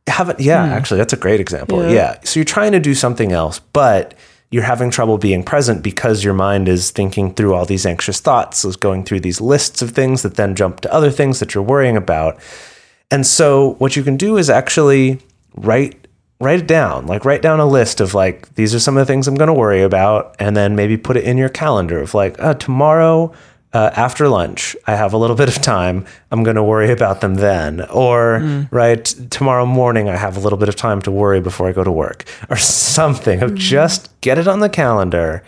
have 0.07 0.29
it 0.29 0.39
yeah 0.39 0.63
actually 0.63 0.97
that's 0.97 1.13
a 1.13 1.17
great 1.17 1.39
example 1.39 1.83
Yeah. 1.83 1.91
yeah. 1.91 2.19
so 2.23 2.39
you're 2.39 2.45
trying 2.45 2.71
to 2.71 2.79
do 2.79 2.95
something 2.95 3.31
else 3.31 3.59
but 3.71 4.15
you're 4.49 4.63
having 4.63 4.89
trouble 4.91 5.17
being 5.19 5.43
present 5.43 5.81
because 5.83 6.23
your 6.23 6.33
mind 6.33 6.67
is 6.67 6.89
thinking 6.91 7.33
through 7.35 7.53
all 7.53 7.65
these 7.65 7.85
anxious 7.85 8.19
thoughts 8.19 8.65
is 8.65 8.75
going 8.75 9.03
through 9.05 9.19
these 9.21 9.39
lists 9.39 9.81
of 9.83 9.91
things 9.91 10.23
that 10.23 10.35
then 10.35 10.55
jump 10.55 10.81
to 10.81 10.91
other 10.91 11.11
things 11.11 11.39
that 11.39 11.53
you're 11.53 11.63
worrying 11.63 11.95
about 11.95 12.39
and 13.11 13.25
so 13.27 13.75
what 13.77 13.95
you 13.95 14.03
can 14.03 14.17
do 14.17 14.37
is 14.37 14.49
actually 14.49 15.19
write 15.55 16.00
write 16.41 16.59
it 16.59 16.67
down 16.67 17.05
like 17.07 17.23
write 17.23 17.41
down 17.41 17.59
a 17.59 17.65
list 17.65 18.01
of 18.01 18.13
like 18.13 18.53
these 18.55 18.73
are 18.75 18.79
some 18.79 18.97
of 18.97 19.01
the 19.01 19.11
things 19.11 19.27
i'm 19.27 19.35
going 19.35 19.47
to 19.47 19.53
worry 19.53 19.81
about 19.81 20.35
and 20.39 20.57
then 20.57 20.75
maybe 20.75 20.97
put 20.97 21.15
it 21.15 21.23
in 21.23 21.37
your 21.37 21.49
calendar 21.49 22.01
of 22.01 22.13
like 22.13 22.39
uh, 22.39 22.53
tomorrow 22.55 23.31
uh, 23.73 23.89
after 23.95 24.27
lunch, 24.27 24.75
I 24.85 24.95
have 24.95 25.13
a 25.13 25.17
little 25.17 25.35
bit 25.35 25.47
of 25.47 25.61
time. 25.61 26.05
I'm 26.29 26.43
going 26.43 26.57
to 26.57 26.63
worry 26.63 26.91
about 26.91 27.21
them 27.21 27.35
then. 27.35 27.81
Or, 27.89 28.67
right, 28.69 29.03
tomorrow 29.29 29.65
morning, 29.65 30.09
I 30.09 30.17
have 30.17 30.35
a 30.35 30.41
little 30.41 30.57
bit 30.57 30.67
of 30.67 30.75
time 30.75 31.01
to 31.03 31.11
worry 31.11 31.39
before 31.39 31.69
I 31.69 31.71
go 31.71 31.83
to 31.83 31.91
work 31.91 32.25
or 32.49 32.57
something 32.57 33.41
of 33.41 33.55
just 33.55 34.09
get 34.21 34.37
it 34.37 34.47
on 34.47 34.59
the 34.59 34.69
calendar. 34.69 35.43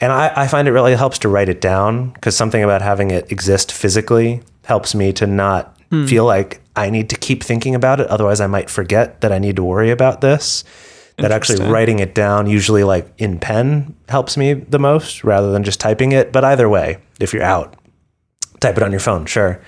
And 0.00 0.10
I, 0.10 0.32
I 0.34 0.48
find 0.48 0.66
it 0.66 0.72
really 0.72 0.96
helps 0.96 1.18
to 1.20 1.28
write 1.28 1.48
it 1.48 1.60
down 1.60 2.10
because 2.10 2.36
something 2.36 2.64
about 2.64 2.82
having 2.82 3.10
it 3.10 3.30
exist 3.30 3.70
physically 3.70 4.42
helps 4.64 4.94
me 4.94 5.12
to 5.12 5.26
not 5.26 5.76
feel 6.06 6.24
like 6.24 6.60
I 6.76 6.88
need 6.90 7.10
to 7.10 7.16
keep 7.16 7.42
thinking 7.42 7.74
about 7.74 8.00
it. 8.00 8.06
Otherwise, 8.06 8.40
I 8.40 8.46
might 8.46 8.70
forget 8.70 9.20
that 9.22 9.32
I 9.32 9.38
need 9.38 9.56
to 9.56 9.64
worry 9.64 9.90
about 9.90 10.20
this 10.20 10.64
that 11.16 11.32
actually 11.32 11.68
writing 11.68 11.98
it 11.98 12.14
down 12.14 12.46
usually 12.46 12.82
like 12.82 13.12
in 13.18 13.38
pen 13.38 13.94
helps 14.08 14.38
me 14.38 14.54
the 14.54 14.78
most 14.78 15.22
rather 15.22 15.52
than 15.52 15.62
just 15.62 15.78
typing 15.78 16.12
it 16.12 16.32
but 16.32 16.42
either 16.46 16.66
way 16.66 16.96
if 17.20 17.34
you're 17.34 17.42
out 17.42 17.76
type 18.60 18.78
it 18.78 18.82
on 18.82 18.90
your 18.90 19.00
phone 19.00 19.26
sure 19.26 19.60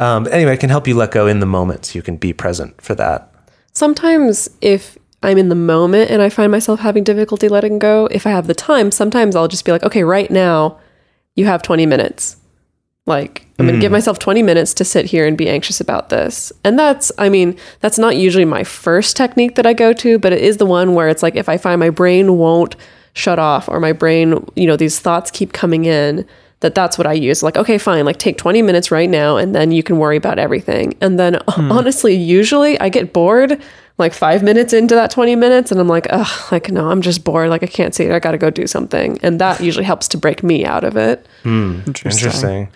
um, 0.00 0.26
anyway 0.32 0.54
it 0.54 0.58
can 0.58 0.68
help 0.68 0.88
you 0.88 0.96
let 0.96 1.12
go 1.12 1.28
in 1.28 1.38
the 1.38 1.46
moment 1.46 1.84
so 1.84 1.96
you 1.96 2.02
can 2.02 2.16
be 2.16 2.32
present 2.32 2.80
for 2.82 2.96
that 2.96 3.30
Sometimes 3.72 4.48
if 4.60 4.98
I'm 5.22 5.38
in 5.38 5.48
the 5.48 5.54
moment 5.54 6.10
and 6.10 6.22
I 6.22 6.28
find 6.28 6.50
myself 6.50 6.80
having 6.80 7.04
difficulty 7.04 7.48
letting 7.48 7.78
go, 7.78 8.06
if 8.10 8.26
I 8.26 8.30
have 8.30 8.46
the 8.46 8.54
time, 8.54 8.90
sometimes 8.90 9.36
I'll 9.36 9.48
just 9.48 9.64
be 9.64 9.72
like, 9.72 9.82
okay, 9.82 10.02
right 10.02 10.30
now 10.30 10.78
you 11.36 11.46
have 11.46 11.62
20 11.62 11.86
minutes. 11.86 12.36
Like, 13.10 13.44
I'm 13.58 13.66
going 13.66 13.78
to 13.78 13.80
give 13.80 13.90
hmm. 13.90 13.94
myself 13.94 14.18
20 14.18 14.42
minutes 14.42 14.72
to 14.74 14.84
sit 14.84 15.04
here 15.04 15.26
and 15.26 15.36
be 15.36 15.48
anxious 15.48 15.80
about 15.80 16.08
this. 16.08 16.52
And 16.64 16.78
that's, 16.78 17.10
I 17.18 17.28
mean, 17.28 17.58
that's 17.80 17.98
not 17.98 18.16
usually 18.16 18.44
my 18.44 18.64
first 18.64 19.16
technique 19.16 19.56
that 19.56 19.66
I 19.66 19.74
go 19.74 19.92
to, 19.92 20.18
but 20.18 20.32
it 20.32 20.40
is 20.40 20.58
the 20.58 20.64
one 20.64 20.94
where 20.94 21.08
it's 21.08 21.22
like 21.22 21.34
if 21.34 21.48
I 21.48 21.56
find 21.56 21.80
my 21.80 21.90
brain 21.90 22.38
won't 22.38 22.76
shut 23.12 23.38
off 23.38 23.68
or 23.68 23.80
my 23.80 23.92
brain, 23.92 24.46
you 24.54 24.66
know, 24.66 24.76
these 24.76 25.00
thoughts 25.00 25.30
keep 25.30 25.52
coming 25.52 25.84
in, 25.84 26.24
that 26.60 26.74
that's 26.74 26.96
what 26.96 27.06
I 27.06 27.14
use. 27.14 27.42
Like, 27.42 27.56
okay, 27.56 27.78
fine, 27.78 28.04
like 28.04 28.18
take 28.18 28.38
20 28.38 28.62
minutes 28.62 28.90
right 28.90 29.10
now 29.10 29.36
and 29.36 29.54
then 29.54 29.72
you 29.72 29.82
can 29.82 29.98
worry 29.98 30.16
about 30.16 30.38
everything. 30.38 30.96
And 31.00 31.18
then 31.18 31.38
hmm. 31.48 31.72
honestly, 31.72 32.14
usually 32.14 32.78
I 32.78 32.88
get 32.88 33.12
bored 33.12 33.60
like 34.00 34.14
five 34.14 34.42
minutes 34.42 34.72
into 34.72 34.94
that 34.94 35.10
20 35.10 35.36
minutes 35.36 35.70
and 35.70 35.80
I'm 35.80 35.86
like, 35.86 36.06
ugh, 36.10 36.52
like, 36.52 36.70
no, 36.70 36.90
I'm 36.90 37.02
just 37.02 37.22
bored. 37.22 37.50
Like, 37.50 37.62
I 37.62 37.66
can't 37.66 37.94
see 37.94 38.04
it. 38.04 38.12
I 38.12 38.18
got 38.18 38.32
to 38.32 38.38
go 38.38 38.50
do 38.50 38.66
something. 38.66 39.18
And 39.22 39.40
that 39.40 39.60
usually 39.68 39.84
helps 39.84 40.08
to 40.08 40.18
break 40.18 40.42
me 40.42 40.64
out 40.64 40.82
of 40.82 40.96
it. 40.96 41.26
Hmm, 41.42 41.80
interesting. 41.86 42.68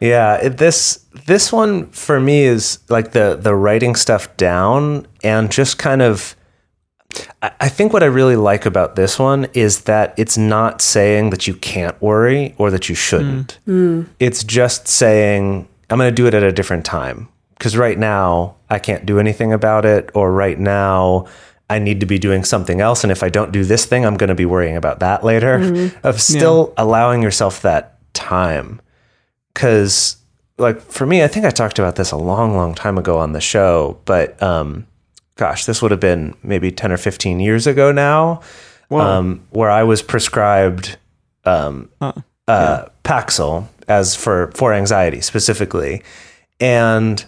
Yeah, 0.00 0.36
it, 0.36 0.58
this 0.58 1.04
this 1.26 1.52
one 1.52 1.86
for 1.90 2.20
me 2.20 2.42
is 2.42 2.80
like 2.88 3.12
the 3.12 3.38
the 3.40 3.54
writing 3.54 3.94
stuff 3.94 4.34
down 4.36 5.06
and 5.22 5.50
just 5.50 5.78
kind 5.78 6.02
of. 6.02 6.36
I 7.42 7.50
I 7.60 7.68
think 7.70 7.94
what 7.94 8.02
I 8.02 8.06
really 8.06 8.36
like 8.36 8.66
about 8.66 8.96
this 8.96 9.18
one 9.18 9.46
is 9.54 9.82
that 9.82 10.12
it's 10.18 10.36
not 10.36 10.82
saying 10.82 11.30
that 11.30 11.46
you 11.46 11.54
can't 11.54 12.00
worry 12.02 12.54
or 12.58 12.70
that 12.70 12.90
you 12.90 12.94
shouldn't. 12.94 13.58
Mm. 13.66 14.02
Mm. 14.04 14.08
It's 14.20 14.44
just 14.44 14.86
saying 14.86 15.66
I'm 15.88 15.98
going 15.98 16.10
to 16.10 16.14
do 16.14 16.26
it 16.26 16.34
at 16.34 16.42
a 16.42 16.52
different 16.52 16.84
time 16.84 17.28
because 17.58 17.76
right 17.76 17.98
now 17.98 18.56
I 18.68 18.78
can't 18.78 19.06
do 19.06 19.18
anything 19.18 19.52
about 19.52 19.84
it, 19.84 20.10
or 20.14 20.32
right 20.32 20.58
now 20.58 21.26
I 21.68 21.78
need 21.78 22.00
to 22.00 22.06
be 22.06 22.18
doing 22.18 22.44
something 22.44 22.80
else. 22.80 23.02
And 23.02 23.10
if 23.10 23.22
I 23.22 23.28
don't 23.28 23.52
do 23.52 23.64
this 23.64 23.84
thing, 23.86 24.04
I'm 24.06 24.16
going 24.16 24.28
to 24.28 24.34
be 24.34 24.46
worrying 24.46 24.76
about 24.76 25.00
that 25.00 25.24
later. 25.24 25.90
Of 26.02 26.20
still 26.20 26.72
allowing 26.76 27.22
yourself 27.22 27.62
that 27.62 27.98
time. 28.14 28.80
Because, 29.52 30.16
like, 30.58 30.80
for 30.80 31.06
me, 31.06 31.22
I 31.24 31.28
think 31.28 31.44
I 31.46 31.50
talked 31.50 31.78
about 31.78 31.96
this 31.96 32.12
a 32.12 32.16
long, 32.16 32.54
long 32.54 32.74
time 32.74 32.98
ago 32.98 33.18
on 33.18 33.32
the 33.32 33.40
show, 33.40 33.98
but 34.04 34.40
um, 34.42 34.86
gosh, 35.36 35.64
this 35.64 35.80
would 35.82 35.90
have 35.90 36.00
been 36.00 36.34
maybe 36.42 36.70
10 36.70 36.92
or 36.92 36.96
15 36.98 37.40
years 37.40 37.66
ago 37.66 37.90
now, 37.90 38.42
um, 38.90 39.42
where 39.50 39.70
I 39.70 39.82
was 39.82 40.02
prescribed 40.02 40.98
um, 41.44 41.88
uh, 42.48 42.86
Paxil 43.02 43.66
as 43.88 44.14
for, 44.14 44.50
for 44.52 44.72
anxiety 44.74 45.20
specifically. 45.20 46.02
And 46.60 47.24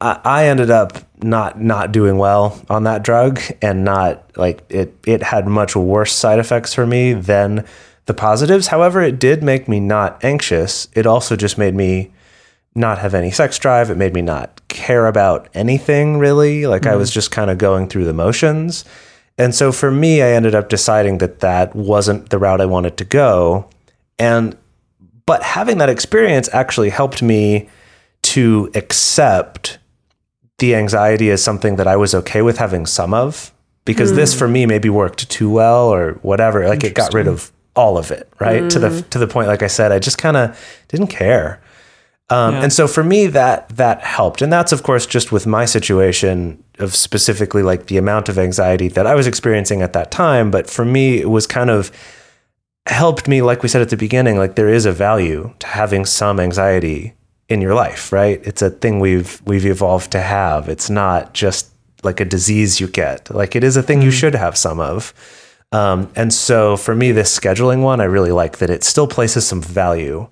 I, 0.00 0.20
I 0.24 0.44
ended 0.46 0.70
up 0.70 0.98
not 1.22 1.60
not 1.60 1.92
doing 1.92 2.18
well 2.18 2.60
on 2.70 2.84
that 2.84 3.02
drug 3.02 3.40
and 3.60 3.84
not 3.84 4.36
like 4.36 4.64
it 4.68 4.94
it 5.06 5.22
had 5.22 5.46
much 5.46 5.76
worse 5.76 6.12
side 6.12 6.38
effects 6.38 6.72
for 6.72 6.86
me 6.86 7.12
than 7.12 7.66
the 8.06 8.14
positives. 8.14 8.68
However, 8.68 9.00
it 9.02 9.18
did 9.18 9.42
make 9.42 9.68
me 9.68 9.78
not 9.80 10.24
anxious. 10.24 10.88
It 10.94 11.06
also 11.06 11.36
just 11.36 11.58
made 11.58 11.74
me 11.74 12.12
not 12.74 12.98
have 12.98 13.14
any 13.14 13.30
sex 13.30 13.58
drive. 13.58 13.90
It 13.90 13.96
made 13.96 14.14
me 14.14 14.22
not 14.22 14.60
care 14.68 15.06
about 15.06 15.48
anything 15.54 16.18
really. 16.18 16.66
Like 16.66 16.86
I 16.86 16.90
mm-hmm. 16.90 16.98
was 16.98 17.10
just 17.10 17.30
kind 17.30 17.50
of 17.50 17.58
going 17.58 17.88
through 17.88 18.04
the 18.04 18.14
motions. 18.14 18.84
And 19.36 19.54
so 19.54 19.72
for 19.72 19.90
me, 19.90 20.22
I 20.22 20.32
ended 20.32 20.54
up 20.54 20.68
deciding 20.68 21.18
that 21.18 21.40
that 21.40 21.74
wasn't 21.74 22.30
the 22.30 22.38
route 22.38 22.60
I 22.60 22.66
wanted 22.66 22.96
to 22.98 23.04
go. 23.04 23.68
And 24.18 24.56
but 25.26 25.42
having 25.42 25.78
that 25.78 25.88
experience 25.88 26.48
actually 26.52 26.90
helped 26.90 27.22
me 27.22 27.68
to 28.22 28.70
accept 28.74 29.78
the 30.60 30.74
anxiety 30.74 31.28
is 31.28 31.42
something 31.42 31.76
that 31.76 31.86
I 31.88 31.96
was 31.96 32.14
okay 32.14 32.42
with 32.42 32.58
having 32.58 32.86
some 32.86 33.12
of 33.12 33.52
because 33.84 34.14
this 34.14 34.32
for 34.38 34.46
me 34.46 34.66
maybe 34.66 34.88
worked 34.88 35.28
too 35.28 35.50
well 35.50 35.88
or 35.88 36.12
whatever. 36.22 36.68
Like 36.68 36.84
it 36.84 36.94
got 36.94 37.12
rid 37.14 37.26
of 37.26 37.50
all 37.74 37.98
of 37.98 38.10
it 38.10 38.28
right? 38.38 38.70
To 38.70 38.78
the 38.78 39.02
to 39.10 39.18
the 39.18 39.26
point 39.26 39.48
like 39.48 39.62
I 39.62 39.68
said 39.68 39.90
I 39.92 39.98
just 39.98 40.18
kind 40.18 40.36
of 40.36 40.56
didn't 40.88 41.08
care. 41.08 41.60
Um, 42.28 42.54
Yeah. 42.54 42.62
and 42.64 42.72
so 42.72 42.86
for 42.86 43.02
me 43.02 43.26
that 43.28 43.68
that 43.76 44.02
helped. 44.02 44.42
And 44.42 44.52
that's 44.52 44.72
of 44.72 44.82
course 44.82 45.06
just 45.06 45.32
with 45.32 45.46
my 45.46 45.64
situation 45.64 46.62
of 46.78 46.94
specifically 46.94 47.62
like 47.62 47.86
the 47.86 47.96
amount 47.98 48.28
of 48.28 48.38
anxiety 48.38 48.88
that 48.88 49.06
I 49.06 49.14
was 49.14 49.26
experiencing 49.26 49.82
at 49.82 49.92
that 49.94 50.10
time. 50.10 50.50
But 50.50 50.70
for 50.70 50.84
me 50.84 51.18
it 51.20 51.30
was 51.30 51.46
kind 51.46 51.70
of 51.70 51.90
helped 52.86 53.26
me 53.28 53.40
like 53.42 53.62
we 53.62 53.68
said 53.68 53.82
at 53.82 53.88
the 53.90 53.96
beginning 53.96 54.36
like 54.36 54.54
there 54.56 54.68
is 54.68 54.84
a 54.86 54.92
value 54.92 55.52
to 55.58 55.66
having 55.66 56.04
some 56.04 56.40
anxiety 56.40 57.14
in 57.50 57.60
your 57.60 57.74
life 57.74 58.12
right? 58.12 58.40
It's 58.44 58.62
a 58.62 58.70
thing 58.70 59.00
we've 59.00 59.42
we've 59.44 59.66
evolved 59.66 60.12
to 60.12 60.20
have. 60.20 60.68
It's 60.68 60.88
not 60.88 61.34
just 61.34 61.70
like 62.02 62.20
a 62.20 62.24
disease 62.24 62.80
you 62.80 62.88
get. 62.88 63.30
Like 63.34 63.54
it 63.54 63.64
is 63.64 63.76
a 63.76 63.82
thing 63.82 64.00
you 64.00 64.10
should 64.10 64.34
have 64.34 64.56
some 64.56 64.80
of. 64.80 65.12
Um, 65.72 66.10
and 66.16 66.32
so 66.32 66.76
for 66.76 66.94
me 66.94 67.12
this 67.12 67.38
scheduling 67.38 67.82
one 67.82 68.00
i 68.00 68.04
really 68.04 68.32
like 68.32 68.58
that 68.58 68.70
it 68.70 68.82
still 68.82 69.06
places 69.06 69.46
some 69.46 69.62
value 69.62 70.26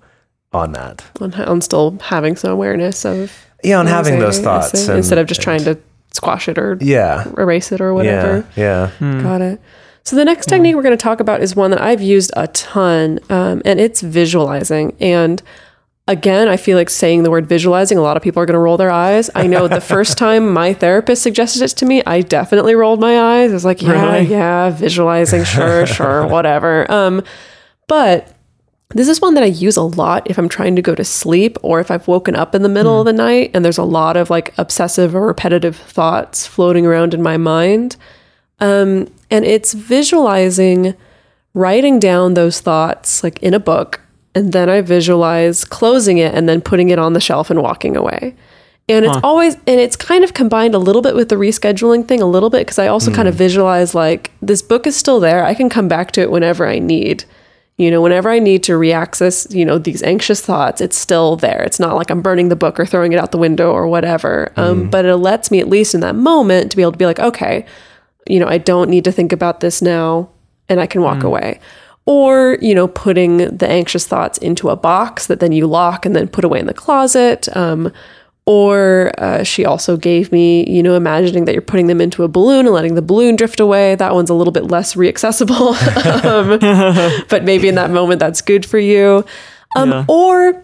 on 0.51 0.73
that. 0.73 1.05
On, 1.21 1.33
on 1.33 1.61
still 1.61 1.97
having 2.01 2.35
some 2.35 2.51
awareness 2.51 3.05
of 3.05 3.31
yeah 3.63 3.79
on 3.79 3.85
having 3.85 4.19
those 4.19 4.39
thoughts 4.39 4.87
and- 4.87 4.97
instead 4.97 5.17
of 5.17 5.27
just 5.27 5.41
trying 5.41 5.63
to 5.63 5.77
squash 6.11 6.49
it 6.49 6.57
or 6.57 6.77
yeah. 6.81 7.25
erase 7.37 7.71
it 7.71 7.79
or 7.79 7.93
whatever. 7.93 8.45
yeah 8.55 8.91
yeah. 8.99 9.21
Got 9.21 9.41
it. 9.41 9.61
So 10.03 10.15
the 10.15 10.25
next 10.25 10.47
technique 10.47 10.75
we're 10.75 10.81
going 10.81 10.97
to 10.97 11.03
talk 11.03 11.19
about 11.19 11.41
is 11.41 11.55
one 11.55 11.69
that 11.71 11.81
I've 11.81 12.01
used 12.01 12.31
a 12.35 12.47
ton, 12.47 13.19
um, 13.29 13.61
and 13.63 13.79
it's 13.79 14.01
visualizing. 14.01 14.95
And 14.99 15.41
again, 16.09 16.47
I 16.47 16.57
feel 16.57 16.75
like 16.75 16.89
saying 16.89 17.23
the 17.23 17.29
word 17.31 17.45
visualizing, 17.47 17.97
a 17.97 18.01
lot 18.01 18.17
of 18.17 18.23
people 18.23 18.41
are 18.41 18.45
going 18.45 18.55
to 18.55 18.59
roll 18.59 18.77
their 18.77 18.89
eyes. 18.89 19.29
I 19.35 19.45
know 19.47 19.67
the 19.67 19.79
first 19.79 20.17
time 20.25 20.51
my 20.51 20.73
therapist 20.73 21.21
suggested 21.21 21.61
it 21.61 21.69
to 21.77 21.85
me, 21.85 22.01
I 22.05 22.21
definitely 22.21 22.73
rolled 22.75 22.99
my 22.99 23.19
eyes. 23.19 23.51
I 23.51 23.53
was 23.53 23.63
like, 23.63 23.81
yeah, 23.81 23.91
Really? 24.15 24.27
yeah, 24.27 24.71
visualizing, 24.71 25.43
sure, 25.43 25.85
sure, 25.97 26.25
whatever. 26.27 26.91
Um, 26.91 27.23
but 27.87 28.35
this 28.95 29.07
is 29.07 29.21
one 29.21 29.35
that 29.35 29.43
I 29.43 29.47
use 29.47 29.77
a 29.77 29.83
lot 29.83 30.27
if 30.29 30.39
I'm 30.39 30.49
trying 30.49 30.75
to 30.75 30.81
go 30.81 30.95
to 30.95 31.05
sleep 31.05 31.57
or 31.61 31.79
if 31.79 31.91
I've 31.91 32.07
woken 32.07 32.35
up 32.35 32.55
in 32.55 32.63
the 32.63 32.69
middle 32.69 32.99
of 32.99 33.05
the 33.05 33.13
night 33.13 33.51
and 33.53 33.63
there's 33.63 33.77
a 33.77 33.83
lot 33.83 34.17
of 34.17 34.31
like 34.31 34.51
obsessive 34.57 35.15
or 35.15 35.27
repetitive 35.27 35.75
thoughts 35.77 36.47
floating 36.47 36.87
around 36.87 37.13
in 37.13 37.21
my 37.21 37.37
mind. 37.37 37.97
Um, 38.59 39.07
and 39.29 39.45
it's 39.45 39.73
visualizing 39.73 40.95
writing 41.53 41.99
down 41.99 42.33
those 42.33 42.61
thoughts 42.61 43.23
like 43.23 43.37
in 43.43 43.53
a 43.53 43.59
book. 43.59 44.01
And 44.39 44.53
then 44.53 44.69
I 44.69 44.79
visualize 44.79 45.65
closing 45.65 46.17
it 46.17 46.33
and 46.33 46.47
then 46.47 46.61
putting 46.61 46.91
it 46.91 46.97
on 46.97 47.11
the 47.11 47.19
shelf 47.19 47.49
and 47.49 47.61
walking 47.61 47.97
away. 47.97 48.37
And 48.87 49.03
it's 49.03 49.17
always, 49.21 49.55
and 49.55 49.81
it's 49.81 49.97
kind 49.97 50.23
of 50.23 50.33
combined 50.33 50.73
a 50.73 50.79
little 50.79 51.01
bit 51.01 51.13
with 51.13 51.27
the 51.27 51.35
rescheduling 51.35 52.07
thing, 52.07 52.21
a 52.21 52.25
little 52.25 52.49
bit, 52.49 52.59
because 52.59 52.79
I 52.79 52.87
also 52.87 53.11
kind 53.11 53.27
of 53.27 53.33
hmm. 53.33 53.39
visualize 53.39 53.93
like 53.93 54.31
this 54.41 54.61
book 54.61 54.87
is 54.87 54.95
still 54.95 55.19
there. 55.19 55.43
I 55.43 55.53
can 55.53 55.69
come 55.69 55.89
back 55.89 56.11
to 56.13 56.21
it 56.21 56.31
whenever 56.31 56.65
I 56.65 56.79
need. 56.79 57.25
You 57.77 57.91
know, 57.91 58.01
whenever 58.01 58.29
I 58.29 58.39
need 58.39 58.63
to 58.63 58.79
reaccess, 58.79 59.53
you 59.53 59.65
know, 59.65 59.77
these 59.77 60.01
anxious 60.03 60.39
thoughts, 60.39 60.79
it's 60.79 60.97
still 60.97 61.35
there. 61.35 61.61
It's 61.63 61.81
not 61.81 61.97
like 61.97 62.09
I'm 62.09 62.21
burning 62.21 62.47
the 62.47 62.55
book 62.55 62.79
or 62.79 62.85
throwing 62.85 63.11
it 63.11 63.19
out 63.19 63.33
the 63.33 63.37
window 63.37 63.73
or 63.73 63.87
whatever. 63.87 64.53
Um, 64.55 64.83
hmm. 64.83 64.89
but 64.89 65.03
it 65.03 65.17
lets 65.17 65.51
me, 65.51 65.59
at 65.59 65.67
least 65.67 65.93
in 65.93 65.99
that 65.99 66.15
moment, 66.15 66.71
to 66.71 66.77
be 66.77 66.81
able 66.81 66.93
to 66.93 66.97
be 66.97 67.05
like, 67.05 67.19
okay, 67.19 67.65
you 68.25 68.39
know, 68.39 68.47
I 68.47 68.57
don't 68.57 68.89
need 68.89 69.03
to 69.03 69.11
think 69.11 69.33
about 69.33 69.59
this 69.59 69.81
now 69.81 70.29
and 70.69 70.79
I 70.79 70.87
can 70.87 71.01
walk 71.01 71.19
hmm. 71.19 71.25
away. 71.25 71.59
Or, 72.11 72.57
you 72.59 72.73
know, 72.73 72.87
putting 72.87 73.55
the 73.55 73.69
anxious 73.69 74.07
thoughts 74.07 74.39
into 74.39 74.69
a 74.69 74.75
box 74.75 75.27
that 75.27 75.39
then 75.39 75.51
you 75.51 75.67
lock 75.67 76.07
and 76.07 76.15
then 76.15 76.27
put 76.27 76.43
away 76.43 76.59
in 76.59 76.65
the 76.65 76.73
closet. 76.73 77.55
Um, 77.55 77.93
or 78.47 79.11
uh, 79.19 79.43
she 79.43 79.63
also 79.63 79.95
gave 79.95 80.31
me, 80.31 80.67
you 80.67 80.81
know, 80.81 80.95
imagining 80.95 81.45
that 81.45 81.53
you're 81.53 81.61
putting 81.61 81.85
them 81.85 82.01
into 82.01 82.23
a 82.23 82.27
balloon 82.27 82.65
and 82.65 82.73
letting 82.73 82.95
the 82.95 83.03
balloon 83.03 83.35
drift 83.35 83.59
away. 83.59 83.93
That 83.93 84.15
one's 84.15 84.31
a 84.31 84.33
little 84.33 84.51
bit 84.51 84.63
less 84.63 84.95
reaccessible. 84.95 85.75
um, 86.25 87.27
but 87.29 87.43
maybe 87.43 87.67
in 87.67 87.75
that 87.75 87.91
moment, 87.91 88.19
that's 88.19 88.41
good 88.41 88.65
for 88.65 88.79
you. 88.79 89.23
Um, 89.75 89.91
Yeah. 89.91 90.05
Or 90.07 90.63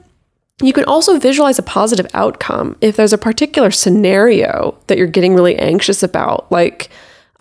you 0.64 0.74
can 0.74 0.86
also 0.86 1.20
visualize 1.20 1.60
a 1.60 1.64
positive 1.64 2.08
outcome 2.16 2.76
if 2.82 2.96
there's 2.96 3.14
a 3.14 3.20
particular 3.20 3.70
scenario 3.70 4.76
that 4.88 4.98
you're 4.98 5.06
getting 5.06 5.36
really 5.36 5.56
anxious 5.58 6.02
about. 6.02 6.52
Like, 6.52 6.90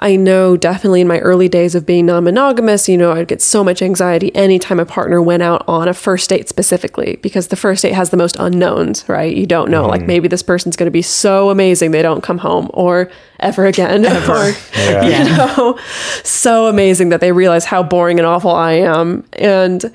I 0.04 0.16
know 0.16 0.54
definitely 0.58 1.00
in 1.00 1.08
my 1.08 1.18
early 1.20 1.48
days 1.48 1.74
of 1.74 1.86
being 1.86 2.04
non 2.04 2.24
monogamous, 2.24 2.90
you 2.90 2.98
know, 2.98 3.12
I'd 3.12 3.26
get 3.26 3.40
so 3.40 3.64
much 3.64 3.80
anxiety 3.80 4.36
anytime 4.36 4.78
a 4.78 4.84
partner 4.84 5.22
went 5.22 5.42
out 5.42 5.64
on 5.66 5.88
a 5.88 5.94
first 5.94 6.28
date 6.28 6.46
specifically, 6.46 7.18
because 7.22 7.48
the 7.48 7.56
first 7.56 7.80
date 7.80 7.94
has 7.94 8.10
the 8.10 8.18
most 8.18 8.36
unknowns, 8.38 9.08
right? 9.08 9.34
You 9.34 9.46
don't 9.46 9.70
know, 9.70 9.86
like 9.86 10.02
mm. 10.02 10.06
maybe 10.08 10.28
this 10.28 10.42
person's 10.42 10.76
going 10.76 10.88
to 10.88 10.90
be 10.90 11.00
so 11.00 11.48
amazing 11.48 11.92
they 11.92 12.02
don't 12.02 12.20
come 12.20 12.36
home 12.36 12.70
or 12.74 13.10
ever 13.40 13.64
again. 13.64 14.04
or, 14.28 14.48
you 14.76 15.24
know, 15.24 15.78
so 16.22 16.66
amazing 16.66 17.08
that 17.08 17.22
they 17.22 17.32
realize 17.32 17.64
how 17.64 17.82
boring 17.82 18.18
and 18.18 18.26
awful 18.26 18.50
I 18.50 18.72
am. 18.72 19.24
And 19.32 19.90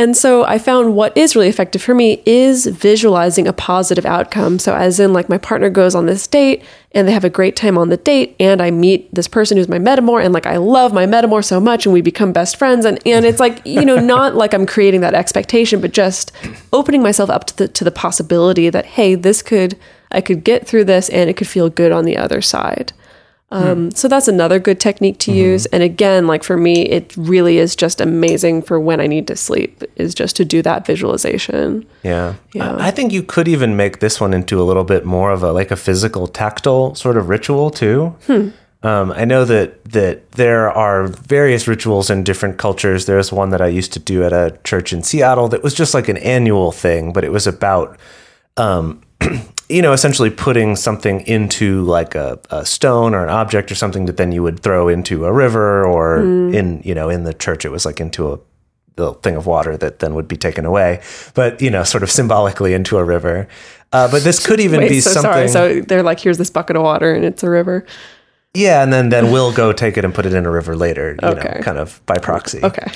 and 0.00 0.16
so 0.16 0.46
I 0.46 0.56
found 0.56 0.96
what 0.96 1.14
is 1.14 1.36
really 1.36 1.48
effective 1.48 1.82
for 1.82 1.94
me 1.94 2.22
is 2.24 2.64
visualizing 2.64 3.46
a 3.46 3.52
positive 3.52 4.06
outcome. 4.06 4.58
So, 4.58 4.74
as 4.74 4.98
in, 4.98 5.12
like, 5.12 5.28
my 5.28 5.36
partner 5.36 5.68
goes 5.68 5.94
on 5.94 6.06
this 6.06 6.26
date 6.26 6.64
and 6.92 7.06
they 7.06 7.12
have 7.12 7.22
a 7.22 7.28
great 7.28 7.54
time 7.54 7.76
on 7.76 7.90
the 7.90 7.98
date, 7.98 8.34
and 8.40 8.62
I 8.62 8.70
meet 8.70 9.14
this 9.14 9.28
person 9.28 9.58
who's 9.58 9.68
my 9.68 9.78
metamor, 9.78 10.24
and 10.24 10.32
like, 10.32 10.46
I 10.46 10.56
love 10.56 10.94
my 10.94 11.04
metamor 11.04 11.44
so 11.44 11.60
much, 11.60 11.84
and 11.84 11.92
we 11.92 12.00
become 12.00 12.32
best 12.32 12.56
friends. 12.56 12.86
And, 12.86 12.98
and 13.06 13.26
it's 13.26 13.40
like, 13.40 13.60
you 13.66 13.84
know, 13.84 13.96
not 14.00 14.34
like 14.34 14.54
I'm 14.54 14.64
creating 14.64 15.02
that 15.02 15.12
expectation, 15.12 15.82
but 15.82 15.92
just 15.92 16.32
opening 16.72 17.02
myself 17.02 17.28
up 17.28 17.44
to 17.48 17.56
the, 17.58 17.68
to 17.68 17.84
the 17.84 17.90
possibility 17.90 18.70
that, 18.70 18.86
hey, 18.86 19.16
this 19.16 19.42
could, 19.42 19.76
I 20.10 20.22
could 20.22 20.44
get 20.44 20.66
through 20.66 20.84
this 20.84 21.10
and 21.10 21.28
it 21.28 21.36
could 21.36 21.46
feel 21.46 21.68
good 21.68 21.92
on 21.92 22.06
the 22.06 22.16
other 22.16 22.40
side. 22.40 22.94
Um, 23.52 23.90
so 23.90 24.06
that's 24.06 24.28
another 24.28 24.60
good 24.60 24.78
technique 24.78 25.18
to 25.20 25.32
use. 25.32 25.66
And 25.66 25.82
again, 25.82 26.28
like 26.28 26.44
for 26.44 26.56
me, 26.56 26.82
it 26.82 27.16
really 27.16 27.58
is 27.58 27.74
just 27.74 28.00
amazing 28.00 28.62
for 28.62 28.78
when 28.78 29.00
I 29.00 29.08
need 29.08 29.26
to 29.26 29.34
sleep 29.34 29.82
is 29.96 30.14
just 30.14 30.36
to 30.36 30.44
do 30.44 30.62
that 30.62 30.86
visualization. 30.86 31.84
Yeah. 32.04 32.34
Yeah. 32.54 32.76
I 32.76 32.90
I 32.90 32.92
think 32.92 33.12
you 33.12 33.22
could 33.22 33.46
even 33.48 33.76
make 33.76 34.00
this 34.00 34.20
one 34.20 34.34
into 34.34 34.60
a 34.60 34.64
little 34.64 34.84
bit 34.84 35.04
more 35.04 35.30
of 35.30 35.42
a 35.42 35.52
like 35.52 35.70
a 35.70 35.76
physical 35.76 36.26
tactile 36.26 36.94
sort 36.94 37.16
of 37.16 37.28
ritual 37.28 37.70
too. 37.70 38.14
Um, 38.82 39.12
I 39.12 39.24
know 39.24 39.44
that 39.44 39.84
that 39.84 40.32
there 40.32 40.70
are 40.70 41.06
various 41.06 41.68
rituals 41.68 42.10
in 42.10 42.24
different 42.24 42.58
cultures. 42.58 43.06
There's 43.06 43.32
one 43.32 43.50
that 43.50 43.60
I 43.60 43.68
used 43.68 43.92
to 43.92 44.00
do 44.00 44.24
at 44.24 44.32
a 44.32 44.58
church 44.64 44.92
in 44.92 45.02
Seattle 45.02 45.48
that 45.48 45.62
was 45.62 45.74
just 45.74 45.94
like 45.94 46.08
an 46.08 46.16
annual 46.16 46.72
thing, 46.72 47.12
but 47.12 47.22
it 47.22 47.30
was 47.30 47.46
about 47.46 47.98
um, 48.56 49.02
you 49.68 49.82
know, 49.82 49.92
essentially 49.92 50.30
putting 50.30 50.76
something 50.76 51.20
into 51.26 51.82
like 51.82 52.14
a, 52.14 52.38
a 52.50 52.64
stone 52.66 53.14
or 53.14 53.22
an 53.22 53.30
object 53.30 53.70
or 53.70 53.74
something 53.74 54.06
that 54.06 54.16
then 54.16 54.32
you 54.32 54.42
would 54.42 54.60
throw 54.60 54.88
into 54.88 55.24
a 55.26 55.32
river 55.32 55.84
or 55.86 56.18
in, 56.20 56.80
you 56.84 56.94
know, 56.94 57.08
in 57.08 57.24
the 57.24 57.32
church, 57.34 57.64
it 57.64 57.70
was 57.70 57.84
like 57.86 58.00
into 58.00 58.32
a 58.32 58.38
little 58.96 59.14
thing 59.14 59.36
of 59.36 59.46
water 59.46 59.76
that 59.76 60.00
then 60.00 60.14
would 60.14 60.26
be 60.28 60.36
taken 60.36 60.64
away, 60.66 61.00
but 61.34 61.62
you 61.62 61.70
know, 61.70 61.82
sort 61.84 62.02
of 62.02 62.10
symbolically 62.10 62.74
into 62.74 62.98
a 62.98 63.04
river. 63.04 63.46
Uh, 63.92 64.10
but 64.10 64.22
this 64.22 64.44
could 64.44 64.60
even 64.60 64.80
Wait, 64.80 64.88
be 64.90 65.00
so 65.00 65.10
something. 65.10 65.48
sorry. 65.48 65.80
So 65.80 65.80
they're 65.82 66.02
like, 66.02 66.20
here's 66.20 66.38
this 66.38 66.50
bucket 66.50 66.76
of 66.76 66.82
water 66.82 67.12
and 67.14 67.24
it's 67.24 67.42
a 67.42 67.50
river. 67.50 67.84
yeah, 68.54 68.82
and 68.82 68.92
then 68.92 69.08
then 69.10 69.30
we'll 69.32 69.52
go 69.52 69.72
take 69.72 69.96
it 69.96 70.04
and 70.04 70.12
put 70.14 70.26
it 70.26 70.32
in 70.34 70.44
a 70.46 70.50
river 70.50 70.76
later. 70.76 71.16
You 71.22 71.28
Okay. 71.28 71.54
know, 71.58 71.60
kind 71.62 71.78
of 71.78 72.00
by 72.06 72.16
proxy. 72.18 72.60
Okay. 72.62 72.86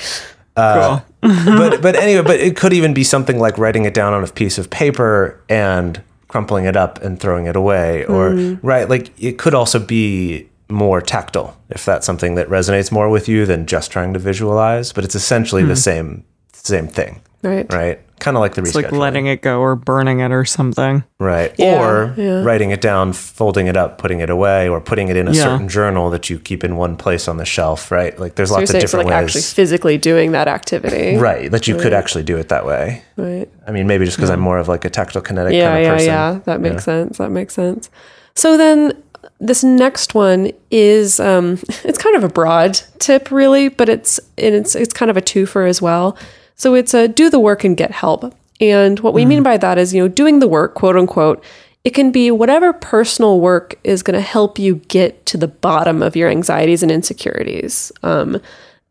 Cool. 0.57 1.03
but 1.21 1.81
but 1.81 1.95
anyway, 1.95 2.23
but 2.23 2.39
it 2.39 2.55
could 2.55 2.71
even 2.73 2.93
be 2.93 3.03
something 3.03 3.39
like 3.39 3.57
writing 3.57 3.83
it 3.85 3.93
down 3.93 4.13
on 4.13 4.23
a 4.23 4.27
piece 4.27 4.57
of 4.57 4.69
paper 4.69 5.41
and 5.49 6.01
crumpling 6.35 6.65
it 6.65 6.75
up 6.75 7.01
and 7.01 7.17
throwing 7.17 7.45
it 7.45 7.55
away, 7.55 8.03
or 8.05 8.31
Mm. 8.31 8.59
right, 8.61 8.89
like 8.89 9.09
it 9.17 9.37
could 9.37 9.55
also 9.55 9.79
be 9.79 10.49
more 10.67 10.99
tactile 10.99 11.55
if 11.69 11.85
that's 11.85 12.05
something 12.05 12.35
that 12.35 12.49
resonates 12.49 12.91
more 12.91 13.07
with 13.09 13.29
you 13.29 13.45
than 13.45 13.65
just 13.65 13.89
trying 13.89 14.11
to 14.11 14.19
visualize. 14.19 14.91
But 14.91 15.05
it's 15.05 15.15
essentially 15.15 15.63
the 15.63 15.77
same 15.77 16.25
same 16.51 16.87
thing, 16.87 17.21
Right. 17.41 17.71
right? 17.71 17.99
Kind 18.19 18.37
of 18.37 18.41
like 18.41 18.55
the 18.55 18.61
It's 18.61 18.71
rescheduling. 18.71 18.83
like 18.83 18.91
letting 18.93 19.25
it 19.27 19.41
go 19.41 19.59
or 19.59 19.75
burning 19.75 20.21
it 20.21 20.31
or 20.31 20.45
something. 20.45 21.03
Right. 21.19 21.53
Yeah, 21.57 21.81
or 21.85 22.13
yeah. 22.17 22.43
writing 22.43 22.71
it 22.71 22.79
down, 22.81 23.11
folding 23.13 23.67
it 23.67 23.75
up, 23.75 23.97
putting 23.97 24.19
it 24.21 24.29
away, 24.29 24.69
or 24.69 24.79
putting 24.79 25.09
it 25.09 25.17
in 25.17 25.27
a 25.27 25.31
Yeah. 25.31 25.43
certain 25.43 25.67
journal 25.67 26.09
that 26.11 26.29
you 26.29 26.39
keep 26.39 26.63
in 26.63 26.77
one 26.77 26.95
place 26.95 27.27
on 27.27 27.37
the 27.37 27.45
shelf, 27.45 27.91
right? 27.91 28.17
Like 28.17 28.35
there's 28.35 28.49
So 28.49 28.55
you're 28.55 28.61
lots 28.61 28.69
of 28.71 28.73
saying 28.73 28.81
so 28.87 28.97
different 28.99 29.09
like 29.09 29.21
ways. 29.21 29.25
actually 29.35 29.41
physically 29.41 29.97
doing 29.97 30.31
that 30.31 30.47
activity. 30.47 31.17
right. 31.17 31.51
That 31.51 31.67
you 31.67 31.75
could 31.77 31.93
actually 31.93 32.23
do 32.23 32.37
it 32.37 32.49
that 32.49 32.65
way. 32.65 33.03
Right. 33.17 33.49
I 33.67 33.71
mean, 33.71 33.85
maybe 33.85 34.05
just 34.05 34.17
because 34.17 34.29
I'm 34.29 34.39
more 34.39 34.57
of 34.59 34.67
like 34.69 34.85
a 34.85 34.89
tactile 34.89 35.21
kinetic 35.21 35.53
yeah, 35.53 35.67
kind 35.71 35.77
of 35.79 35.83
yeah, 35.83 35.91
person. 35.93 36.07
yeah. 36.07 36.39
That 36.45 36.61
makes 36.61 36.83
sense. 36.85 37.17
That 37.17 37.31
makes 37.31 37.53
sense. 37.53 37.89
So 38.35 38.57
then 38.57 38.93
this 39.41 39.63
next 39.63 40.15
one 40.15 40.51
is 40.71 41.19
um 41.19 41.59
it's 41.83 41.97
kind 41.97 42.15
of 42.15 42.23
a 42.23 42.29
broad 42.29 42.79
tip 42.99 43.29
really, 43.29 43.67
but 43.67 43.89
it's 43.89 44.19
and 44.37 44.55
it's 44.55 44.73
it's 44.75 44.93
kind 44.93 45.11
of 45.11 45.17
a 45.17 45.21
twofer 45.21 45.67
as 45.67 45.81
well. 45.81 46.17
So 46.55 46.73
it's 46.73 46.93
a 46.93 47.07
do 47.07 47.29
the 47.29 47.39
work 47.39 47.63
and 47.63 47.77
get 47.77 47.91
help. 47.91 48.33
And 48.61 48.99
what 49.01 49.13
we 49.13 49.25
mean 49.25 49.43
by 49.43 49.57
that 49.57 49.77
is, 49.77 49.93
you 49.93 50.01
know, 50.01 50.07
doing 50.07 50.39
the 50.39 50.47
work, 50.47 50.75
quote 50.75 50.95
unquote, 50.95 51.43
it 51.83 51.93
can 51.93 52.11
be 52.11 52.31
whatever 52.31 52.73
personal 52.73 53.39
work 53.39 53.77
is 53.83 54.01
going 54.01 54.15
to 54.15 54.21
help 54.21 54.57
you 54.57 54.75
get 54.87 55.25
to 55.27 55.37
the 55.37 55.47
bottom 55.47 56.01
of 56.01 56.15
your 56.15 56.29
anxieties 56.29 56.81
and 56.81 56.91
insecurities. 56.91 57.91
Um, 58.01 58.41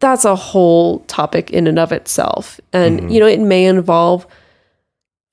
that's 0.01 0.25
a 0.25 0.37
whole 0.37 1.01
topic 1.01 1.51
in 1.51 1.67
and 1.67 1.79
of 1.79 1.91
itself. 1.91 2.61
And, 2.73 3.13
you 3.13 3.19
know, 3.19 3.27
it 3.27 3.41
may 3.41 3.65
involve 3.65 4.27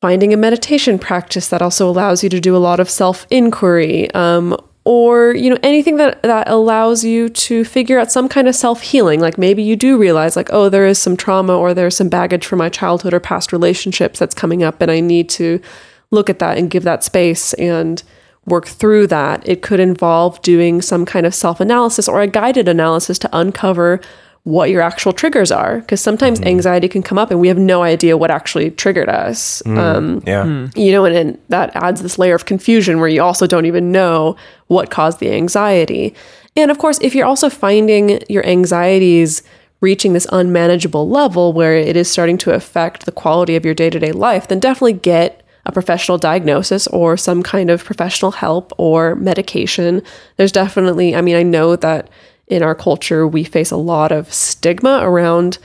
finding 0.02 0.34
a 0.34 0.38
meditation 0.38 0.98
practice 0.98 1.50
that 1.50 1.62
also 1.62 1.90
allows 1.90 2.24
you 2.24 2.30
to 2.30 2.40
do 2.40 2.56
a 2.56 2.58
lot 2.58 2.80
of 2.80 2.90
self 2.90 3.28
inquiry 3.30 4.10
um, 4.12 4.58
or 4.84 5.34
you 5.34 5.50
know 5.50 5.60
anything 5.62 5.98
that 5.98 6.22
that 6.24 6.48
allows 6.50 7.04
you 7.04 7.30
to 7.30 7.64
figure 7.64 8.00
out 8.00 8.12
some 8.12 8.28
kind 8.28 8.48
of 8.48 8.56
self 8.56 8.82
healing 8.82 9.20
like 9.20 9.38
maybe 9.38 9.62
you 9.62 9.76
do 9.76 9.98
realize 9.98 10.36
like 10.36 10.50
oh 10.52 10.70
there 10.70 10.88
is 10.88 10.98
some 10.98 11.16
trauma 11.16 11.56
or 11.56 11.74
there's 11.74 11.96
some 11.96 12.10
baggage 12.10 12.46
from 12.46 12.58
my 12.58 12.70
childhood 12.70 13.14
or 13.14 13.20
past 13.20 13.54
relationships 13.54 14.18
that's 14.18 14.34
coming 14.34 14.64
up 14.64 14.82
and 14.82 14.90
I 14.90 15.00
need 15.00 15.30
to 15.32 15.62
look 16.10 16.30
at 16.30 16.40
that 16.40 16.58
and 16.58 16.70
give 16.70 16.84
that 16.84 17.04
space 17.04 17.54
and 17.54 18.02
work 18.46 18.68
through 18.68 19.08
that. 19.08 19.48
It 19.48 19.62
could 19.62 19.80
involve 19.80 20.42
doing 20.42 20.82
some 20.82 21.06
kind 21.06 21.26
of 21.26 21.34
self 21.34 21.60
analysis 21.60 22.08
or 22.08 22.22
a 22.22 22.28
guided 22.28 22.68
analysis 22.68 23.18
to 23.20 23.30
uncover 23.34 24.02
what 24.44 24.72
your 24.72 24.82
actual 24.82 25.14
triggers 25.14 25.52
are 25.52 25.80
because 25.82 26.02
sometimes 26.02 26.40
mm. 26.40 26.48
anxiety 26.48 26.88
can 26.88 27.04
come 27.04 27.20
up 27.20 27.30
and 27.30 27.40
we 27.40 27.48
have 27.48 27.60
no 27.60 27.84
idea 27.84 28.18
what 28.18 28.32
actually 28.32 28.72
triggered 28.72 29.08
us 29.08 29.62
mm, 29.66 29.78
um, 29.78 30.24
Yeah. 30.26 30.44
Hmm. 30.44 30.66
you 30.76 30.92
know, 30.92 31.06
and, 31.06 31.16
and 31.16 31.38
that 31.50 31.76
adds 31.76 32.02
this 32.02 32.18
layer 32.18 32.34
of 32.34 32.46
confusion 32.46 33.00
where 33.00 33.08
you 33.08 33.22
also 33.22 33.46
don't 33.46 33.68
even 33.68 33.92
know 33.92 34.36
what 34.68 34.90
caused 34.90 35.20
the 35.20 35.32
anxiety. 35.32 36.16
And 36.56 36.72
of 36.72 36.80
course, 36.80 36.98
if 37.02 37.14
you're 37.14 37.28
also 37.28 37.50
finding 37.50 38.20
your 38.30 38.46
anxieties 38.46 39.44
reaching 39.80 40.14
this 40.14 40.28
unmanageable 40.32 41.08
level 41.08 41.54
where 41.54 41.76
it 41.76 41.96
is 41.96 42.10
starting 42.10 42.38
to 42.40 42.54
affect 42.54 43.06
the 43.06 43.12
quality 43.12 43.56
of 43.56 43.64
your 43.64 43.74
day 43.74 43.90
to 43.90 44.00
day 44.00 44.12
life, 44.12 44.48
then 44.48 44.60
definitely 44.60 44.94
get 44.94 45.44
a 45.66 45.72
professional 45.72 46.18
diagnosis 46.18 46.88
or 46.88 47.16
some 47.16 47.44
kind 47.44 47.70
of 47.70 47.84
professional 47.84 48.32
help 48.32 48.72
or 48.78 49.16
medication. 49.16 50.02
There's 50.38 50.52
definitely, 50.52 51.16
I 51.16 51.22
mean, 51.22 51.36
I 51.36 51.44
know 51.44 51.76
that 51.76 52.10
in 52.52 52.62
our 52.62 52.76
culture, 52.76 53.26
we 53.26 53.46
face 53.46 53.72
a 53.72 53.78
lot 53.78 54.12
of 54.12 54.32
stigma 54.32 55.00
around 55.02 55.58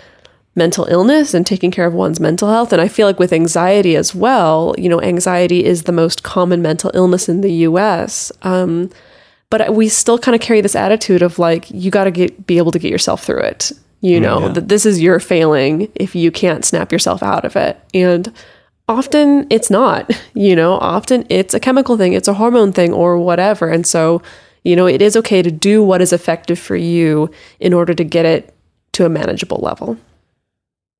mental 0.55 0.87
illness 0.87 1.35
and 1.35 1.45
taking 1.45 1.73
care 1.73 1.85
of 1.85 1.93
one's 1.93 2.21
mental 2.21 2.49
health. 2.49 2.73
And 2.73 2.81
I 2.81 2.87
feel 2.87 3.09
like 3.09 3.19
with 3.19 3.33
anxiety 3.33 3.97
as 3.97 4.15
well, 4.15 4.73
you 4.79 4.89
know, 4.89 5.03
anxiety 5.03 5.65
is 5.65 5.83
the 5.83 5.93
most 5.93 6.23
common 6.23 6.63
mental 6.63 6.93
illness 6.95 7.29
in 7.29 7.41
the 7.41 7.53
US. 7.53 8.31
Um, 8.43 8.89
but 9.51 9.75
we 9.75 9.89
still 9.89 10.19
kind 10.19 10.35
of 10.37 10.41
carry 10.41 10.61
this 10.61 10.77
attitude 10.77 11.23
of 11.23 11.41
like, 11.41 11.69
you 11.71 11.91
got 11.91 12.05
to 12.05 12.13
get 12.13 12.47
be 12.47 12.57
able 12.57 12.71
to 12.71 12.79
get 12.79 12.91
yourself 12.91 13.25
through 13.25 13.41
it. 13.41 13.73
You 14.01 14.21
know, 14.21 14.51
that 14.51 14.69
this 14.69 14.87
is 14.87 15.01
your 15.01 15.19
failing 15.19 15.91
if 15.97 16.15
you 16.15 16.31
can't 16.31 16.65
snap 16.65 16.93
yourself 16.93 17.25
out 17.25 17.45
of 17.45 17.57
it. 17.57 17.81
And 17.93 18.33
often 18.87 19.49
it's 19.51 19.71
not, 19.71 20.09
you 20.35 20.55
know, 20.55 20.75
often 20.75 21.27
it's 21.29 21.55
a 21.55 21.61
chemical 21.61 21.97
thing, 21.97 22.13
it's 22.13 22.29
a 22.29 22.35
hormone 22.35 22.73
thing 22.73 22.93
or 22.93 23.19
whatever. 23.19 23.69
And 23.69 23.85
so, 23.85 24.23
you 24.67 24.75
know, 24.75 24.87
it 24.87 25.01
is 25.01 25.17
okay 25.17 25.43
to 25.43 25.51
do 25.51 25.83
what 25.83 26.03
is 26.03 26.13
effective 26.13 26.59
for 26.59 26.75
you 26.77 27.31
in 27.61 27.73
order 27.73 27.95
to 27.95 28.03
get 28.05 28.27
it 28.27 28.53
to 28.93 29.05
a 29.05 29.09
manageable 29.09 29.59
level. 29.59 29.97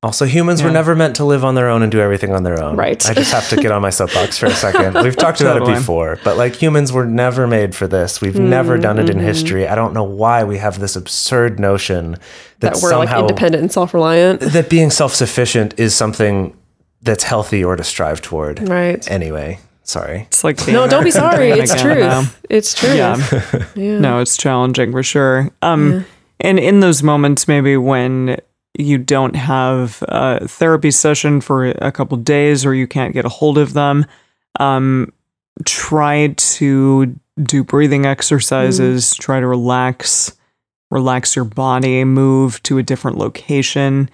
Also, 0.03 0.25
humans 0.25 0.61
were 0.61 0.69
never 0.69 0.95
meant 0.95 1.15
to 1.15 1.25
live 1.25 1.43
on 1.43 1.55
their 1.55 1.67
own 1.69 1.81
and 1.81 1.91
do 1.91 1.99
everything 1.99 2.31
on 2.31 2.43
their 2.43 2.63
own. 2.63 2.77
Right. 2.77 3.03
I 3.09 3.13
just 3.15 3.33
have 3.33 3.49
to 3.49 3.55
get 3.55 3.71
on 3.71 3.81
my 3.81 3.89
soapbox 3.89 4.37
for 4.37 4.45
a 4.45 4.51
second. 4.51 4.93
We've 5.03 5.15
talked 5.15 5.41
about 5.41 5.57
it 5.57 5.65
before, 5.65 6.19
but 6.23 6.37
like 6.37 6.55
humans 6.55 6.93
were 6.93 7.05
never 7.05 7.47
made 7.47 7.75
for 7.75 7.87
this. 7.87 8.21
We've 8.21 8.35
Mm, 8.35 8.47
never 8.47 8.77
done 8.77 8.99
it 8.99 9.09
in 9.09 9.17
mm-hmm. 9.17 9.25
history. 9.25 9.67
I 9.67 9.73
don't 9.75 9.93
know 9.93 10.03
why 10.03 10.43
we 10.43 10.59
have 10.59 10.79
this 10.79 10.95
absurd 10.95 11.59
notion 11.59 12.11
that, 12.59 12.75
That, 12.75 12.79
we're 12.81 12.95
like 12.95 13.09
somehow 13.09 13.21
independent 13.21 13.63
and 13.63 13.71
self 13.71 13.93
reliant. 13.93 14.39
that 14.41 14.69
being 14.69 14.91
self-sufficient 14.91 15.77
is 15.79 15.95
something 15.95 16.55
that's 17.01 17.23
healthy 17.23 17.63
or 17.63 17.75
to 17.75 17.83
strive 17.83 18.21
toward. 18.21 18.69
Right. 18.69 19.09
Anyway, 19.09 19.59
sorry. 19.87 20.21
It's 20.27 20.43
like 20.43 20.67
No, 20.67 20.87
don't 20.87 21.03
be 21.03 21.11
sorry. 21.11 21.49
It's 21.51 21.73
though. 21.73 21.81
truth. 21.81 22.45
It's 22.49 22.73
true. 22.73 22.93
Yeah. 22.93 23.17
Yeah. 23.75 23.99
No, 23.99 24.19
it's 24.19 24.37
challenging 24.37 24.91
for 24.91 25.01
sure. 25.03 25.49
Um, 25.61 26.05
and 26.39 26.59
in 26.59 26.79
those 26.81 27.01
moments, 27.03 27.47
maybe 27.47 27.77
when 27.77 28.37
you 28.77 28.97
don't 28.99 29.35
have 29.35 30.03
a 30.07 30.47
therapy 30.47 30.91
session 30.91 31.41
for 31.41 31.65
a 31.65 31.91
couple 31.91 32.17
days 32.17 32.65
or 32.65 32.73
you 32.75 32.85
can't 32.87 33.13
get 33.13 33.25
a 33.25 33.29
hold 33.29 33.57
of 33.57 33.73
them, 33.73 34.05
um, 34.59 35.11
try 35.65 36.27
to 36.37 37.15
do 37.41 37.63
breathing 37.63 38.05
exercises. 38.05 39.15
Try 39.15 39.39
to 39.39 39.47
relax, 39.47 40.35
relax 40.91 41.35
your 41.35 41.45
body, 41.45 42.03
move 42.03 42.61
to 42.63 42.77
a 42.77 42.83
different 42.83 43.17
location. 43.17 44.09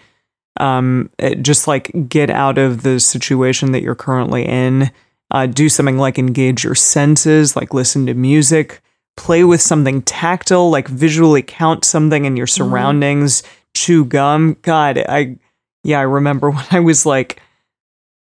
Um, 0.59 1.09
it- 1.17 1.41
just 1.41 1.67
like 1.67 1.91
get 2.07 2.29
out 2.29 2.57
of 2.57 2.83
the 2.83 2.99
situation 2.99 3.71
that 3.71 3.81
you're 3.81 3.95
currently 3.95 4.45
in. 4.45 4.91
Uh, 5.33 5.47
do 5.47 5.67
something 5.67 5.97
like 5.97 6.17
engage 6.19 6.63
your 6.63 6.75
senses, 6.75 7.55
like 7.55 7.73
listen 7.73 8.05
to 8.05 8.13
music, 8.13 8.81
play 9.17 9.43
with 9.43 9.61
something 9.61 10.01
tactile, 10.03 10.69
like 10.69 10.87
visually 10.87 11.41
count 11.41 11.83
something 11.83 12.25
in 12.25 12.37
your 12.37 12.45
surroundings, 12.47 13.41
chew 13.73 14.05
gum. 14.05 14.55
God, 14.61 14.99
I, 15.09 15.37
yeah, 15.83 15.97
I 15.99 16.03
remember 16.03 16.51
when 16.51 16.65
I 16.69 16.79
was 16.79 17.05
like, 17.05 17.41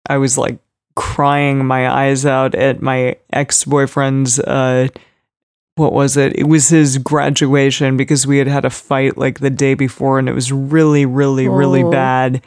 I 0.09 0.17
was 0.17 0.35
like 0.37 0.57
crying 0.95 1.63
my 1.65 1.87
eyes 1.89 2.25
out 2.25 2.55
at 2.55 2.81
my 2.81 3.17
ex 3.31 3.63
boyfriend's, 3.65 4.39
uh, 4.39 4.87
what 5.75 5.93
was 5.93 6.15
it? 6.17 6.35
It 6.37 6.47
was 6.47 6.69
his 6.69 6.97
graduation 6.97 7.97
because 7.97 8.25
we 8.25 8.37
had 8.39 8.47
had 8.47 8.65
a 8.65 8.69
fight 8.69 9.17
like 9.17 9.39
the 9.41 9.49
day 9.49 9.73
before 9.75 10.17
and 10.17 10.27
it 10.29 10.33
was 10.33 10.51
really, 10.51 11.05
really, 11.05 11.47
really 11.49 11.83
Oh. 11.83 11.91
bad. 11.91 12.41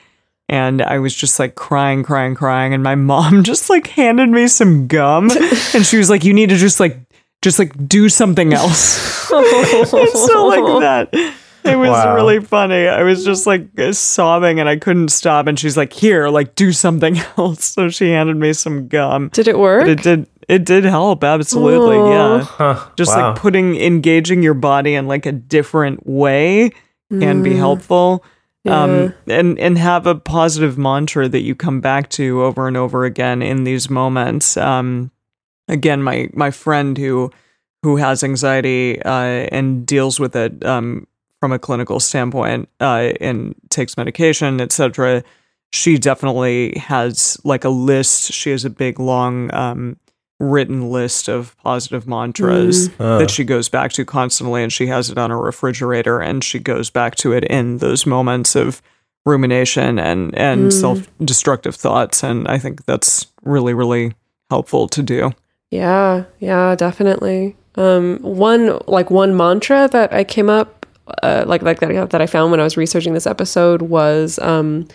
And 0.48 0.80
I 0.80 0.98
was 0.98 1.14
just 1.14 1.38
like 1.38 1.54
crying, 1.54 2.02
crying, 2.02 2.34
crying. 2.34 2.74
And 2.74 2.82
my 2.82 2.94
mom 3.12 3.44
just 3.44 3.68
like 3.68 3.88
handed 3.88 4.30
me 4.30 4.48
some 4.48 4.86
gum 4.86 5.30
and 5.74 5.84
she 5.84 5.98
was 5.98 6.08
like, 6.08 6.24
you 6.24 6.32
need 6.32 6.48
to 6.50 6.56
just 6.56 6.80
like, 6.80 6.98
just 7.42 7.58
like 7.58 7.88
do 7.88 8.08
something 8.08 8.52
else. 8.52 9.30
and 9.32 10.08
so 10.08 10.46
like 10.46 10.80
that. 10.80 11.34
It 11.64 11.76
was 11.76 11.90
Wow. 11.90 12.14
really 12.14 12.40
funny. 12.40 12.88
I 12.88 13.02
was 13.02 13.24
just 13.24 13.46
like 13.46 13.68
sobbing 13.92 14.58
and 14.58 14.68
I 14.68 14.76
couldn't 14.76 15.08
stop. 15.08 15.46
And 15.46 15.58
she's 15.58 15.76
like, 15.76 15.92
here, 15.92 16.28
like 16.28 16.54
do 16.54 16.72
something 16.72 17.18
else. 17.36 17.64
So 17.64 17.88
she 17.88 18.10
handed 18.10 18.36
me 18.36 18.52
some 18.52 18.88
gum. 18.88 19.28
Did 19.32 19.48
it 19.48 19.58
work? 19.58 19.82
But 19.82 19.90
it 19.90 20.02
did 20.02 20.26
it 20.48 20.64
did 20.64 20.84
help, 20.84 21.24
absolutely. 21.24 21.96
Yeah. 21.96 22.40
Huh. 22.42 22.88
Just 22.96 23.14
wow. 23.14 23.30
like 23.30 23.38
putting 23.38 23.76
engaging 23.76 24.42
your 24.42 24.54
body 24.54 24.94
in 24.94 25.06
like 25.06 25.26
a 25.26 25.32
different 25.32 26.06
way 26.06 26.70
can 27.10 27.42
be 27.42 27.50
mm. 27.50 27.56
helpful. 27.56 28.24
Um 28.68 29.14
and 29.26 29.58
and 29.58 29.78
have 29.78 30.06
a 30.06 30.14
positive 30.14 30.78
mantra 30.78 31.28
that 31.28 31.40
you 31.40 31.54
come 31.54 31.80
back 31.80 32.10
to 32.10 32.42
over 32.44 32.68
and 32.68 32.76
over 32.76 33.04
again 33.04 33.42
in 33.42 33.64
these 33.64 33.90
moments. 33.90 34.56
Um 34.56 35.10
again 35.68 36.02
my 36.02 36.28
my 36.32 36.50
friend 36.50 36.96
who 36.96 37.30
who 37.82 37.96
has 37.96 38.24
anxiety 38.24 39.00
uh 39.02 39.46
and 39.52 39.86
deals 39.86 40.18
with 40.18 40.34
it 40.36 40.64
um 40.64 41.06
from 41.40 41.52
a 41.52 41.58
clinical 41.58 42.00
standpoint 42.00 42.68
uh 42.80 43.12
and 43.20 43.54
takes 43.70 43.96
medication, 43.96 44.60
etc 44.60 45.22
she 45.70 45.98
definitely 45.98 46.78
has 46.78 47.38
like 47.44 47.64
a 47.64 47.68
list. 47.68 48.32
She 48.32 48.50
has 48.50 48.64
a 48.64 48.70
big, 48.70 48.98
long, 48.98 49.52
um, 49.54 49.96
written 50.40 50.90
list 50.90 51.28
of 51.28 51.56
positive 51.58 52.06
mantras 52.06 52.88
Uh. 53.00 53.18
that 53.18 53.30
she 53.30 53.44
goes 53.44 53.68
back 53.68 53.92
to 53.92 54.04
constantly, 54.04 54.62
and 54.62 54.72
she 54.72 54.86
has 54.86 55.10
it 55.10 55.18
on 55.18 55.30
her 55.30 55.38
refrigerator, 55.40 56.20
and 56.20 56.44
she 56.44 56.58
goes 56.58 56.90
back 56.90 57.16
to 57.16 57.32
it 57.32 57.44
in 57.44 57.78
those 57.78 58.06
moments 58.06 58.54
of 58.54 58.80
rumination 59.26 59.98
and 59.98 60.34
and 60.36 60.72
self-destructive 60.72 61.74
thoughts. 61.74 62.22
And 62.22 62.46
I 62.48 62.58
think 62.58 62.84
that's 62.86 63.26
really, 63.42 63.74
really 63.74 64.14
helpful 64.48 64.88
to 64.88 65.02
do. 65.02 65.32
Yeah, 65.70 66.24
yeah, 66.38 66.74
definitely. 66.76 67.56
Um, 67.74 68.18
one 68.22 68.78
like 68.86 69.10
one 69.10 69.36
mantra 69.36 69.88
that 69.92 70.12
I 70.12 70.24
came 70.24 70.48
up 70.48 70.86
uh, 71.22 71.44
like 71.46 71.62
like 71.62 71.80
that 71.80 72.10
that 72.10 72.20
I 72.20 72.26
found 72.26 72.50
when 72.50 72.60
I 72.60 72.64
was 72.64 72.76
researching 72.76 73.14
this 73.14 73.26
episode 73.26 73.82
was 73.82 74.38
um, 74.38 74.88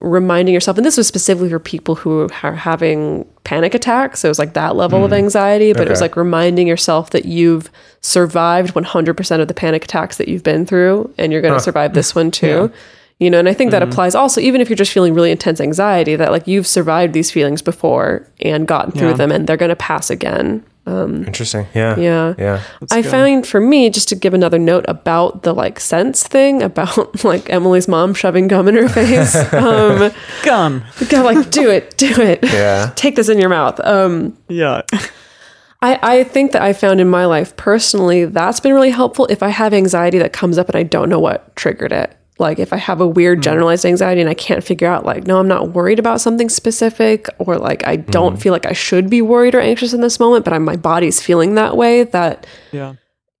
reminding 0.00 0.52
yourself, 0.52 0.76
and 0.76 0.84
this 0.84 0.96
was 0.96 1.08
specifically 1.08 1.48
for 1.48 1.58
people 1.58 1.94
who 1.94 2.28
are 2.42 2.52
having 2.52 3.26
panic 3.44 3.74
attacks. 3.74 4.20
So 4.20 4.28
it 4.28 4.30
was 4.30 4.38
like 4.38 4.52
that 4.54 4.76
level 4.76 5.04
of 5.04 5.10
mm. 5.10 5.16
anxiety, 5.16 5.72
but 5.72 5.86
it 5.86 5.90
was 5.90 6.00
like 6.00 6.16
reminding 6.16 6.66
yourself 6.66 7.10
that 7.10 7.24
you've 7.24 7.70
survived 8.02 8.74
100% 8.74 9.40
of 9.40 9.48
the 9.48 9.54
panic 9.54 9.84
attacks 9.84 10.18
that 10.18 10.28
you've 10.28 10.42
been 10.42 10.66
through 10.66 11.12
and 11.16 11.32
you're 11.32 11.40
going 11.40 11.54
to 11.54 11.60
survive 11.60 11.94
this 11.94 12.14
one 12.14 12.30
too. 12.42 12.70
You 13.18 13.30
know, 13.30 13.38
and 13.38 13.48
I 13.48 13.54
think 13.54 13.70
that 13.70 13.80
mm-hmm. 13.80 13.90
applies 13.90 14.14
also, 14.14 14.42
even 14.42 14.60
if 14.60 14.68
you're 14.68 14.76
just 14.76 14.92
feeling 14.92 15.14
really 15.14 15.30
intense 15.30 15.58
anxiety, 15.58 16.16
that 16.16 16.30
like 16.30 16.46
you've 16.46 16.66
survived 16.66 17.14
these 17.14 17.30
feelings 17.30 17.62
before 17.62 18.28
and 18.40 18.68
gotten 18.68 18.92
through 18.92 19.08
Yeah. 19.08 19.16
them 19.16 19.32
and 19.32 19.46
they're 19.46 19.56
going 19.56 19.70
to 19.70 19.76
pass 19.76 20.10
again. 20.10 20.62
Interesting. 20.86 21.66
Yeah. 21.74 21.98
Yeah. 21.98 22.34
Yeah. 22.38 22.62
I 22.90 23.02
find 23.02 23.46
for 23.46 23.60
me, 23.60 23.90
just 23.90 24.08
to 24.10 24.14
give 24.14 24.34
another 24.34 24.58
note 24.58 24.84
about 24.88 25.42
the 25.42 25.52
like 25.52 25.80
sense 25.80 26.22
thing 26.22 26.62
about 26.62 27.24
like 27.24 27.50
Emily's 27.50 27.88
mom 27.88 28.14
shoving 28.14 28.46
gum 28.48 28.68
in 28.68 28.74
her 28.76 28.88
face. 28.88 29.34
um, 29.52 30.12
Gum. 30.44 30.84
go 31.08 31.22
like, 31.22 31.50
do 31.50 31.70
it, 31.70 31.96
do 31.96 32.20
it. 32.20 32.40
Yeah. 32.44 32.92
Take 32.96 33.16
this 33.16 33.28
in 33.28 33.38
your 33.38 33.48
mouth. 33.48 33.80
Um, 33.80 34.36
Yeah. 34.48 34.82
I, 35.82 35.98
I 36.02 36.24
think 36.24 36.52
that 36.52 36.62
I 36.62 36.72
found 36.72 37.00
in 37.00 37.08
my 37.08 37.26
life 37.26 37.54
personally 37.56 38.24
that's 38.24 38.60
been 38.60 38.72
really 38.72 38.90
helpful 38.90 39.26
if 39.26 39.42
I 39.42 39.50
have 39.50 39.74
anxiety 39.74 40.18
that 40.18 40.32
comes 40.32 40.56
up 40.56 40.68
and 40.68 40.76
I 40.76 40.82
don't 40.84 41.08
know 41.10 41.20
what 41.20 41.54
triggered 41.54 41.92
it. 41.92 42.16
Like 42.38 42.58
if 42.58 42.72
I 42.72 42.76
have 42.76 43.00
a 43.00 43.06
weird 43.06 43.38
mm-hmm. 43.38 43.42
generalized 43.42 43.86
anxiety 43.86 44.20
and 44.20 44.28
I 44.28 44.34
can't 44.34 44.62
figure 44.62 44.88
out 44.88 45.04
like 45.04 45.26
no 45.26 45.38
I'm 45.38 45.48
not 45.48 45.70
worried 45.70 45.98
about 45.98 46.20
something 46.20 46.48
specific 46.48 47.28
or 47.38 47.56
like 47.56 47.86
I 47.86 47.96
don't 47.96 48.34
mm-hmm. 48.34 48.40
feel 48.40 48.52
like 48.52 48.66
I 48.66 48.72
should 48.72 49.08
be 49.08 49.22
worried 49.22 49.54
or 49.54 49.60
anxious 49.60 49.92
in 49.92 50.00
this 50.02 50.20
moment 50.20 50.44
but 50.44 50.52
I'm, 50.52 50.64
my 50.64 50.76
body's 50.76 51.20
feeling 51.20 51.54
that 51.54 51.76
way 51.76 52.04
that 52.04 52.46
Yeah. 52.72 52.94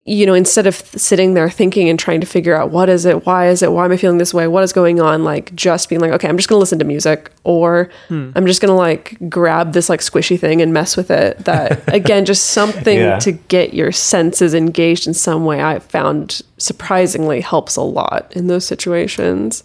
You 0.08 0.24
know, 0.24 0.34
instead 0.34 0.68
of 0.68 0.76
sitting 0.76 1.34
there 1.34 1.50
thinking 1.50 1.88
and 1.88 1.98
trying 1.98 2.20
to 2.20 2.26
figure 2.26 2.54
out 2.54 2.70
what 2.70 2.88
is 2.88 3.04
it, 3.04 3.26
why 3.26 3.48
is 3.48 3.60
it, 3.60 3.72
why 3.72 3.84
am 3.84 3.90
I 3.90 3.96
feeling 3.96 4.18
this 4.18 4.32
way, 4.32 4.46
what 4.46 4.62
is 4.62 4.72
going 4.72 5.00
on, 5.00 5.24
like 5.24 5.52
just 5.56 5.88
being 5.88 6.00
like, 6.00 6.12
okay, 6.12 6.28
I'm 6.28 6.36
just 6.36 6.48
gonna 6.48 6.60
listen 6.60 6.78
to 6.78 6.84
music, 6.84 7.32
or 7.42 7.90
hmm. 8.06 8.30
I'm 8.36 8.46
just 8.46 8.60
gonna 8.60 8.76
like 8.76 9.18
grab 9.28 9.72
this 9.72 9.88
like 9.88 9.98
squishy 9.98 10.38
thing 10.38 10.62
and 10.62 10.72
mess 10.72 10.96
with 10.96 11.10
it. 11.10 11.38
That 11.44 11.82
again, 11.92 12.24
just 12.24 12.46
something 12.50 12.96
Yeah. 12.96 13.18
to 13.18 13.32
get 13.32 13.74
your 13.74 13.90
senses 13.90 14.54
engaged 14.54 15.08
in 15.08 15.14
some 15.14 15.44
way. 15.44 15.60
I 15.60 15.80
found 15.80 16.40
surprisingly 16.56 17.40
helps 17.40 17.74
a 17.74 17.82
lot 17.82 18.32
in 18.36 18.46
those 18.46 18.64
situations. 18.64 19.64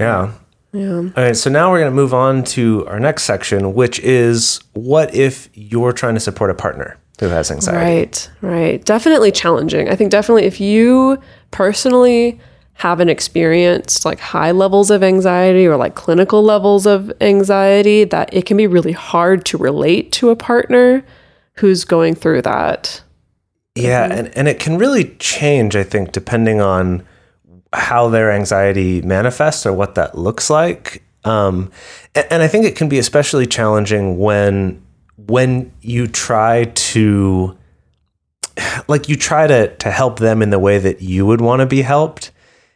Yeah. 0.00 0.32
Yeah. 0.72 0.96
All 0.96 1.12
right, 1.14 1.36
so 1.36 1.50
now 1.50 1.70
we're 1.70 1.78
going 1.78 1.92
to 1.92 1.94
move 1.94 2.12
on 2.12 2.42
to 2.44 2.84
our 2.88 2.98
next 2.98 3.22
section, 3.22 3.74
which 3.74 4.00
is 4.00 4.60
what 4.72 5.14
if 5.14 5.48
you're 5.54 5.92
trying 5.92 6.14
to 6.14 6.20
support 6.20 6.50
a 6.50 6.54
partner 6.54 6.98
who 7.20 7.26
has 7.28 7.50
anxiety? 7.50 7.78
Right, 7.78 8.30
right. 8.40 8.84
Definitely 8.84 9.32
challenging. 9.32 9.88
I 9.88 9.96
think 9.96 10.10
definitely 10.10 10.44
if 10.44 10.60
you 10.60 11.18
personally 11.50 12.40
haven't 12.74 13.08
experienced 13.08 14.04
like 14.04 14.18
high 14.18 14.50
levels 14.50 14.90
of 14.90 15.02
anxiety 15.02 15.66
or 15.66 15.76
like 15.76 15.94
clinical 15.94 16.42
levels 16.42 16.86
of 16.86 17.12
anxiety, 17.20 18.04
that 18.04 18.34
it 18.34 18.46
can 18.46 18.56
be 18.56 18.66
really 18.66 18.92
hard 18.92 19.44
to 19.46 19.56
relate 19.56 20.10
to 20.12 20.30
a 20.30 20.36
partner 20.36 21.04
who's 21.54 21.84
going 21.84 22.16
through 22.16 22.42
that. 22.42 23.00
Yeah, 23.76 24.04
and, 24.04 24.36
and 24.36 24.48
it 24.48 24.60
can 24.60 24.78
really 24.78 25.16
change, 25.18 25.74
I 25.74 25.82
think, 25.84 26.12
depending 26.12 26.60
on 26.60 27.06
how 27.72 28.08
their 28.08 28.30
anxiety 28.30 29.02
manifests 29.02 29.66
or 29.66 29.72
what 29.72 29.94
that 29.96 30.16
looks 30.16 30.50
like. 30.50 31.02
Um, 31.24 31.70
and, 32.14 32.26
and 32.30 32.42
I 32.42 32.48
think 32.48 32.66
it 32.66 32.76
can 32.76 32.88
be 32.88 32.98
especially 32.98 33.46
challenging 33.46 34.18
when 34.18 34.83
when 35.16 35.72
you 35.80 36.06
try 36.06 36.64
to 36.64 37.56
like 38.88 39.08
you 39.08 39.16
try 39.16 39.46
to 39.46 39.74
to 39.76 39.90
help 39.90 40.18
them 40.18 40.42
in 40.42 40.50
the 40.50 40.58
way 40.58 40.78
that 40.78 41.02
you 41.02 41.26
would 41.26 41.40
want 41.40 41.60
to 41.60 41.66
be 41.66 41.82
helped. 41.82 42.30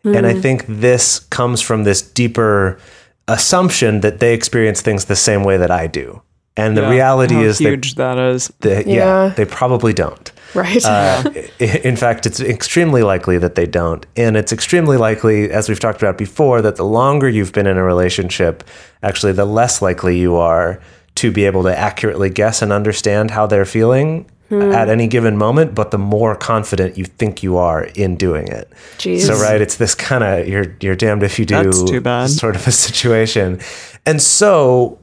And 0.05 0.27
I 0.27 0.33
think 0.33 0.65
this 0.69 1.19
comes 1.19 1.61
from 1.61 1.85
this 1.85 2.01
deeper 2.01 2.79
assumption 3.27 4.01
that 4.01 4.21
they 4.21 4.33
experience 4.33 4.81
things 4.81 5.05
the 5.05 5.17
same 5.17 5.45
way 5.45 5.59
that 5.59 5.71
I 5.71 5.87
do. 5.87 6.23
And 6.57 6.77
the 6.79 6.83
Yeah. 6.83 6.91
reality 6.91 7.35
How 7.35 7.43
is 7.43 7.59
that 7.59 7.65
huge 7.69 7.95
that 7.97 8.19
is. 8.19 8.51
they, 8.61 8.85
yeah. 8.87 8.95
Yeah. 9.27 9.33
they 9.37 9.45
probably 9.45 9.93
don't. 9.93 10.33
Right. 10.55 10.83
Uh, 10.85 11.25
in 11.61 11.95
fact, 11.97 12.25
it's 12.25 12.41
extremely 12.41 13.03
likely 13.03 13.37
that 13.37 13.55
they 13.55 13.67
don't. 13.67 14.07
And 14.17 14.35
it's 14.35 14.51
extremely 14.53 14.97
likely, 14.97 15.51
as 15.51 15.69
we've 15.69 15.79
talked 15.79 16.01
about 16.01 16.17
before, 16.17 16.63
that 16.63 16.77
the 16.77 16.87
longer 16.87 17.29
you've 17.29 17.53
been 17.53 17.67
in 17.67 17.77
a 17.77 17.85
relationship, 17.85 18.65
actually, 19.03 19.33
the 19.33 19.45
less 19.45 19.83
likely 19.83 20.19
you 20.19 20.37
are 20.37 20.81
to 21.19 21.31
be 21.31 21.45
able 21.45 21.63
to 21.65 21.77
accurately 21.77 22.31
guess 22.31 22.63
and 22.63 22.73
understand 22.73 23.31
how 23.31 23.47
they're 23.47 23.65
feeling 23.65 24.27
hmm. 24.49 24.73
at 24.73 24.89
any 24.89 25.07
given 25.07 25.37
moment, 25.37 25.75
but 25.75 25.91
the 25.91 25.99
more 25.99 26.35
confident 26.35 26.97
you 26.97 27.05
think 27.05 27.43
you 27.43 27.57
are 27.57 27.85
in 27.85 28.17
doing 28.17 28.49
it. 28.49 28.71
Jeez. 28.99 29.27
So 29.27 29.35
right, 29.35 29.61
it's 29.61 29.77
this 29.77 29.95
kind 29.95 30.25
of 30.25 30.49
you're 30.49 30.77
you're 30.81 30.97
damned 30.97 31.23
if 31.23 31.39
you 31.39 31.45
do 31.45 31.63
That's 31.65 31.83
too 31.83 32.01
bad. 32.01 32.31
sort 32.31 32.57
of 32.57 32.67
a 32.67 32.73
situation. 32.73 33.61
And 34.07 34.23
so 34.23 34.99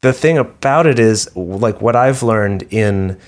the 0.00 0.12
thing 0.12 0.38
about 0.38 0.86
it 0.86 0.98
is 0.98 1.34
like 1.36 1.80
what 1.80 1.96
I've 1.96 2.22
learned 2.22 2.62
in 2.70 3.18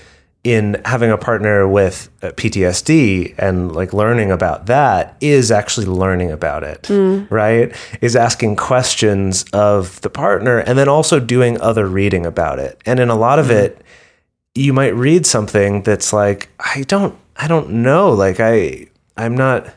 in 0.43 0.81
having 0.85 1.11
a 1.11 1.17
partner 1.17 1.67
with 1.67 2.09
uh, 2.23 2.29
PTSD 2.29 3.35
and 3.37 3.71
like 3.73 3.93
learning 3.93 4.31
about 4.31 4.65
that 4.65 5.15
is 5.21 5.51
actually 5.51 5.85
learning 5.85 6.31
about 6.31 6.63
it, 6.63 6.87
hmm. 6.87 7.25
right? 7.29 7.75
Is 8.01 8.15
asking 8.15 8.55
questions 8.55 9.45
of 9.53 10.01
the 10.01 10.09
partner 10.09 10.57
and 10.57 10.79
then 10.79 10.89
also 10.89 11.19
doing 11.19 11.61
other 11.61 11.87
reading 11.87 12.25
about 12.25 12.57
it. 12.57 12.81
And 12.87 12.99
in 12.99 13.09
a 13.09 13.15
lot 13.15 13.37
of 13.37 13.47
hmm. 13.47 13.53
it, 13.53 13.81
you 14.55 14.73
might 14.73 14.95
read 14.95 15.25
something 15.25 15.83
that's 15.83 16.11
like, 16.11 16.49
I 16.59 16.83
don't, 16.87 17.17
I 17.35 17.47
don't 17.47 17.69
know. 17.69 18.11
Like 18.11 18.39
I, 18.39 18.87
I'm 19.15 19.37
not, 19.37 19.71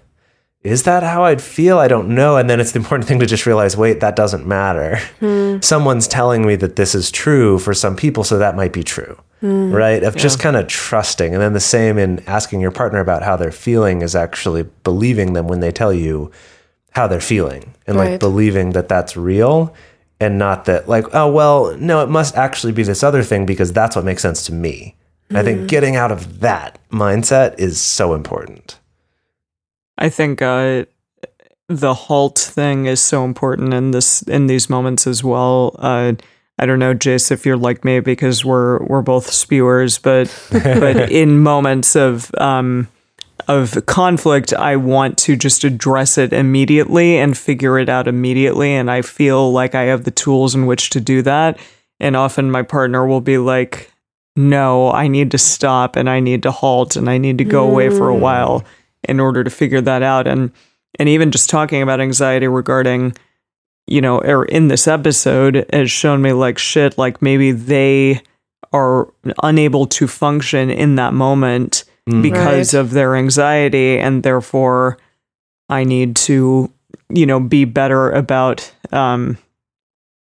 is 0.63 0.85
that 0.85 1.03
how 1.03 1.25
I'd 1.25 1.43
feel? 1.43 1.79
I 1.79 1.89
don't 1.89 2.09
know. 2.09 2.39
And 2.39 2.49
then 2.49 2.59
it's 2.59 2.73
the 2.73 2.79
important 2.81 3.07
thing 3.07 3.21
to 3.21 3.27
just 3.27 3.45
realize, 3.45 3.77
wait, 3.77 4.01
that 4.01 4.17
doesn't 4.17 4.47
matter. 4.47 4.97
Hmm. 5.21 5.59
Someone's 5.61 6.09
telling 6.09 6.47
me 6.47 6.57
that 6.57 6.77
this 6.77 6.95
is 6.95 7.11
true 7.11 7.59
for 7.59 7.75
some 7.75 7.97
people, 7.97 8.25
so 8.25 8.39
that 8.39 8.57
might 8.57 8.73
be 8.73 8.83
true. 8.83 9.19
Right? 9.45 10.03
Of 10.03 10.17
just 10.17 10.41
kind 10.41 10.57
of 10.57 10.69
trusting. 10.69 11.35
And 11.35 11.43
then 11.43 11.53
the 11.53 11.61
same 11.61 11.99
in 11.99 12.21
asking 12.27 12.61
your 12.61 12.71
partner 12.71 13.01
about 13.01 13.23
how 13.23 13.37
they're 13.37 13.53
feeling 13.53 14.01
is 14.01 14.17
actually 14.17 14.63
believing 14.85 15.35
them 15.35 15.49
when 15.49 15.61
they 15.61 15.71
tell 15.71 15.93
you 15.93 16.31
how 16.93 17.07
they're 17.07 17.21
feeling 17.21 17.75
and 17.87 17.97
like 17.97 18.21
believing 18.21 18.71
that 18.71 18.89
that's 18.89 19.17
real 19.17 19.75
and 20.21 20.39
not 20.39 20.65
that 20.65 20.89
like, 20.89 21.15
oh, 21.15 21.31
well, 21.31 21.77
no, 21.77 22.03
it 22.03 22.09
must 22.09 22.37
actually 22.37 22.73
be 22.73 22.83
this 22.85 23.03
other 23.03 23.23
thing 23.23 23.45
because 23.45 23.73
that's 23.73 23.97
what 23.97 24.05
makes 24.05 24.23
sense 24.23 24.47
to 24.47 24.53
me. 24.53 24.97
And 25.29 25.39
I 25.39 25.43
think 25.43 25.69
getting 25.69 25.97
out 25.97 26.13
of 26.13 26.41
that 26.41 26.79
mindset 26.91 27.59
is 27.59 27.81
so 27.81 28.15
important. 28.15 28.79
I 29.99 30.09
think 30.09 30.41
uh, 30.41 30.85
the 31.69 31.95
halt 31.95 32.39
thing 32.39 32.87
is 32.87 33.01
so 33.01 33.25
important 33.25 33.75
in 33.75 33.91
this 33.91 34.23
in 34.23 34.47
these 34.47 34.71
moments 34.71 35.07
as 35.07 35.25
well. 35.25 35.77
Uh, 35.79 36.15
I 36.59 36.67
don't 36.67 36.79
know, 36.79 36.95
Jase, 36.95 37.31
if 37.31 37.45
you're 37.45 37.57
like 37.57 37.85
me 37.85 38.01
because 38.01 38.45
we're 38.45 38.83
we're 38.85 39.03
both 39.03 39.31
spewers, 39.31 39.99
but 39.99 40.33
but 40.53 41.11
in 41.11 41.41
moments 41.41 41.97
of 41.97 42.33
um, 42.37 42.89
of 43.49 43.85
conflict, 43.87 44.53
I 44.53 44.77
want 44.77 45.19
to 45.19 45.37
just 45.37 45.65
address 45.65 46.17
it 46.17 46.33
immediately 46.33 47.19
and 47.19 47.37
figure 47.37 47.79
it 47.79 47.89
out 47.89 48.07
immediately, 48.07 48.73
and 48.73 48.91
I 48.91 49.03
feel 49.03 49.53
like 49.53 49.75
I 49.75 49.83
have 49.83 50.05
the 50.05 50.11
tools 50.11 50.55
in 50.55 50.67
which 50.67 50.91
to 50.91 51.01
do 51.01 51.23
that. 51.23 51.59
And 52.01 52.17
often 52.17 52.51
my 52.51 52.63
partner 52.63 53.07
will 53.07 53.21
be 53.21 53.39
like, 53.39 53.91
"No, 54.37 54.93
I 54.93 55.09
need 55.09 55.31
to 55.33 55.39
stop 55.39 55.97
and 55.97 56.09
I 56.09 56.21
need 56.21 56.43
to 56.45 56.51
halt 56.53 56.97
and 56.97 57.09
I 57.09 57.19
need 57.19 57.39
to 57.39 57.45
go 57.45 57.69
away 57.69 57.91
for 57.91 58.09
a 58.09 58.17
while." 58.17 58.65
in 59.09 59.21
order 59.21 59.45
to 59.45 59.51
figure 59.51 59.81
that 59.81 60.03
out 60.03 60.27
and 60.27 60.51
and 60.99 61.09
even 61.09 61.31
just 61.31 61.51
talking 61.51 61.83
about 61.83 62.01
anxiety 62.01 62.47
regarding 62.47 63.15
you 63.87 64.01
know 64.01 64.19
or 64.21 64.45
in 64.47 64.69
this 64.69 64.87
episode 64.89 65.67
has 65.73 65.91
shown 65.91 66.23
me 66.23 66.33
like 66.33 66.59
shit 66.59 66.97
like 66.99 67.21
maybe 67.23 67.53
they 67.53 68.21
are 68.73 69.09
unable 69.43 69.87
to 69.87 70.07
function 70.09 70.71
in 70.71 70.97
that 70.97 71.15
moment 71.15 71.85
because 72.23 72.75
Right. 72.75 72.81
of 72.81 72.91
their 72.91 73.15
anxiety 73.17 73.99
and 73.99 74.23
therefore 74.23 74.99
I 75.69 75.85
need 75.85 76.17
to 76.17 76.71
you 77.09 77.27
know 77.27 77.41
be 77.41 77.65
better 77.65 78.11
about 78.11 78.73
um 78.93 79.39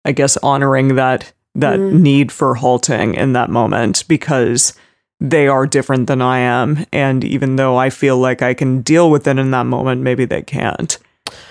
I 0.05 0.11
guess 0.13 0.37
honoring 0.37 0.95
that 0.95 1.31
that 1.55 1.79
need 1.79 2.31
for 2.31 2.55
halting 2.55 3.15
in 3.15 3.33
that 3.33 3.49
moment 3.49 4.05
because 4.07 4.73
they 5.19 5.47
are 5.47 5.67
different 5.67 6.07
than 6.07 6.21
I 6.21 6.39
am. 6.39 6.85
And 6.93 7.25
even 7.25 7.57
though 7.57 7.75
I 7.75 7.89
feel 7.89 8.17
like 8.17 8.41
I 8.41 8.53
can 8.53 8.81
deal 8.81 9.11
with 9.11 9.27
it 9.27 9.37
in 9.37 9.51
that 9.51 9.65
moment, 9.65 10.01
maybe 10.01 10.23
they 10.23 10.41
can't. 10.41 10.97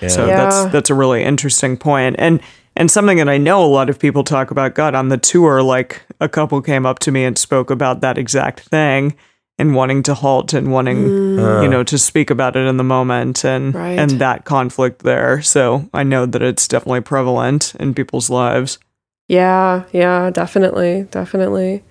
So 0.09 0.26
Yeah. 0.26 0.37
that's 0.37 0.72
that's 0.72 0.91
a 0.91 0.95
really 0.95 1.22
interesting 1.22 1.76
point. 1.76 2.16
And 2.18 2.41
and 2.76 2.91
something 2.91 3.18
that 3.18 3.29
I 3.29 3.39
know 3.39 3.64
a 3.64 3.66
lot 3.66 3.91
of 3.91 3.99
people 3.99 4.22
talk 4.22 4.51
about, 4.53 4.74
God, 4.74 4.95
on 4.95 5.09
the 5.09 5.18
tour, 5.18 5.62
like 5.62 6.03
a 6.20 6.29
couple 6.29 6.61
came 6.62 6.87
up 6.87 7.01
to 7.01 7.11
me 7.11 7.24
and 7.24 7.37
spoke 7.37 7.70
about 7.70 8.01
that 8.03 8.16
exact 8.18 8.61
thing 8.61 9.16
and 9.59 9.74
wanting 9.74 10.05
to 10.05 10.14
halt 10.14 10.53
and 10.53 10.70
wanting, 10.70 11.07
you 11.62 11.68
know, 11.68 11.83
to 11.83 11.99
speak 11.99 12.31
about 12.31 12.55
it 12.55 12.61
in 12.68 12.76
the 12.76 12.85
moment 12.85 13.45
and 13.45 13.74
Right. 13.74 13.99
and 13.99 14.20
that 14.20 14.45
conflict 14.45 15.03
there. 15.03 15.43
So 15.43 15.89
I 15.93 16.05
know 16.05 16.26
that 16.26 16.41
it's 16.43 16.68
definitely 16.68 17.01
prevalent 17.01 17.74
in 17.81 17.95
people's 17.95 18.31
lives. 18.31 18.79
Yeah, 19.26 19.83
yeah, 19.93 20.31
definitely, 20.31 21.07
definitely. 21.11 21.83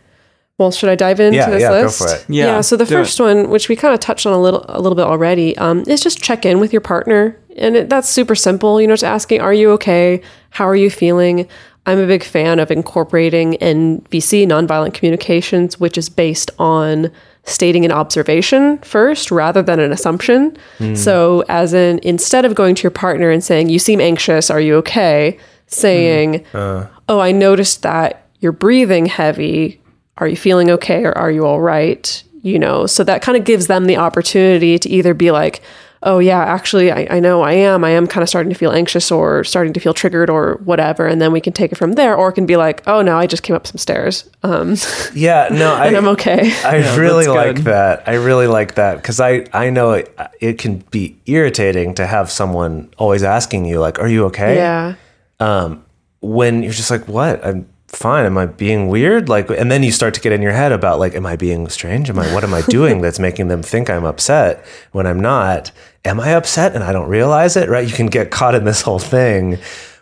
Well, 0.58 0.72
should 0.72 0.90
I 0.90 0.96
dive 0.96 1.20
into 1.20 1.36
Yeah, 1.38 1.50
this 1.52 1.62
yeah, 1.62 1.70
go 1.70 1.82
list? 1.84 1.98
for 2.00 2.08
it. 2.16 2.26
Yeah, 2.30 2.62
so 2.62 2.78
the 2.78 2.86
do 2.86 2.96
it. 2.96 2.98
first 2.98 3.20
one, 3.20 3.50
which 3.50 3.70
we 3.70 3.76
kind 3.76 3.94
of 3.94 4.00
touched 4.00 4.26
on 4.26 4.34
a 4.34 4.40
little, 4.42 4.66
a 4.70 4.80
little 4.82 4.96
bit 4.96 5.06
already, 5.06 5.56
um, 5.58 5.84
is 5.88 6.02
just 6.02 6.20
check 6.24 6.46
in 6.46 6.60
with 6.60 6.72
your 6.74 6.82
partner 6.82 7.38
and 7.58 7.76
it, 7.76 7.90
that's 7.90 8.10
super 8.10 8.36
simple. 8.36 8.80
You 8.80 8.88
know, 8.88 8.94
just 8.94 9.04
asking, 9.04 9.42
"Are 9.42 9.54
you 9.54 9.72
okay? 9.72 10.22
How 10.52 10.68
are 10.68 10.76
you 10.76 10.90
feeling?" 10.90 11.48
I'm 11.86 12.00
a 12.00 12.06
big 12.06 12.24
fan 12.24 12.60
of 12.60 12.70
incorporating 12.70 13.54
NVC, 13.54 14.46
nonviolent 14.46 14.94
communications, 14.94 15.80
which 15.80 15.98
is 15.98 16.10
based 16.10 16.52
on 16.60 17.10
stating 17.46 17.86
an 17.86 17.94
observation 17.94 18.78
first 18.80 19.32
rather 19.32 19.64
than 19.64 19.80
an 19.80 19.94
assumption. 19.94 20.58
Hmm. 20.80 20.96
So, 20.96 21.46
as 21.48 21.74
in, 21.74 22.00
instead 22.04 22.44
of 22.44 22.56
going 22.56 22.76
to 22.76 22.84
your 22.84 22.92
partner 22.92 23.32
and 23.32 23.42
saying, 23.42 23.70
You 23.70 23.80
seem 23.80 24.02
anxious, 24.02 24.52
are 24.52 24.60
you 24.60 24.76
okay? 24.76 25.40
saying, 25.68 26.46
hmm. 26.52 26.58
uh. 26.58 26.88
Oh, 27.10 27.20
I 27.20 27.32
noticed 27.32 27.84
that 27.84 28.28
you're 28.40 28.52
breathing 28.52 29.06
heavy. 29.06 29.82
Are 30.18 30.28
you 30.28 30.36
feeling 30.36 30.70
okay 30.72 31.06
or 31.06 31.18
are 31.18 31.32
you 31.32 31.46
all 31.46 31.62
right? 31.62 32.24
You 32.42 32.60
know, 32.60 32.86
so 32.86 33.04
that 33.04 33.22
kind 33.22 33.38
of 33.38 33.46
gives 33.46 33.68
them 33.68 33.86
the 33.86 33.98
opportunity 33.98 34.78
to 34.80 34.90
either 34.90 35.14
be 35.14 35.32
like, 35.32 35.62
oh, 36.04 36.20
yeah, 36.20 36.40
actually, 36.40 36.92
I, 36.92 37.08
I 37.10 37.20
know 37.20 37.42
I 37.42 37.54
am. 37.54 37.84
I 37.84 37.92
am 37.92 38.08
kind 38.08 38.22
of 38.22 38.30
starting 38.30 38.52
to 38.52 38.58
feel 38.58 38.72
anxious 38.72 39.12
or 39.12 39.44
starting 39.44 39.74
to 39.74 39.80
feel 39.80 39.94
triggered 39.94 40.30
or 40.30 40.56
whatever. 40.64 41.08
And 41.08 41.22
then 41.22 41.32
we 41.32 41.42
can 41.42 41.54
take 41.54 41.72
it 41.72 41.76
from 41.76 41.94
there. 41.94 42.16
Or 42.16 42.30
it 42.30 42.34
can 42.34 42.46
be 42.46 42.58
like, 42.58 42.84
oh, 42.88 43.02
no, 43.02 43.18
I 43.18 43.28
just 43.28 43.44
came 43.44 43.56
up 43.56 43.68
some 43.68 43.78
stairs 43.78 44.30
um, 44.44 44.76
Yeah, 45.14 45.50
no, 45.52 45.74
I, 45.76 45.88
I'm 45.88 46.08
okay. 46.10 46.54
I 46.64 46.96
really 46.98 47.28
like 47.28 47.64
that. 47.64 48.08
I 48.08 48.16
really 48.16 48.48
like 48.48 48.76
that 48.76 48.98
because 48.98 49.20
I 49.20 49.46
I 49.54 49.70
know 49.70 49.94
it, 49.94 50.18
it 50.40 50.58
can 50.58 50.80
be 50.92 51.18
irritating 51.26 51.96
to 51.96 52.08
have 52.08 52.32
someone 52.32 52.90
always 52.98 53.24
asking 53.24 53.66
you 53.66 53.80
like, 53.80 54.00
"Are 54.00 54.08
you 54.08 54.26
okay?" 54.26 54.56
yeah. 54.56 54.96
Um, 55.40 55.86
when 56.22 56.64
you're 56.64 56.74
just 56.74 56.92
like, 56.92 57.08
"What? 57.08 57.46
I'm 57.46 57.68
fine. 57.88 58.26
Am 58.26 58.38
I 58.38 58.46
being 58.46 58.88
weird?" 58.88 59.30
Like, 59.30 59.50
and 59.50 59.72
then 59.72 59.84
you 59.84 59.92
start 59.92 60.14
to 60.16 60.22
get 60.22 60.32
in 60.32 60.42
your 60.42 60.54
head 60.54 60.72
about 60.72 61.00
like, 61.00 61.16
"Am 61.16 61.26
I 61.26 61.36
being 61.36 61.70
strange? 61.70 62.10
Am 62.10 62.20
I 62.20 62.34
what 62.34 62.44
am 62.44 62.54
I 62.54 62.62
doing 62.62 63.02
that's 63.02 63.20
making 63.20 63.48
them 63.48 63.62
think 63.62 63.90
I'm 63.90 64.06
upset 64.06 64.66
when 64.92 65.08
I'm 65.08 65.20
not? 65.20 65.72
Am 66.06 66.20
I 66.20 66.32
upset 66.32 66.76
and 66.76 66.84
I 66.84 66.92
don't 66.92 67.10
realize 67.10 67.56
it?" 67.56 67.70
Right? 67.70 67.88
You 67.88 67.94
can 67.94 68.08
get 68.08 68.32
caught 68.32 68.56
in 68.56 68.66
this 68.66 68.82
whole 68.82 69.00
thing. 69.00 69.58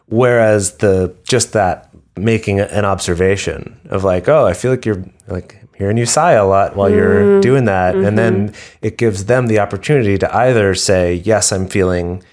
Whereas 0.07 0.77
the 0.77 1.15
just 1.23 1.53
that 1.53 1.89
making 2.17 2.59
an 2.59 2.85
observation 2.85 3.79
of 3.89 4.03
like, 4.03 4.29
oh, 4.29 4.45
I 4.45 4.53
feel 4.53 4.71
like 4.71 4.85
you're 4.85 5.03
like 5.27 5.61
hearing 5.75 5.97
you 5.97 6.05
sigh 6.05 6.33
a 6.33 6.45
lot 6.45 6.75
while 6.75 6.89
you're 6.89 7.21
mm-hmm. 7.21 7.41
doing 7.41 7.65
that. 7.65 7.95
And 7.95 8.17
then 8.17 8.49
mm-hmm. 8.49 8.85
it 8.85 8.97
gives 8.97 9.25
them 9.25 9.47
the 9.47 9.59
opportunity 9.59 10.17
to 10.19 10.35
either 10.35 10.73
say, 10.75 11.15
yes, 11.15 11.51
I'm 11.51 11.67
feeling 11.67 12.23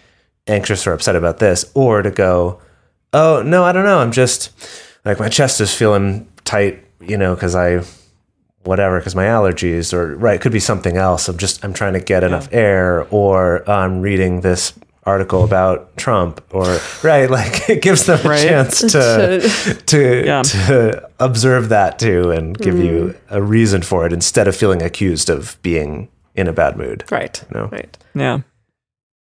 anxious 0.47 0.87
or 0.87 0.93
upset 0.93 1.17
about 1.17 1.39
this, 1.39 1.71
or 1.75 2.03
to 2.03 2.11
go, 2.11 2.61
oh, 3.13 3.43
no, 3.43 3.65
I 3.65 3.73
don't 3.73 3.85
know. 3.85 3.99
I'm 3.99 4.13
just 4.13 4.51
like 5.05 5.19
my 5.19 5.29
chest 5.29 5.61
is 5.61 5.75
feeling 5.75 6.27
tight, 6.45 6.85
you 7.01 7.17
know, 7.17 7.35
because 7.35 7.55
I 7.55 7.83
whatever 8.65 8.99
because 9.01 9.17
my 9.17 9.25
allergies 9.25 9.93
or 9.93 10.15
right 10.17 10.37
it 10.37 10.41
could 10.41 10.53
be 10.53 10.61
something 10.61 10.97
else 10.97 11.29
i'm 11.29 11.37
just 11.37 11.65
i'm 11.65 11.73
trying 11.73 11.95
to 11.95 11.99
get 11.99 12.23
enough 12.23 12.49
air 12.53 13.09
or 13.11 13.69
i'm 13.69 14.01
reading 14.01 14.41
this 14.43 14.73
article 15.03 15.43
about 15.43 15.97
trump 15.97 16.41
or 16.55 16.79
right 17.03 17.29
like 17.39 17.69
it 17.69 17.83
gives 17.83 18.07
them 18.07 18.25
a 18.25 18.29
Right. 18.29 18.41
chance 18.41 18.79
to 18.93 19.77
to 19.87 20.25
Yeah. 20.25 20.43
to 20.43 21.11
observe 21.19 21.71
that 21.71 21.99
too 21.99 22.31
and 22.31 22.57
give 22.57 22.79
you 22.79 23.17
a 23.31 23.43
reason 23.43 23.83
for 23.83 24.07
it 24.07 24.13
instead 24.13 24.47
of 24.47 24.55
feeling 24.55 24.81
accused 24.81 25.29
of 25.29 25.61
being 25.63 26.09
in 26.37 26.47
a 26.47 26.53
bad 26.53 26.77
mood 26.77 27.03
Right. 27.11 27.43
No. 27.53 27.65
Right. 27.65 27.99
Yeah. 28.15 28.43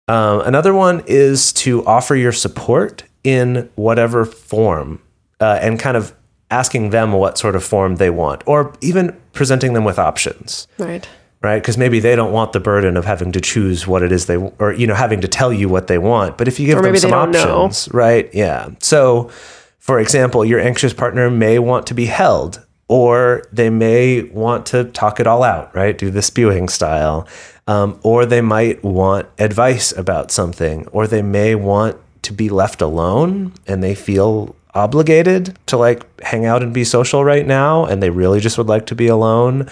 um, 0.09 0.41
another 0.47 0.73
one 0.73 1.03
is 1.07 1.53
to 1.53 1.85
offer 1.85 2.17
your 2.17 2.33
support 2.33 3.03
in 3.23 3.69
whatever 3.75 4.25
form 4.25 5.03
uh, 5.41 5.59
and 5.61 5.79
kind 5.79 5.97
of 5.97 6.15
asking 6.51 6.91
them 6.91 7.13
what 7.13 7.39
sort 7.39 7.57
of 7.57 7.65
form 7.65 7.97
they 7.97 8.11
want 8.11 8.43
or 8.47 8.73
even 8.81 9.17
presenting 9.33 9.73
them 9.73 9.85
with 9.85 9.99
options. 9.99 10.69
Right. 10.79 11.09
right? 11.43 11.61
Because 11.61 11.77
maybe 11.77 12.01
they 12.01 12.15
don't 12.15 12.33
want 12.33 12.53
the 12.53 12.61
burden 12.61 12.97
of 12.97 13.05
having 13.05 13.33
to 13.33 13.41
choose 13.41 13.87
what 13.87 14.03
it 14.03 14.13
is 14.13 14.27
they 14.27 14.37
or 14.37 14.73
you 14.73 14.87
know 14.87 14.95
having 14.95 15.21
to 15.21 15.29
tell 15.29 15.53
you 15.53 15.69
what 15.69 15.89
they 15.89 15.99
want. 15.99 16.39
But 16.39 16.49
if 16.49 16.61
you 16.61 16.67
give 16.67 16.83
them 16.83 16.97
some 16.97 17.11
don't 17.11 17.33
know. 17.33 17.63
options 17.63 17.93
right? 17.93 18.33
Yeah. 18.33 18.71
So 18.81 19.31
for 19.79 19.99
example 19.99 20.45
your 20.45 20.61
anxious 20.61 20.93
partner 20.93 21.31
may 21.31 21.59
want 21.59 21.87
to 21.89 21.95
be 21.95 22.07
held 22.07 22.65
or 22.89 23.43
they 23.53 23.69
may 23.69 24.23
want 24.23 24.67
to 24.67 24.85
talk 24.85 25.19
it 25.19 25.27
all 25.27 25.43
out 25.43 25.75
right? 25.75 25.99
Do 25.99 26.11
the 26.11 26.23
spewing 26.23 26.69
style. 26.69 27.27
Um, 27.69 27.99
or 28.05 28.25
they 28.27 28.41
might 28.41 28.85
want 28.85 29.27
advice 29.39 29.91
about 29.91 30.31
something 30.31 30.87
or 30.93 31.09
they 31.09 31.23
may 31.23 31.57
want 31.57 31.97
to 32.23 32.33
be 32.33 32.49
left 32.49 32.81
alone 32.81 33.53
and 33.67 33.83
they 33.83 33.97
feel 33.97 34.55
obligated 34.77 35.59
to 35.67 35.77
like 35.77 36.21
hang 36.21 36.45
out 36.45 36.63
and 36.63 36.73
be 36.75 36.85
social 36.85 37.25
right 37.25 37.47
now 37.47 37.85
and 37.85 38.03
they 38.03 38.11
really 38.11 38.41
just 38.41 38.59
would 38.59 38.69
like 38.69 38.87
to 38.87 38.95
be 38.95 39.07
alone 39.07 39.69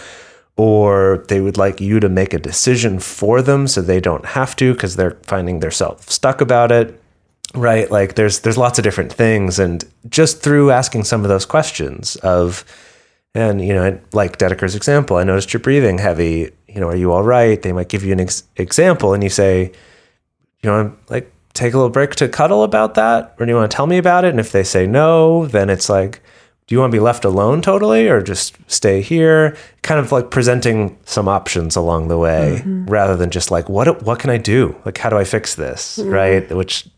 or 0.56 1.24
they 1.28 1.40
would 1.40 1.56
like 1.56 1.80
you 1.80 2.00
to 2.00 2.08
make 2.08 2.32
a 2.32 2.38
decision 2.38 2.98
for 2.98 3.42
them 3.42 3.66
so 3.66 3.82
they 3.82 4.00
don't 4.00 4.24
have 4.24 4.56
to 4.56 4.72
because 4.72 4.96
they're 4.96 5.18
finding 5.22 5.60
themselves 5.60 6.12
stuck 6.12 6.40
about 6.40 6.72
it 6.72 7.00
right? 7.54 7.88
Like 7.90 8.16
there's 8.16 8.40
there's 8.40 8.58
lots 8.58 8.78
of 8.78 8.82
different 8.82 9.12
things 9.12 9.58
and 9.58 9.84
just 10.08 10.42
through 10.42 10.72
asking 10.72 11.04
some 11.04 11.22
of 11.22 11.28
those 11.28 11.46
questions 11.46 12.16
of 12.16 12.64
and 13.34 13.64
you 13.64 13.72
know 13.72 13.98
like 14.12 14.38
Dedeker's 14.38 14.74
example 14.74 15.16
I 15.16 15.24
noticed 15.24 15.52
you're 15.52 15.60
breathing 15.60 15.98
heavy. 15.98 16.50
You 16.66 16.80
know 16.80 16.88
are 16.88 16.96
you 16.96 17.12
all 17.12 17.22
right? 17.22 17.60
They 17.60 17.72
might 17.72 17.88
give 17.88 18.04
you 18.04 18.12
an 18.12 18.20
ex- 18.20 18.42
example 18.56 19.14
and 19.14 19.22
you 19.22 19.30
say 19.30 19.70
you 20.64 20.70
know 20.70 20.80
i'm 20.80 20.98
like 21.08 21.30
take 21.54 21.72
a 21.72 21.76
little 21.76 21.90
break 21.90 22.14
to 22.16 22.28
cuddle 22.28 22.62
about 22.62 22.94
that? 22.94 23.34
Or 23.38 23.46
do 23.46 23.52
you 23.52 23.56
want 23.56 23.70
to 23.70 23.74
tell 23.74 23.86
me 23.86 23.96
about 23.96 24.24
it? 24.24 24.30
And 24.30 24.40
if 24.40 24.52
they 24.52 24.64
say 24.64 24.86
no 24.86 25.46
then 25.46 25.70
it's 25.70 25.88
like 25.88 26.20
do 26.66 26.74
you 26.74 26.80
want 26.80 26.92
to 26.92 26.96
be 26.96 27.00
left 27.00 27.24
alone 27.24 27.60
totally 27.60 28.08
or 28.08 28.22
just 28.22 28.56
stay 28.70 29.02
here? 29.02 29.56
Kind 29.82 30.00
of 30.00 30.12
like 30.12 30.30
presenting 30.30 30.98
some 31.04 31.28
options 31.28 31.76
along 31.76 32.08
the 32.08 32.16
way 32.16 32.60
mm-hmm. 32.60 32.86
rather 32.86 33.16
than 33.16 33.30
just 33.30 33.50
like 33.50 33.68
what 33.68 34.02
what 34.02 34.18
can 34.18 34.30
i 34.30 34.38
do? 34.38 34.74
Like 34.84 34.98
how 34.98 35.10
do 35.10 35.16
i 35.16 35.24
fix 35.24 35.54
this? 35.54 35.98
Mm-hmm. 35.98 36.10
Right? 36.10 36.56
Which 36.56 36.88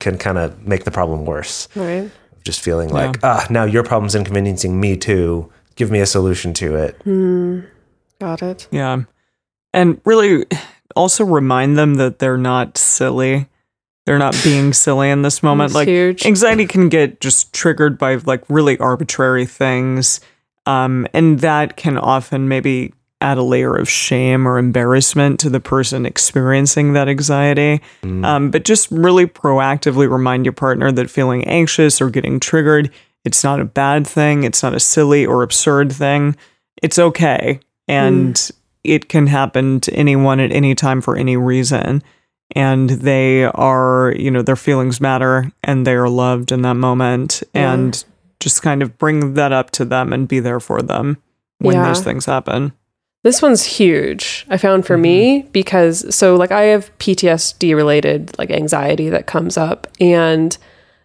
can 0.00 0.18
kind 0.18 0.38
of 0.38 0.66
make 0.66 0.84
the 0.84 0.90
problem 0.90 1.24
worse. 1.24 1.68
Right. 1.74 2.10
just 2.44 2.60
feeling 2.60 2.90
like 2.90 3.18
ah 3.22 3.46
now 3.50 3.64
your 3.64 3.84
problem's 3.84 4.14
inconveniencing 4.14 4.78
me 4.78 4.96
too. 4.96 5.50
Give 5.76 5.90
me 5.90 6.00
a 6.00 6.06
solution 6.06 6.52
to 6.54 6.76
it. 6.76 7.00
Hmm. 7.02 7.60
Got 8.20 8.42
it. 8.42 8.68
Yeah. 8.70 9.02
And 9.72 10.00
really 10.04 10.46
also 10.94 11.24
remind 11.24 11.78
them 11.78 11.94
that 11.96 12.18
they're 12.18 12.38
not 12.38 12.78
silly. 12.78 13.48
They're 14.06 14.18
not 14.18 14.38
being 14.44 14.72
silly 14.72 15.10
in 15.10 15.22
this 15.22 15.42
moment. 15.42 15.70
That's 15.70 15.74
like 15.74 15.88
huge. 15.88 16.26
anxiety 16.26 16.66
can 16.66 16.88
get 16.88 17.20
just 17.20 17.52
triggered 17.54 17.96
by 17.98 18.16
like 18.16 18.42
really 18.48 18.78
arbitrary 18.78 19.46
things. 19.46 20.20
Um, 20.66 21.06
and 21.14 21.40
that 21.40 21.76
can 21.76 21.96
often 21.96 22.48
maybe 22.48 22.92
add 23.20 23.38
a 23.38 23.42
layer 23.42 23.74
of 23.74 23.88
shame 23.88 24.46
or 24.46 24.58
embarrassment 24.58 25.40
to 25.40 25.48
the 25.48 25.60
person 25.60 26.04
experiencing 26.04 26.92
that 26.92 27.08
anxiety. 27.08 27.80
Um, 28.02 28.50
but 28.50 28.64
just 28.64 28.90
really 28.90 29.26
proactively 29.26 30.10
remind 30.10 30.44
your 30.44 30.52
partner 30.52 30.92
that 30.92 31.08
feeling 31.10 31.44
anxious 31.44 32.02
or 32.02 32.10
getting 32.10 32.38
triggered, 32.38 32.90
it's 33.24 33.42
not 33.42 33.60
a 33.60 33.64
bad 33.64 34.06
thing. 34.06 34.44
It's 34.44 34.62
not 34.62 34.74
a 34.74 34.80
silly 34.80 35.24
or 35.24 35.42
absurd 35.42 35.90
thing. 35.92 36.36
It's 36.82 36.98
okay. 36.98 37.60
And 37.88 38.50
it 38.82 39.08
can 39.08 39.26
happen 39.28 39.80
to 39.80 39.94
anyone 39.94 40.40
at 40.40 40.52
any 40.52 40.74
time 40.74 41.00
for 41.00 41.16
any 41.16 41.38
reason. 41.38 42.02
And 42.54 42.90
they 42.90 43.44
are, 43.44 44.14
you 44.16 44.30
know, 44.30 44.42
their 44.42 44.56
feelings 44.56 45.00
matter 45.00 45.50
and 45.62 45.86
they 45.86 45.94
are 45.94 46.08
loved 46.08 46.52
in 46.52 46.62
that 46.62 46.74
moment. 46.74 47.42
And 47.52 48.04
just 48.40 48.62
kind 48.62 48.82
of 48.82 48.98
bring 48.98 49.34
that 49.34 49.52
up 49.52 49.70
to 49.72 49.84
them 49.84 50.12
and 50.12 50.28
be 50.28 50.38
there 50.38 50.60
for 50.60 50.82
them 50.82 51.16
when 51.58 51.76
Yeah. 51.76 51.86
those 51.86 52.02
things 52.02 52.26
happen. 52.26 52.72
This 53.22 53.40
one's 53.40 53.64
huge. 53.64 54.44
I 54.50 54.58
found 54.58 54.84
for 54.84 54.98
me 54.98 55.40
mm-hmm. 55.40 55.48
because 55.50 56.14
so 56.14 56.36
like 56.36 56.52
I 56.52 56.64
have 56.64 56.96
PTSD 56.98 57.74
related 57.74 58.36
like 58.38 58.50
anxiety 58.50 59.08
that 59.08 59.26
comes 59.26 59.56
up 59.56 59.86
and 59.98 60.56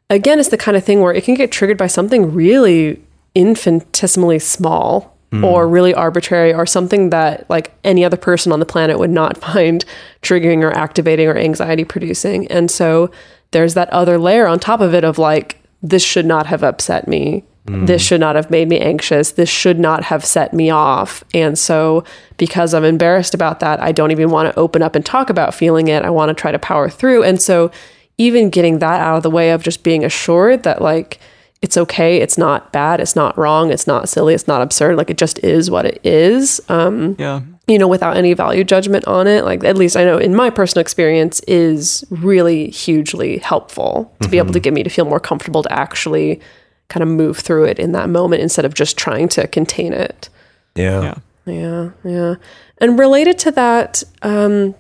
again 0.10 0.38
it's 0.38 0.50
the 0.50 0.58
kind 0.58 0.76
of 0.76 0.84
thing 0.84 1.00
where 1.00 1.14
it 1.14 1.24
can 1.24 1.34
get 1.36 1.50
triggered 1.50 1.78
by 1.78 1.88
something 1.88 2.34
really 2.34 3.02
infinitesimally 3.36 4.40
small 4.40 5.16
Hmm. 5.32 5.46
or 5.46 5.68
really 5.68 5.94
arbitrary 5.94 6.56
or 6.56 6.66
something 6.66 7.12
that 7.12 7.48
like 7.52 7.72
any 7.84 8.04
other 8.04 8.18
person 8.18 8.52
on 8.52 8.60
the 8.60 8.66
planet 8.66 8.98
would 8.98 9.12
not 9.12 9.38
find 9.42 9.86
triggering 10.24 10.64
or 10.64 10.72
activating 10.72 11.28
or 11.28 11.38
anxiety 11.38 11.84
producing. 11.84 12.48
And 12.48 12.72
so 12.72 13.12
there's 13.52 13.76
that 13.76 13.90
other 13.92 14.18
layer 14.18 14.48
on 14.48 14.60
top 14.60 14.82
of 14.82 14.96
it 14.96 15.04
of 15.04 15.20
like 15.20 15.62
this 15.84 16.04
should 16.04 16.26
not 16.26 16.48
have 16.48 16.64
upset 16.64 17.08
me. 17.08 17.44
Hmm. 17.68 17.86
This 17.86 18.02
should 18.02 18.20
not 18.20 18.36
have 18.36 18.50
made 18.50 18.68
me 18.68 18.80
anxious. 18.80 19.32
This 19.32 19.50
should 19.50 19.80
not 19.80 20.06
have 20.06 20.26
set 20.26 20.54
me 20.54 20.72
off. 20.72 21.24
And 21.34 21.58
so, 21.58 22.04
because 22.38 22.74
I'm 22.74 22.84
embarrassed 22.84 23.34
about 23.36 23.60
that, 23.60 23.80
I 23.82 23.92
don't 23.92 24.12
even 24.12 24.32
want 24.32 24.52
to 24.52 24.60
open 24.60 24.82
up 24.82 24.96
and 24.96 25.06
talk 25.06 25.30
about 25.30 25.54
feeling 25.54 25.88
it. 25.88 26.04
I 26.04 26.10
want 26.10 26.30
to 26.30 26.34
try 26.34 26.52
to 26.52 26.60
power 26.60 26.90
through. 26.90 27.24
And 27.24 27.40
so, 27.40 27.70
even 28.18 28.50
getting 28.50 28.80
that 28.80 29.00
out 29.00 29.18
of 29.18 29.24
the 29.24 29.30
way 29.30 29.52
of 29.52 29.62
just 29.62 29.84
being 29.84 30.04
assured 30.04 30.64
that, 30.64 30.82
like, 30.82 31.20
it's 31.62 31.76
okay, 31.78 32.18
it's 32.18 32.38
not 32.38 32.72
bad, 32.72 33.00
it's 33.02 33.16
not 33.16 33.38
wrong, 33.38 33.72
it's 33.72 33.86
not 33.86 34.08
silly, 34.08 34.34
it's 34.34 34.48
not 34.48 34.62
absurd. 34.62 34.96
Like, 34.96 35.10
it 35.10 35.18
just 35.18 35.40
is 35.44 35.70
what 35.70 35.86
it 35.86 36.00
is. 36.06 36.62
Um, 36.70 37.16
Yeah. 37.20 37.42
you 37.68 37.78
know, 37.78 37.88
without 37.88 38.16
any 38.18 38.34
value 38.34 38.64
judgment 38.64 39.06
on 39.08 39.28
it. 39.28 39.44
Like, 39.44 39.64
at 39.64 39.78
least 39.78 39.98
I 39.98 40.04
know 40.06 40.18
in 40.18 40.34
my 40.36 40.50
personal 40.50 40.82
experience, 40.82 41.40
is 41.42 42.04
really 42.10 42.70
hugely 42.70 43.38
helpful 43.40 44.12
to 44.22 44.30
be 44.30 44.38
able 44.38 44.54
to 44.54 44.60
get 44.60 44.74
me 44.74 44.84
to 44.84 44.90
feel 44.90 45.06
more 45.06 45.20
comfortable 45.20 45.62
to 45.64 45.72
actually 45.72 46.40
kind 46.88 47.04
of 47.04 47.10
move 47.10 47.38
through 47.38 47.66
it 47.66 47.78
in 47.78 47.92
that 47.92 48.10
moment 48.10 48.42
instead 48.42 48.66
of 48.66 48.74
just 48.74 48.98
trying 48.98 49.28
to 49.30 49.46
contain 49.48 49.94
it. 49.94 50.30
yeah, 50.76 51.02
Yeah. 51.02 51.16
Yeah, 51.46 51.90
yeah. 52.04 52.36
And 52.80 52.98
related 53.00 53.38
to 53.40 53.52
that 53.52 54.04
um, 54.22 54.76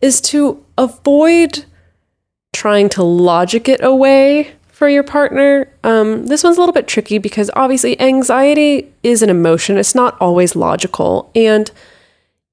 is 0.00 0.20
to 0.22 0.64
avoid 0.78 1.64
trying 2.52 2.88
to 2.90 3.02
logic 3.02 3.68
it 3.68 3.82
away 3.84 4.52
for 4.80 4.88
your 4.88 5.02
partner. 5.02 5.70
Um, 5.84 6.24
this 6.24 6.42
one's 6.42 6.56
a 6.56 6.60
little 6.60 6.72
bit 6.72 6.88
tricky 6.88 7.18
because 7.18 7.50
obviously 7.54 8.00
anxiety 8.00 8.90
is 9.02 9.20
an 9.20 9.28
emotion. 9.28 9.76
It's 9.76 9.94
not 9.94 10.18
always 10.22 10.56
logical. 10.56 11.30
And 11.34 11.70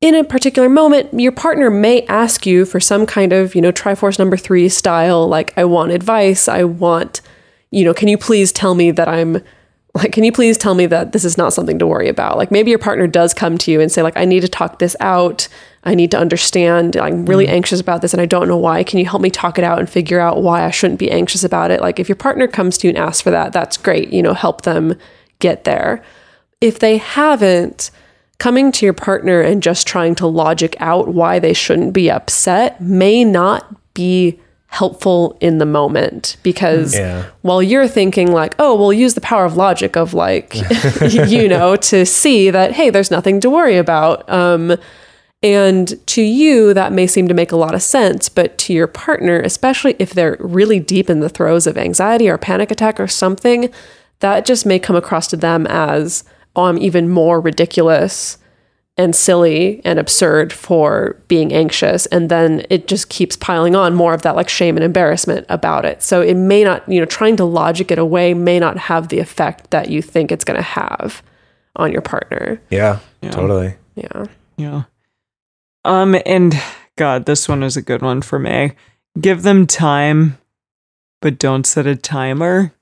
in 0.01 0.13
a 0.13 0.25
particular 0.25 0.67
moment, 0.67 1.17
your 1.17 1.32
partner 1.32 1.69
may 1.69 2.05
ask 2.07 2.45
you 2.45 2.65
for 2.65 2.82
some 2.82 3.05
kind 3.05 3.32
of, 3.32 3.55
you 3.55 3.61
know, 3.61 3.71
Triforce 3.71 4.19
number 4.19 4.36
three 4.36 4.67
style, 4.67 5.25
like, 5.25 5.57
I 5.57 5.63
want 5.63 5.93
advice. 5.93 6.49
I 6.49 6.65
want, 6.65 7.21
you 7.71 7.86
know, 7.86 7.93
can 7.93 8.09
you 8.09 8.17
please 8.17 8.51
tell 8.51 8.75
me 8.75 8.91
that 8.91 9.07
I'm 9.07 9.41
like, 9.93 10.11
can 10.11 10.25
you 10.25 10.34
please 10.34 10.57
tell 10.57 10.75
me 10.75 10.86
that 10.86 11.13
this 11.13 11.23
is 11.23 11.38
not 11.38 11.53
something 11.53 11.80
to 11.80 11.88
worry 11.88 12.09
about? 12.09 12.38
Like 12.38 12.51
maybe 12.51 12.71
your 12.71 12.78
partner 12.78 13.07
does 13.07 13.34
come 13.34 13.57
to 13.59 13.71
you 13.71 13.80
and 13.80 13.89
say, 13.89 14.01
like, 14.01 14.17
I 14.17 14.25
need 14.25 14.41
to 14.41 14.49
talk 14.49 14.80
this 14.80 14.97
out. 14.99 15.47
I 15.88 15.96
need 15.96 16.12
to 16.12 16.20
understand. 16.20 16.96
I'm 16.98 17.26
really 17.26 17.48
anxious 17.48 17.80
about 17.80 18.02
this 18.02 18.14
and 18.14 18.22
I 18.22 18.26
don't 18.26 18.48
know 18.48 18.58
why. 18.58 18.84
Can 18.84 19.00
you 19.00 19.06
help 19.06 19.22
me 19.22 19.30
talk 19.32 19.58
it 19.58 19.64
out 19.64 19.80
and 19.80 19.90
figure 19.90 20.20
out 20.20 20.44
why 20.44 20.64
I 20.66 20.70
shouldn't 20.70 21.00
be 21.00 21.10
anxious 21.10 21.44
about 21.44 21.72
it? 21.72 21.82
Like 21.82 22.00
if 22.00 22.08
your 22.10 22.16
partner 22.18 22.48
comes 22.48 22.78
to 22.78 22.88
you 22.88 22.90
and 22.90 22.98
asks 22.98 23.22
for 23.22 23.32
that, 23.32 23.54
that's 23.54 23.78
great. 23.78 24.12
You 24.14 24.22
know, 24.22 24.34
help 24.34 24.62
them 24.64 24.96
get 25.40 25.64
there. 25.64 26.04
If 26.62 26.80
they 26.80 26.98
haven't, 26.98 27.90
coming 28.40 28.72
to 28.74 28.86
your 28.86 28.94
partner 28.94 29.42
and 29.42 29.64
just 29.64 29.88
trying 29.88 30.14
to 30.16 30.28
logic 30.28 30.76
out 30.80 31.08
why 31.08 31.40
they 31.40 31.54
shouldn't 31.54 31.94
be 31.94 32.12
upset 32.12 32.80
may 32.82 33.24
not 33.24 33.66
be 33.96 34.40
helpful 34.68 35.38
in 35.40 35.58
the 35.60 35.66
moment 35.66 36.36
because 36.44 36.94
Yeah. 36.94 37.24
while 37.42 37.64
you're 37.64 37.88
thinking 37.88 38.32
like 38.34 38.54
oh 38.60 38.76
we'll 38.76 38.92
use 38.94 39.14
the 39.16 39.22
power 39.22 39.46
of 39.46 39.56
logic 39.56 39.96
of 39.96 40.14
like 40.14 40.54
you 41.10 41.48
know 41.48 41.78
to 41.78 42.06
see 42.06 42.52
that 42.52 42.74
hey 42.74 42.90
there's 42.92 43.10
nothing 43.10 43.40
to 43.40 43.50
worry 43.50 43.78
about 43.78 44.30
um 44.30 44.76
and 45.44 46.06
to 46.08 46.22
you 46.22 46.74
that 46.74 46.92
may 46.92 47.06
seem 47.06 47.28
to 47.28 47.34
make 47.34 47.52
a 47.52 47.58
lot 47.58 47.76
of 47.76 47.82
sense 47.82 48.28
but 48.28 48.58
to 48.58 48.74
your 48.74 48.88
partner 48.88 49.40
especially 49.42 49.96
if 50.00 50.12
they're 50.12 50.38
really 50.40 50.80
deep 50.80 51.10
in 51.10 51.20
the 51.20 51.30
throes 51.30 51.68
of 51.68 51.78
anxiety 51.78 52.28
or 52.28 52.38
panic 52.38 52.72
attack 52.72 53.00
or 53.00 53.08
something 53.08 53.70
that 54.20 54.46
just 54.46 54.66
may 54.66 54.80
come 54.80 54.96
across 54.96 55.28
to 55.28 55.38
them 55.38 55.68
as 55.68 56.24
oh 56.56 56.64
i'm 56.64 56.78
even 56.78 57.10
more 57.10 57.40
ridiculous 57.40 58.38
and 58.98 59.16
silly 59.16 59.80
and 59.86 60.00
absurd 60.00 60.52
for 60.52 61.22
being 61.28 61.54
anxious. 61.54 62.08
And 62.08 62.30
then 62.30 62.66
it 62.70 62.88
just 62.88 63.10
keeps 63.10 63.38
piling 63.38 63.76
on 63.76 63.94
more 63.94 64.14
of 64.14 64.24
that 64.24 64.36
like 64.36 64.50
shame 64.50 64.76
and 64.76 64.84
embarrassment 64.84 65.46
about 65.50 65.86
it. 65.86 66.02
So 66.02 66.22
it 66.22 66.34
may 66.34 66.64
not 66.64 66.88
you 66.90 67.00
know 67.00 67.06
trying 67.06 67.36
to 67.38 67.46
logic 67.46 67.92
it 67.92 68.00
away 68.00 68.34
may 68.34 68.60
not 68.60 68.78
have 68.78 69.10
the 69.10 69.20
effect 69.20 69.70
that 69.70 69.90
you 69.90 70.02
think 70.02 70.32
it's 70.32 70.44
going 70.44 70.58
to 70.58 70.64
have 70.64 71.22
on 71.76 71.92
your 71.92 72.02
partner. 72.02 72.60
Yeah, 72.72 73.00
totally. 73.30 73.76
yeah. 73.96 74.26
Yeah. 74.58 74.84
Um, 75.88 76.18
and 76.26 76.62
God, 76.98 77.26
this 77.26 77.48
one 77.48 77.64
is 77.64 77.78
a 77.78 77.82
good 77.82 78.02
one 78.02 78.22
for 78.22 78.38
me. 78.38 78.74
Give 79.20 79.42
them 79.42 79.66
time, 79.66 80.38
but 81.22 81.40
don't 81.40 81.66
set 81.66 81.88
a 81.88 81.96
timer. 81.96 82.74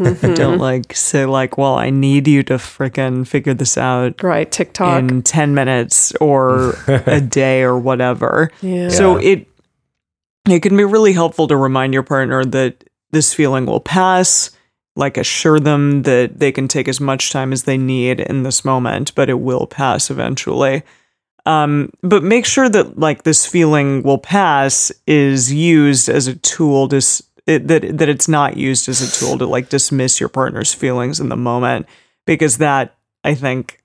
Mm-hmm. 0.00 0.34
Don't 0.34 0.58
like 0.58 0.94
say 0.94 1.24
like, 1.24 1.56
well, 1.56 1.74
I 1.74 1.90
need 1.90 2.28
you 2.28 2.42
to 2.44 2.54
frickin' 2.54 3.26
figure 3.26 3.54
this 3.54 3.78
out 3.78 4.22
right 4.22 4.50
tiktok 4.50 5.10
in 5.10 5.22
10 5.22 5.54
minutes 5.54 6.14
or 6.16 6.74
a 7.06 7.20
day 7.20 7.62
or 7.62 7.78
whatever. 7.78 8.50
yeah 8.60 8.90
So 8.90 9.16
it 9.16 9.48
it 10.48 10.60
can 10.60 10.76
be 10.76 10.84
really 10.84 11.14
helpful 11.14 11.48
to 11.48 11.56
remind 11.56 11.94
your 11.94 12.02
partner 12.02 12.44
that 12.44 12.84
this 13.10 13.32
feeling 13.32 13.64
will 13.64 13.80
pass, 13.80 14.50
like 14.96 15.16
assure 15.16 15.58
them 15.58 16.02
that 16.02 16.38
they 16.38 16.52
can 16.52 16.68
take 16.68 16.88
as 16.88 17.00
much 17.00 17.30
time 17.30 17.52
as 17.52 17.62
they 17.62 17.78
need 17.78 18.20
in 18.20 18.42
this 18.42 18.66
moment, 18.66 19.14
but 19.14 19.30
it 19.30 19.40
will 19.40 19.66
pass 19.66 20.10
eventually. 20.10 20.82
Um, 21.46 21.90
but 22.02 22.24
make 22.24 22.44
sure 22.44 22.68
that 22.68 22.98
like 22.98 23.22
this 23.22 23.46
feeling 23.46 24.02
will 24.02 24.18
pass 24.18 24.90
is 25.06 25.52
used 25.52 26.08
as 26.08 26.26
a 26.26 26.34
tool 26.34 26.88
to 26.88 26.96
it, 27.46 27.68
that 27.68 27.98
that 27.98 28.08
it's 28.08 28.28
not 28.28 28.56
used 28.56 28.88
as 28.88 29.00
a 29.00 29.18
tool 29.18 29.38
to 29.38 29.46
like 29.46 29.68
dismiss 29.68 30.18
your 30.18 30.28
partner's 30.28 30.74
feelings 30.74 31.20
in 31.20 31.28
the 31.28 31.36
moment 31.36 31.86
because 32.26 32.58
that 32.58 32.96
I 33.22 33.34
think 33.34 33.80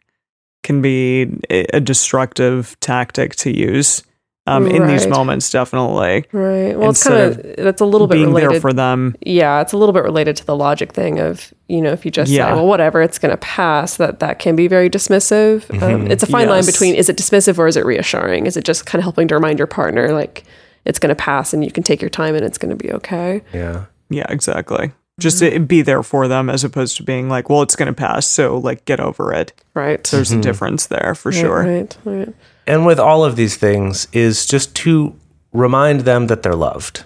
can 0.63 0.81
be 0.81 1.39
a 1.49 1.79
destructive 1.79 2.75
tactic 2.79 3.35
to 3.37 3.55
use 3.55 4.03
um, 4.47 4.67
in 4.67 4.87
these 4.87 5.05
moments. 5.07 5.49
Definitely 5.51 6.25
right 6.31 6.77
well 6.77 6.89
it's 6.91 7.03
kind 7.03 7.15
of 7.39 7.55
that's 7.57 7.81
a 7.81 7.85
little 7.85 8.07
bit 8.07 8.15
being 8.15 8.27
related 8.29 8.51
there 8.53 8.61
for 8.61 8.73
them. 8.73 9.15
yeah 9.21 9.61
it's 9.61 9.73
a 9.73 9.77
little 9.77 9.93
bit 9.93 10.03
related 10.03 10.35
to 10.37 10.45
the 10.45 10.55
logic 10.55 10.93
thing 10.93 11.19
of 11.19 11.53
you 11.67 11.81
know 11.81 11.91
if 11.91 12.03
you 12.05 12.11
just 12.11 12.31
Yeah. 12.31 12.49
say 12.49 12.53
well 12.55 12.67
whatever 12.67 13.01
it's 13.01 13.19
going 13.19 13.31
to 13.31 13.37
pass 13.37 13.97
that 13.97 14.19
that 14.19 14.39
can 14.39 14.55
be 14.55 14.67
very 14.67 14.89
dismissive 14.89 15.69
um, 15.81 16.09
it's 16.09 16.23
a 16.23 16.27
fine 16.27 16.49
line 16.49 16.65
between 16.65 16.95
is 16.95 17.07
it 17.09 17.17
dismissive 17.17 17.57
or 17.59 17.67
is 17.67 17.77
it 17.77 17.85
reassuring 17.85 18.45
is 18.47 18.57
it 18.57 18.63
just 18.65 18.85
kind 18.85 18.99
of 18.99 19.03
helping 19.03 19.27
to 19.27 19.35
remind 19.35 19.59
your 19.59 19.67
partner 19.67 20.11
like 20.13 20.43
it's 20.85 20.97
going 20.97 21.09
to 21.09 21.15
pass 21.15 21.53
and 21.53 21.63
you 21.63 21.71
can 21.71 21.83
take 21.83 22.01
your 22.01 22.09
time 22.09 22.33
and 22.35 22.43
it's 22.43 22.57
going 22.57 22.75
to 22.75 22.83
be 22.83 22.91
okay 22.91 23.41
Yeah. 23.53 23.85
Yeah, 24.09 24.25
exactly. 24.27 24.91
Just 25.19 25.39
to 25.39 25.59
be 25.59 25.83
there 25.83 26.03
for 26.03 26.27
them 26.27 26.49
as 26.49 26.63
opposed 26.65 26.97
to 26.97 27.03
being 27.03 27.29
like, 27.29 27.49
well, 27.49 27.61
it's 27.61 27.75
going 27.77 27.87
to 27.87 27.93
pass, 27.93 28.25
so 28.27 28.57
like 28.57 28.83
get 28.85 28.99
over 28.99 29.31
it. 29.33 29.53
right 29.73 30.03
There's 30.03 30.31
a 30.31 30.41
difference 30.41 30.87
there 30.87 31.13
for 31.15 31.31
sure. 31.31 31.63
right, 31.63 31.97
right. 32.03 32.33
And 32.67 32.85
with 32.85 32.99
all 32.99 33.25
of 33.25 33.35
these 33.35 33.55
things 33.55 34.07
is 34.13 34.45
just 34.45 34.75
to 34.77 35.15
remind 35.51 36.01
them 36.01 36.27
that 36.27 36.43
they're 36.43 36.55
loved, 36.55 37.03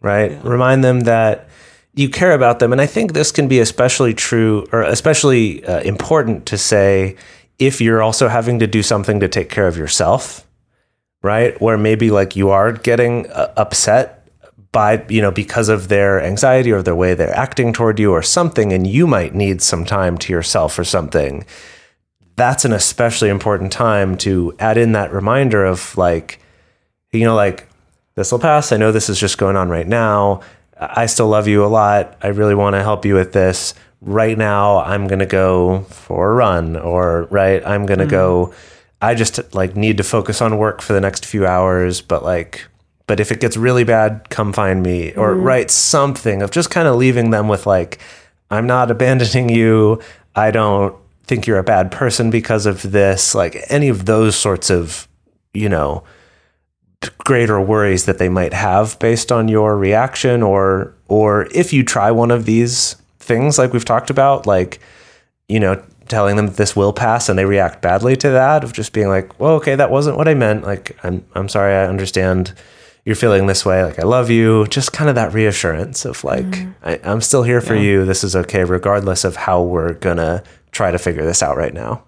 right? 0.00 0.42
Remind 0.44 0.84
them 0.84 1.00
that 1.00 1.48
you 1.94 2.08
care 2.08 2.32
about 2.32 2.58
them. 2.58 2.72
And 2.72 2.80
I 2.80 2.86
think 2.86 3.12
this 3.12 3.32
can 3.32 3.48
be 3.48 3.58
especially 3.58 4.14
true 4.14 4.66
or 4.72 4.82
especially 4.82 5.64
uh, 5.64 5.80
important 5.80 6.46
to 6.46 6.58
say 6.58 7.16
if 7.58 7.80
you're 7.80 8.02
also 8.02 8.28
having 8.28 8.60
to 8.60 8.66
do 8.66 8.82
something 8.82 9.18
to 9.20 9.28
take 9.28 9.50
care 9.50 9.66
of 9.66 9.76
yourself, 9.76 10.46
right? 11.22 11.60
Where 11.60 11.76
maybe 11.76 12.10
like 12.10 12.36
you 12.36 12.50
are 12.50 12.72
getting 12.72 13.28
uh, 13.30 13.52
upset 13.56 14.28
by, 14.70 15.04
you 15.08 15.20
know, 15.20 15.32
because 15.32 15.68
of 15.68 15.88
their 15.88 16.22
anxiety 16.22 16.70
or 16.70 16.82
the 16.82 16.94
way 16.94 17.14
they're 17.14 17.34
acting 17.34 17.72
toward 17.72 17.98
you 17.98 18.12
or 18.12 18.22
something, 18.22 18.72
and 18.72 18.86
you 18.86 19.06
might 19.06 19.34
need 19.34 19.62
some 19.62 19.84
time 19.84 20.18
to 20.18 20.32
yourself 20.32 20.78
or 20.78 20.84
something 20.84 21.44
that's 22.38 22.64
an 22.64 22.72
especially 22.72 23.28
important 23.28 23.72
time 23.72 24.16
to 24.18 24.54
add 24.58 24.78
in 24.78 24.92
that 24.92 25.12
reminder 25.12 25.64
of 25.64 25.96
like, 25.98 26.40
you 27.12 27.24
know, 27.24 27.34
like 27.34 27.68
this 28.14 28.32
will 28.32 28.38
pass. 28.38 28.72
I 28.72 28.76
know 28.76 28.92
this 28.92 29.08
is 29.08 29.20
just 29.20 29.38
going 29.38 29.56
on 29.56 29.68
right 29.68 29.86
now. 29.86 30.40
I 30.80 31.06
still 31.06 31.28
love 31.28 31.48
you 31.48 31.64
a 31.64 31.66
lot. 31.66 32.16
I 32.22 32.28
really 32.28 32.54
want 32.54 32.74
to 32.74 32.82
help 32.82 33.04
you 33.04 33.14
with 33.14 33.32
this. 33.32 33.74
Right 34.00 34.38
now, 34.38 34.78
I'm 34.78 35.08
going 35.08 35.18
to 35.18 35.26
go 35.26 35.80
for 35.90 36.30
a 36.30 36.34
run 36.34 36.76
or 36.76 37.24
right, 37.30 37.64
I'm 37.66 37.84
going 37.84 37.98
to 37.98 38.06
go 38.06 38.46
mm-hmm. 38.46 38.74
I 39.00 39.14
just 39.14 39.54
like 39.54 39.76
need 39.76 39.96
to 39.98 40.02
focus 40.02 40.42
on 40.42 40.58
work 40.58 40.82
for 40.82 40.92
the 40.92 41.00
next 41.00 41.24
few 41.24 41.46
hours, 41.46 42.00
but 42.00 42.24
like 42.24 42.66
but 43.06 43.20
if 43.20 43.32
it 43.32 43.40
gets 43.40 43.56
really 43.56 43.84
bad, 43.84 44.28
come 44.28 44.52
find 44.52 44.82
me 44.82 45.14
or 45.14 45.32
mm-hmm. 45.32 45.42
write 45.42 45.70
something 45.70 46.42
of 46.42 46.50
just 46.50 46.70
kind 46.70 46.86
of 46.88 46.96
leaving 46.96 47.30
them 47.30 47.48
with 47.48 47.66
like 47.66 47.98
I'm 48.50 48.66
not 48.66 48.90
abandoning 48.90 49.48
you. 49.48 50.00
I 50.34 50.50
don't 50.50 50.96
think 51.28 51.46
you're 51.46 51.58
a 51.58 51.64
bad 51.64 51.92
person 51.92 52.30
because 52.30 52.66
of 52.66 52.90
this. 52.90 53.34
Like 53.34 53.58
any 53.68 53.88
of 53.88 54.06
those 54.06 54.34
sorts 54.34 54.70
of, 54.70 55.06
you 55.52 55.68
know, 55.68 56.04
greater 57.18 57.60
worries 57.60 58.06
that 58.06 58.18
they 58.18 58.28
might 58.28 58.52
have 58.52 58.98
based 58.98 59.30
on 59.30 59.48
your 59.48 59.76
reaction 59.76 60.42
or 60.42 60.94
or 61.06 61.46
if 61.52 61.72
you 61.72 61.84
try 61.84 62.10
one 62.10 62.30
of 62.30 62.44
these 62.44 62.96
things 63.20 63.58
like 63.58 63.72
we've 63.72 63.84
talked 63.84 64.10
about 64.10 64.46
like 64.46 64.80
you 65.48 65.60
know 65.60 65.80
telling 66.08 66.36
them 66.36 66.46
that 66.46 66.56
this 66.56 66.74
will 66.74 66.92
pass 66.92 67.28
and 67.28 67.38
they 67.38 67.44
react 67.44 67.82
badly 67.82 68.16
to 68.16 68.30
that 68.30 68.64
of 68.64 68.72
just 68.72 68.92
being 68.92 69.08
like 69.08 69.38
well 69.38 69.54
okay 69.54 69.76
that 69.76 69.90
wasn't 69.90 70.16
what 70.16 70.26
i 70.26 70.34
meant. 70.34 70.64
Like 70.64 70.96
i'm 71.04 71.24
i'm 71.34 71.48
sorry 71.48 71.74
i 71.74 71.86
understand 71.86 72.52
you're 73.04 73.14
feeling 73.14 73.46
this 73.46 73.64
way. 73.64 73.84
Like 73.84 73.98
i 73.98 74.04
love 74.04 74.28
you. 74.28 74.66
Just 74.66 74.92
kind 74.92 75.08
of 75.08 75.14
that 75.14 75.32
reassurance 75.32 76.04
of 76.04 76.24
like 76.24 76.44
mm-hmm. 76.44 76.70
I, 76.82 77.00
i'm 77.04 77.20
still 77.20 77.44
here 77.44 77.60
for 77.60 77.76
you. 77.76 78.04
This 78.04 78.24
is 78.24 78.34
okay 78.34 78.64
regardless 78.64 79.24
of 79.24 79.36
how 79.36 79.62
we're 79.62 79.94
gonna 79.94 80.42
try 80.72 80.90
to 80.90 80.98
figure 80.98 81.24
this 81.24 81.42
out 81.42 81.56
right 81.56 81.74
now 81.74 82.02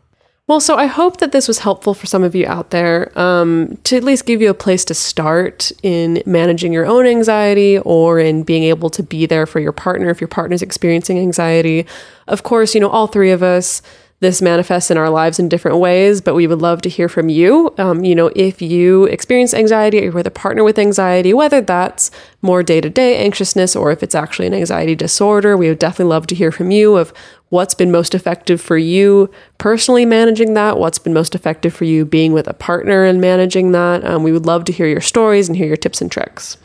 Well, 0.50 0.58
so 0.58 0.74
I 0.74 0.86
hope 0.86 1.18
that 1.18 1.30
this 1.30 1.46
was 1.46 1.60
helpful 1.60 1.94
for 1.94 2.06
some 2.06 2.24
of 2.24 2.34
you 2.34 2.44
out 2.44 2.70
there 2.70 3.16
um, 3.16 3.78
to 3.84 3.96
at 3.96 4.02
least 4.02 4.26
give 4.26 4.42
you 4.42 4.50
a 4.50 4.54
place 4.54 4.84
to 4.86 4.94
start 4.94 5.70
in 5.84 6.24
managing 6.26 6.72
your 6.72 6.86
own 6.86 7.06
anxiety 7.06 7.78
or 7.78 8.18
in 8.18 8.42
being 8.42 8.64
able 8.64 8.90
to 8.90 9.02
be 9.04 9.26
there 9.26 9.46
for 9.46 9.60
your 9.60 9.70
partner 9.70 10.10
if 10.10 10.20
your 10.20 10.26
partner's 10.26 10.60
experiencing 10.60 11.20
anxiety. 11.20 11.86
Of 12.26 12.42
course, 12.42 12.74
you 12.74 12.80
know, 12.80 12.88
all 12.88 13.06
three 13.06 13.30
of 13.30 13.44
us, 13.44 13.80
this 14.20 14.42
manifests 14.42 14.90
in 14.90 14.98
our 14.98 15.08
lives 15.08 15.38
in 15.38 15.48
different 15.48 15.78
ways, 15.78 16.20
but 16.20 16.34
we 16.34 16.46
would 16.46 16.60
love 16.60 16.82
to 16.82 16.88
hear 16.88 17.08
from 17.08 17.28
you. 17.28 17.72
Um, 17.78 18.04
you 18.04 18.14
know, 18.14 18.30
if 18.36 18.60
you 18.60 19.04
experience 19.04 19.54
anxiety 19.54 19.98
or 20.00 20.02
you're 20.02 20.12
with 20.12 20.26
a 20.26 20.30
partner 20.30 20.62
with 20.62 20.78
anxiety, 20.78 21.32
whether 21.32 21.62
that's 21.62 22.10
more 22.42 22.62
day 22.62 22.80
to 22.82 22.90
day 22.90 23.16
anxiousness 23.16 23.74
or 23.74 23.92
if 23.92 24.02
it's 24.02 24.14
actually 24.14 24.46
an 24.46 24.54
anxiety 24.54 24.94
disorder, 24.94 25.56
we 25.56 25.68
would 25.68 25.78
definitely 25.78 26.10
love 26.10 26.26
to 26.26 26.34
hear 26.34 26.52
from 26.52 26.70
you 26.70 26.96
of 26.96 27.14
what's 27.50 27.74
been 27.74 27.90
most 27.90 28.14
effective 28.14 28.60
for 28.60 28.78
you 28.78 29.30
personally 29.58 30.06
managing 30.06 30.54
that, 30.54 30.78
what's 30.78 30.98
been 30.98 31.12
most 31.12 31.34
effective 31.34 31.74
for 31.74 31.84
you 31.84 32.04
being 32.04 32.32
with 32.32 32.48
a 32.48 32.54
partner 32.54 33.04
and 33.04 33.20
managing 33.20 33.72
that. 33.72 34.04
Um, 34.04 34.22
we 34.22 34.32
would 34.32 34.46
love 34.46 34.64
to 34.64 34.72
hear 34.72 34.86
your 34.86 35.00
stories 35.00 35.48
and 35.48 35.56
hear 35.56 35.66
your 35.66 35.76
tips 35.76 36.00
and 36.00 36.10
tricks. 36.10 36.56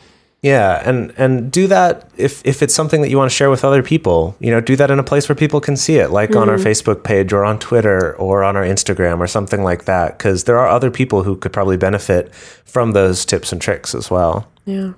Yeah, 0.42 0.80
and 0.88 1.12
and 1.16 1.50
do 1.50 1.66
that 1.66 2.08
if 2.16 2.40
if 2.46 2.62
it's 2.62 2.74
something 2.74 3.02
that 3.02 3.10
you 3.10 3.18
want 3.18 3.30
to 3.30 3.34
share 3.34 3.50
with 3.50 3.64
other 3.64 3.82
people. 3.82 4.36
You 4.38 4.52
know, 4.52 4.60
do 4.60 4.76
that 4.76 4.90
in 4.92 4.98
a 4.98 5.02
place 5.02 5.28
where 5.28 5.34
people 5.34 5.60
can 5.60 5.76
see 5.76 5.96
it, 5.96 6.10
like 6.10 6.36
on 6.36 6.48
our 6.48 6.58
Facebook 6.58 7.02
page 7.02 7.32
or 7.32 7.44
on 7.44 7.58
Twitter 7.58 8.14
or 8.16 8.44
on 8.44 8.54
our 8.54 8.62
Instagram 8.62 9.18
or 9.18 9.26
something 9.26 9.64
like 9.64 9.86
that. 9.86 10.16
Because 10.16 10.44
there 10.44 10.58
are 10.58 10.68
other 10.68 10.90
people 10.90 11.24
who 11.24 11.36
could 11.36 11.52
probably 11.52 11.76
benefit 11.76 12.32
from 12.64 12.92
those 12.92 13.24
tips 13.24 13.50
and 13.50 13.60
tricks 13.60 13.92
as 13.92 14.08
well. 14.08 14.46
Yeah. 14.66 14.92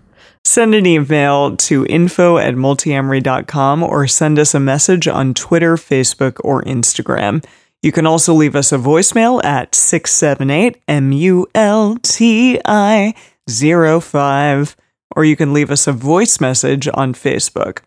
Send 0.44 0.74
an 0.74 0.86
email 0.86 1.56
to 1.56 1.84
info 1.86 2.38
at 2.38 2.54
multiamory.com 2.54 3.82
or 3.82 4.06
send 4.06 4.38
us 4.38 4.54
a 4.54 4.60
message 4.60 5.06
on 5.06 5.34
Twitter, 5.34 5.76
Facebook, 5.76 6.38
or 6.42 6.62
Instagram. 6.62 7.44
You 7.82 7.92
can 7.92 8.06
also 8.06 8.34
leave 8.34 8.56
us 8.56 8.72
a 8.72 8.78
voicemail 8.78 9.44
at 9.44 9.74
678 9.74 10.84
MULTI 10.88 12.60
05, 14.02 14.76
or 15.14 15.24
you 15.24 15.36
can 15.36 15.52
leave 15.52 15.70
us 15.70 15.86
a 15.86 15.92
voice 15.92 16.40
message 16.40 16.88
on 16.92 17.14
Facebook. 17.14 17.80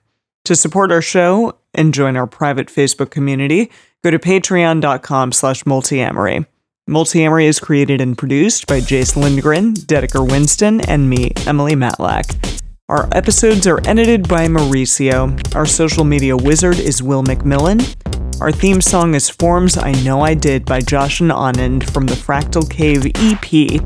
To 0.46 0.56
support 0.56 0.92
our 0.92 1.02
show 1.02 1.58
and 1.74 1.94
join 1.94 2.16
our 2.16 2.28
private 2.28 2.68
Facebook 2.68 3.12
community, 3.12 3.70
go 4.04 4.12
to 4.12 4.20
patreon.com 4.20 5.32
slash 5.32 5.64
multiamory. 5.64 6.46
Multiamory 6.92 7.46
is 7.46 7.58
created 7.58 8.02
and 8.02 8.18
produced 8.18 8.68
by 8.68 8.82
Jase 8.82 9.16
Lindgren, 9.16 9.74
Dedeker 9.76 10.30
Winston, 10.30 10.82
and 10.82 11.10
me, 11.10 11.32
Emily 11.48 11.74
Matlack. 11.74 12.62
Our 12.90 13.08
episodes 13.14 13.66
are 13.66 13.80
edited 13.86 14.28
by 14.28 14.48
Mauricio. 14.50 15.56
Our 15.56 15.66
social 15.66 16.04
media 16.04 16.36
wizard 16.36 16.78
is 16.78 17.02
Will 17.02 17.24
McMillan. 17.24 18.42
Our 18.42 18.52
theme 18.52 18.82
song 18.82 19.16
is 19.16 19.30
Forms 19.30 19.78
I 19.78 19.94
Know 20.04 20.20
I 20.20 20.34
Did 20.34 20.66
by 20.66 20.82
Josh 20.82 21.22
and 21.22 21.32
Anand 21.32 21.90
from 21.92 22.08
the 22.08 22.16
Fractal 22.16 22.70
Cave 22.70 23.06
EP. 23.06 23.82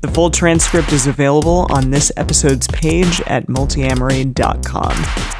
The 0.00 0.10
full 0.12 0.32
transcript 0.32 0.92
is 0.92 1.06
available 1.06 1.68
on 1.70 1.92
this 1.92 2.10
episode's 2.16 2.66
page 2.66 3.20
at 3.28 3.46
multiamory.com. 3.46 5.39